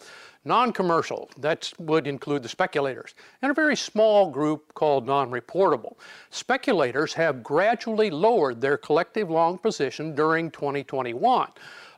Non-commercial, 0.43 1.29
that 1.37 1.71
would 1.79 2.05
include 2.05 2.43
the 2.43 2.49
speculators, 2.49 3.15
and 3.41 3.49
a 3.49 3.53
very 3.53 3.77
small 3.77 4.29
group 4.29 4.73
called 4.73 5.07
non-reportable. 5.07 5.95
Speculators 6.31 7.13
have 7.13 7.41
gradually 7.41 8.09
lowered 8.09 8.59
their 8.59 8.75
collective 8.77 9.29
long 9.31 9.57
position 9.57 10.15
during 10.15 10.51
2021. 10.51 11.47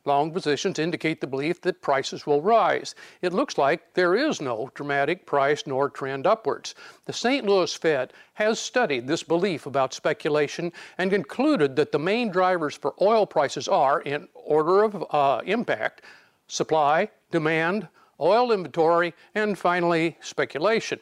Long 0.08 0.32
positions 0.32 0.80
indicate 0.80 1.20
the 1.20 1.28
belief 1.28 1.60
that 1.64 1.82
prices 1.82 2.26
will 2.26 2.42
rise. 2.42 2.96
It 3.22 3.34
looks 3.34 3.58
like 3.58 3.94
there 3.94 4.16
is 4.16 4.40
no 4.40 4.72
dramatic 4.74 5.26
price 5.26 5.68
nor 5.68 5.90
trend 5.90 6.26
upwards. 6.26 6.76
The 7.04 7.12
St. 7.12 7.46
Louis 7.46 7.74
Fed 7.74 8.14
has 8.36 8.58
studied 8.58 9.06
this 9.06 9.22
belief 9.22 9.66
about 9.66 9.94
speculation 9.94 10.72
and 10.98 11.12
concluded 11.12 11.76
that 11.76 11.92
the 11.92 12.00
main 12.00 12.32
drivers 12.32 12.74
for 12.74 12.96
oil 13.02 13.26
prices 13.26 13.68
are, 13.68 14.00
in 14.00 14.30
order 14.34 14.84
of 14.84 15.06
uh, 15.12 15.42
impact, 15.46 16.04
supply, 16.48 17.10
demand, 17.30 17.90
oil 18.18 18.54
inventory, 18.54 19.14
and 19.36 19.58
finally, 19.60 20.18
speculation. 20.22 21.02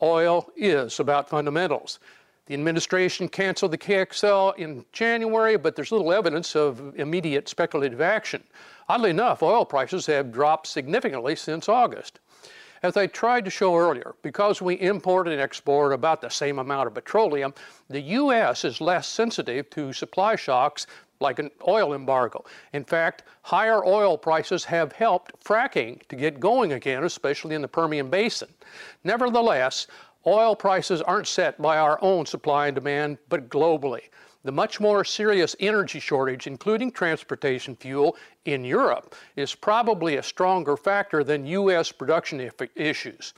Oil 0.00 0.50
is 0.56 0.98
about 0.98 1.28
fundamentals. 1.28 1.98
The 2.46 2.54
administration 2.54 3.28
canceled 3.28 3.72
the 3.72 3.78
KXL 3.78 4.56
in 4.56 4.84
January, 4.92 5.56
but 5.56 5.74
there's 5.74 5.90
little 5.90 6.12
evidence 6.12 6.54
of 6.54 6.94
immediate 6.96 7.48
speculative 7.48 8.00
action. 8.00 8.42
Oddly 8.88 9.10
enough, 9.10 9.42
oil 9.42 9.64
prices 9.64 10.06
have 10.06 10.30
dropped 10.30 10.68
significantly 10.68 11.34
since 11.34 11.68
August. 11.68 12.20
As 12.84 12.96
I 12.96 13.08
tried 13.08 13.44
to 13.46 13.50
show 13.50 13.74
earlier, 13.74 14.14
because 14.22 14.62
we 14.62 14.74
import 14.74 15.26
and 15.26 15.40
export 15.40 15.92
about 15.92 16.20
the 16.20 16.28
same 16.28 16.60
amount 16.60 16.86
of 16.86 16.94
petroleum, 16.94 17.52
the 17.90 18.00
U.S. 18.00 18.64
is 18.64 18.80
less 18.80 19.08
sensitive 19.08 19.68
to 19.70 19.92
supply 19.92 20.36
shocks 20.36 20.86
like 21.18 21.38
an 21.38 21.50
oil 21.66 21.94
embargo. 21.94 22.44
In 22.72 22.84
fact, 22.84 23.24
higher 23.42 23.84
oil 23.84 24.18
prices 24.18 24.64
have 24.64 24.92
helped 24.92 25.42
fracking 25.42 26.06
to 26.08 26.16
get 26.16 26.38
going 26.38 26.74
again, 26.74 27.04
especially 27.04 27.54
in 27.54 27.62
the 27.62 27.68
Permian 27.68 28.10
Basin. 28.10 28.48
Nevertheless, 29.02 29.86
oil 30.26 30.56
prices 30.56 31.02
aren't 31.02 31.26
set 31.26 31.60
by 31.60 31.78
our 31.78 31.98
own 32.02 32.26
supply 32.26 32.66
and 32.66 32.74
demand, 32.74 33.18
but 33.28 33.48
globally. 33.48 34.02
The 34.44 34.52
much 34.52 34.78
more 34.78 35.04
serious 35.04 35.56
energy 35.58 35.98
shortage, 35.98 36.46
including 36.46 36.92
transportation 36.92 37.74
fuel 37.74 38.16
in 38.44 38.64
Europe, 38.64 39.16
is 39.34 39.56
probably 39.56 40.16
a 40.16 40.22
stronger 40.22 40.76
factor 40.76 41.24
than 41.24 41.46
U.S. 41.46 41.90
production 41.90 42.48
issues. 42.76 43.34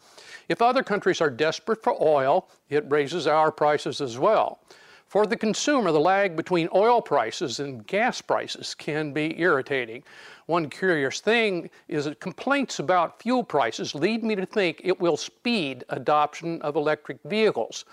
If 0.51 0.61
other 0.61 0.83
countries 0.83 1.23
are 1.23 1.31
desperate 1.31 1.83
for 1.83 1.97
oil, 2.03 2.51
it 2.69 2.85
raises 2.91 3.27
our 3.27 3.51
prices 3.51 4.03
as 4.03 4.19
well. 4.19 4.61
For 5.09 5.25
the 5.25 5.39
consumer, 5.39 5.91
the 5.91 5.99
lag 5.99 6.37
between 6.37 6.69
oil 6.75 7.01
prices 7.01 7.61
and 7.61 7.87
gas 7.87 8.21
prices 8.21 8.75
can 8.75 9.15
be 9.15 9.41
irritating. 9.41 10.03
One 10.45 10.69
curious 10.69 11.21
thing 11.21 11.71
is 11.89 12.05
that 12.05 12.21
complaints 12.21 12.79
about 12.79 13.23
fuel 13.23 13.43
prices 13.43 13.95
lead 13.95 14.23
me 14.23 14.35
to 14.35 14.45
think 14.45 14.83
it 14.85 15.01
will 15.01 15.17
speed 15.17 15.85
adoption 15.89 16.61
of 16.61 16.77
electric 16.77 17.21
vehicles. 17.25 17.87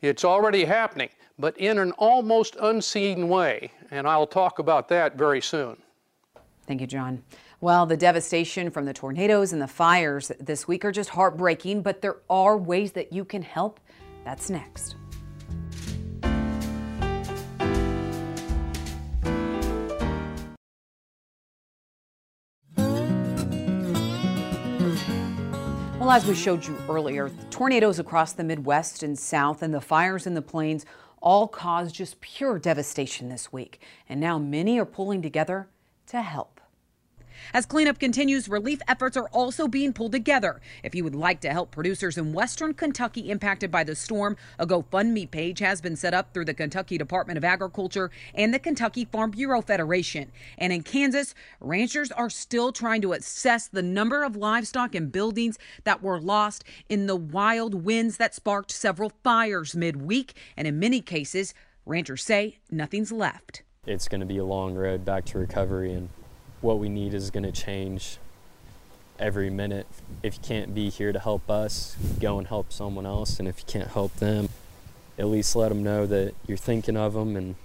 It's 0.00 0.24
already 0.24 0.64
happening, 0.64 1.10
but 1.38 1.56
in 1.58 1.78
an 1.78 1.92
almost 1.92 2.56
unseen 2.58 3.28
way, 3.28 3.70
and 3.90 4.08
I'll 4.08 4.26
talk 4.26 4.58
about 4.58 4.88
that 4.88 5.16
very 5.16 5.42
soon. 5.42 5.76
Thank 6.66 6.80
you, 6.80 6.86
John. 6.86 7.22
Well, 7.60 7.84
the 7.84 7.98
devastation 7.98 8.70
from 8.70 8.86
the 8.86 8.94
tornadoes 8.94 9.52
and 9.52 9.60
the 9.60 9.68
fires 9.68 10.32
this 10.40 10.66
week 10.66 10.86
are 10.86 10.92
just 10.92 11.10
heartbreaking, 11.10 11.82
but 11.82 12.00
there 12.00 12.16
are 12.30 12.56
ways 12.56 12.92
that 12.92 13.12
you 13.12 13.26
can 13.26 13.42
help. 13.42 13.78
That's 14.24 14.48
next. 14.48 14.96
As 26.12 26.26
we 26.26 26.34
showed 26.34 26.66
you 26.66 26.76
earlier, 26.90 27.30
tornadoes 27.48 27.98
across 27.98 28.34
the 28.34 28.44
Midwest 28.44 29.02
and 29.02 29.18
South 29.18 29.62
and 29.62 29.72
the 29.72 29.80
fires 29.80 30.26
in 30.26 30.34
the 30.34 30.42
plains 30.42 30.84
all 31.22 31.48
caused 31.48 31.94
just 31.94 32.20
pure 32.20 32.58
devastation 32.58 33.30
this 33.30 33.50
week. 33.50 33.80
And 34.10 34.20
now 34.20 34.38
many 34.38 34.78
are 34.78 34.84
pulling 34.84 35.22
together 35.22 35.68
to 36.08 36.20
help. 36.20 36.60
As 37.54 37.66
cleanup 37.66 37.98
continues, 37.98 38.48
relief 38.48 38.80
efforts 38.88 39.16
are 39.16 39.28
also 39.28 39.68
being 39.68 39.92
pulled 39.92 40.12
together. 40.12 40.60
If 40.82 40.94
you 40.94 41.04
would 41.04 41.14
like 41.14 41.40
to 41.40 41.50
help 41.50 41.70
producers 41.70 42.18
in 42.18 42.32
western 42.32 42.74
Kentucky 42.74 43.30
impacted 43.30 43.70
by 43.70 43.84
the 43.84 43.94
storm, 43.94 44.36
a 44.58 44.66
GoFundMe 44.66 45.30
page 45.30 45.58
has 45.58 45.80
been 45.80 45.96
set 45.96 46.14
up 46.14 46.32
through 46.32 46.46
the 46.46 46.54
Kentucky 46.54 46.98
Department 46.98 47.36
of 47.36 47.44
Agriculture 47.44 48.10
and 48.34 48.52
the 48.52 48.58
Kentucky 48.58 49.04
Farm 49.04 49.30
Bureau 49.30 49.60
Federation. 49.60 50.32
And 50.58 50.72
in 50.72 50.82
Kansas, 50.82 51.34
ranchers 51.60 52.10
are 52.12 52.30
still 52.30 52.72
trying 52.72 53.02
to 53.02 53.12
assess 53.12 53.68
the 53.68 53.82
number 53.82 54.24
of 54.24 54.36
livestock 54.36 54.94
and 54.94 55.12
buildings 55.12 55.58
that 55.84 56.02
were 56.02 56.20
lost 56.20 56.64
in 56.88 57.06
the 57.06 57.16
wild 57.16 57.84
winds 57.84 58.16
that 58.16 58.34
sparked 58.34 58.70
several 58.70 59.12
fires 59.22 59.76
midweek. 59.76 60.34
And 60.56 60.66
in 60.66 60.78
many 60.78 61.00
cases, 61.00 61.54
ranchers 61.86 62.22
say 62.22 62.58
nothing's 62.70 63.12
left. 63.12 63.62
It's 63.86 64.06
going 64.08 64.20
to 64.20 64.26
be 64.26 64.38
a 64.38 64.44
long 64.44 64.74
road 64.74 65.04
back 65.04 65.24
to 65.26 65.38
recovery, 65.38 65.92
and 65.92 66.08
what 66.62 66.78
we 66.78 66.88
need 66.88 67.12
is 67.12 67.30
going 67.30 67.42
to 67.44 67.52
change 67.52 68.18
every 69.18 69.50
minute. 69.50 69.86
If 70.22 70.34
you 70.36 70.40
can't 70.42 70.74
be 70.74 70.88
here 70.88 71.12
to 71.12 71.18
help 71.18 71.50
us, 71.50 71.96
go 72.20 72.38
and 72.38 72.46
help 72.46 72.72
someone 72.72 73.04
else. 73.04 73.38
And 73.38 73.46
if 73.46 73.58
you 73.58 73.64
can't 73.66 73.88
help 73.88 74.14
them, 74.16 74.48
at 75.18 75.26
least 75.26 75.54
let 75.54 75.68
them 75.68 75.82
know 75.82 76.06
that 76.06 76.34
you're 76.46 76.56
thinking 76.56 76.96
of 76.96 77.12
them 77.12 77.36
and, 77.36 77.56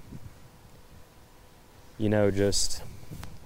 you 1.98 2.10
know, 2.10 2.30
just 2.30 2.84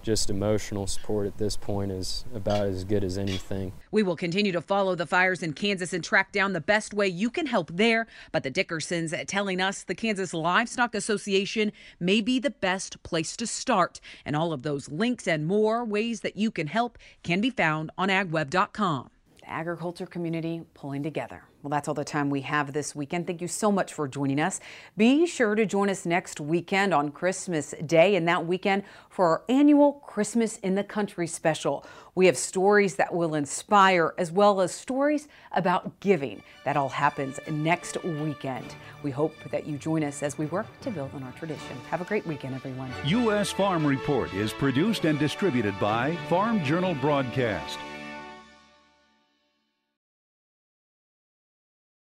just 0.02 0.30
emotional 0.30 0.88
support 0.88 1.28
at 1.28 1.38
this 1.38 1.56
point 1.56 1.92
is 1.92 2.26
about 2.34 2.68
as 2.68 2.84
good 2.84 3.04
as 3.04 3.18
anything. 3.18 3.74
We 3.92 4.04
will 4.04 4.16
continue 4.16 4.52
to 4.52 4.62
follow 4.62 4.96
the 4.96 5.06
fires 5.06 5.44
in 5.44 5.54
Kansas 5.54 5.94
and 5.94 6.04
track 6.04 6.32
down 6.32 6.54
the 6.54 6.62
best 6.62 6.94
way 6.94 7.08
you 7.08 7.30
can 7.30 7.48
help 7.48 7.72
there. 7.74 8.08
But 8.32 8.44
the 8.44 8.52
Dickersons 8.52 9.14
telling 9.28 9.62
us 9.62 9.84
the 9.84 9.96
Kansas 9.96 10.34
Livestock 10.34 10.96
Association 10.96 11.72
may 12.00 12.22
be 12.22 12.40
the 12.40 12.50
best 12.50 13.02
place 13.04 13.36
to 13.38 13.48
start. 13.48 14.00
And 14.26 14.36
all 14.36 14.54
of 14.54 14.64
those 14.64 14.90
links 14.90 15.28
and 15.28 15.46
more 15.46 15.86
ways 15.86 16.22
that 16.22 16.38
you 16.38 16.52
can 16.52 16.68
help 16.68 16.98
can 17.24 17.42
be 17.42 17.50
found 17.50 17.92
on 17.98 18.10
agweb.com. 18.10 19.10
The 19.40 19.50
agriculture 19.50 20.06
community 20.06 20.62
pulling 20.74 21.04
together. 21.04 21.44
Well, 21.64 21.70
that's 21.70 21.88
all 21.88 21.94
the 21.94 22.04
time 22.04 22.32
we 22.32 22.42
have 22.42 22.74
this 22.74 22.96
weekend. 22.96 23.28
Thank 23.28 23.40
you 23.40 23.48
so 23.48 23.72
much 23.72 23.94
for 23.94 24.08
joining 24.08 24.40
us. 24.40 24.60
Be 24.98 25.28
sure 25.28 25.54
to 25.54 25.66
join 25.66 25.90
us 25.90 26.08
next 26.08 26.40
weekend 26.40 26.92
on 26.92 27.12
Christmas 27.12 27.76
Day 27.86 28.16
and 28.16 28.28
that 28.28 28.48
weekend 28.48 28.82
for 29.10 29.28
our 29.28 29.44
annual 29.48 29.94
Christmas 29.94 30.58
in 30.58 30.74
the 30.74 30.84
Country 30.84 31.28
special. 31.28 31.86
We 32.16 32.26
have 32.26 32.36
stories 32.36 32.96
that 32.96 33.14
will 33.14 33.36
inspire 33.36 34.16
as 34.18 34.32
well 34.32 34.60
as 34.60 34.74
stories 34.74 35.28
about 35.52 36.00
giving. 36.00 36.42
That 36.66 36.78
all 36.78 36.90
happens 36.90 37.40
next 37.48 38.04
weekend. 38.04 38.76
We 39.04 39.12
hope 39.12 39.36
that 39.52 39.68
you 39.68 39.78
join 39.78 40.04
us 40.04 40.24
as 40.24 40.40
we 40.40 40.48
work 40.48 40.66
to 40.82 40.90
build 40.90 41.14
on 41.14 41.22
our 41.22 41.32
tradition. 41.34 41.78
Have 41.92 42.02
a 42.02 42.06
great 42.06 42.26
weekend, 42.26 42.56
everyone. 42.56 42.92
U.S. 43.06 43.52
Farm 43.52 43.86
Report 43.86 44.34
is 44.34 44.52
produced 44.52 45.06
and 45.06 45.20
distributed 45.20 45.80
by 45.80 46.16
Farm 46.28 46.64
Journal 46.64 46.96
Broadcast. 46.96 47.78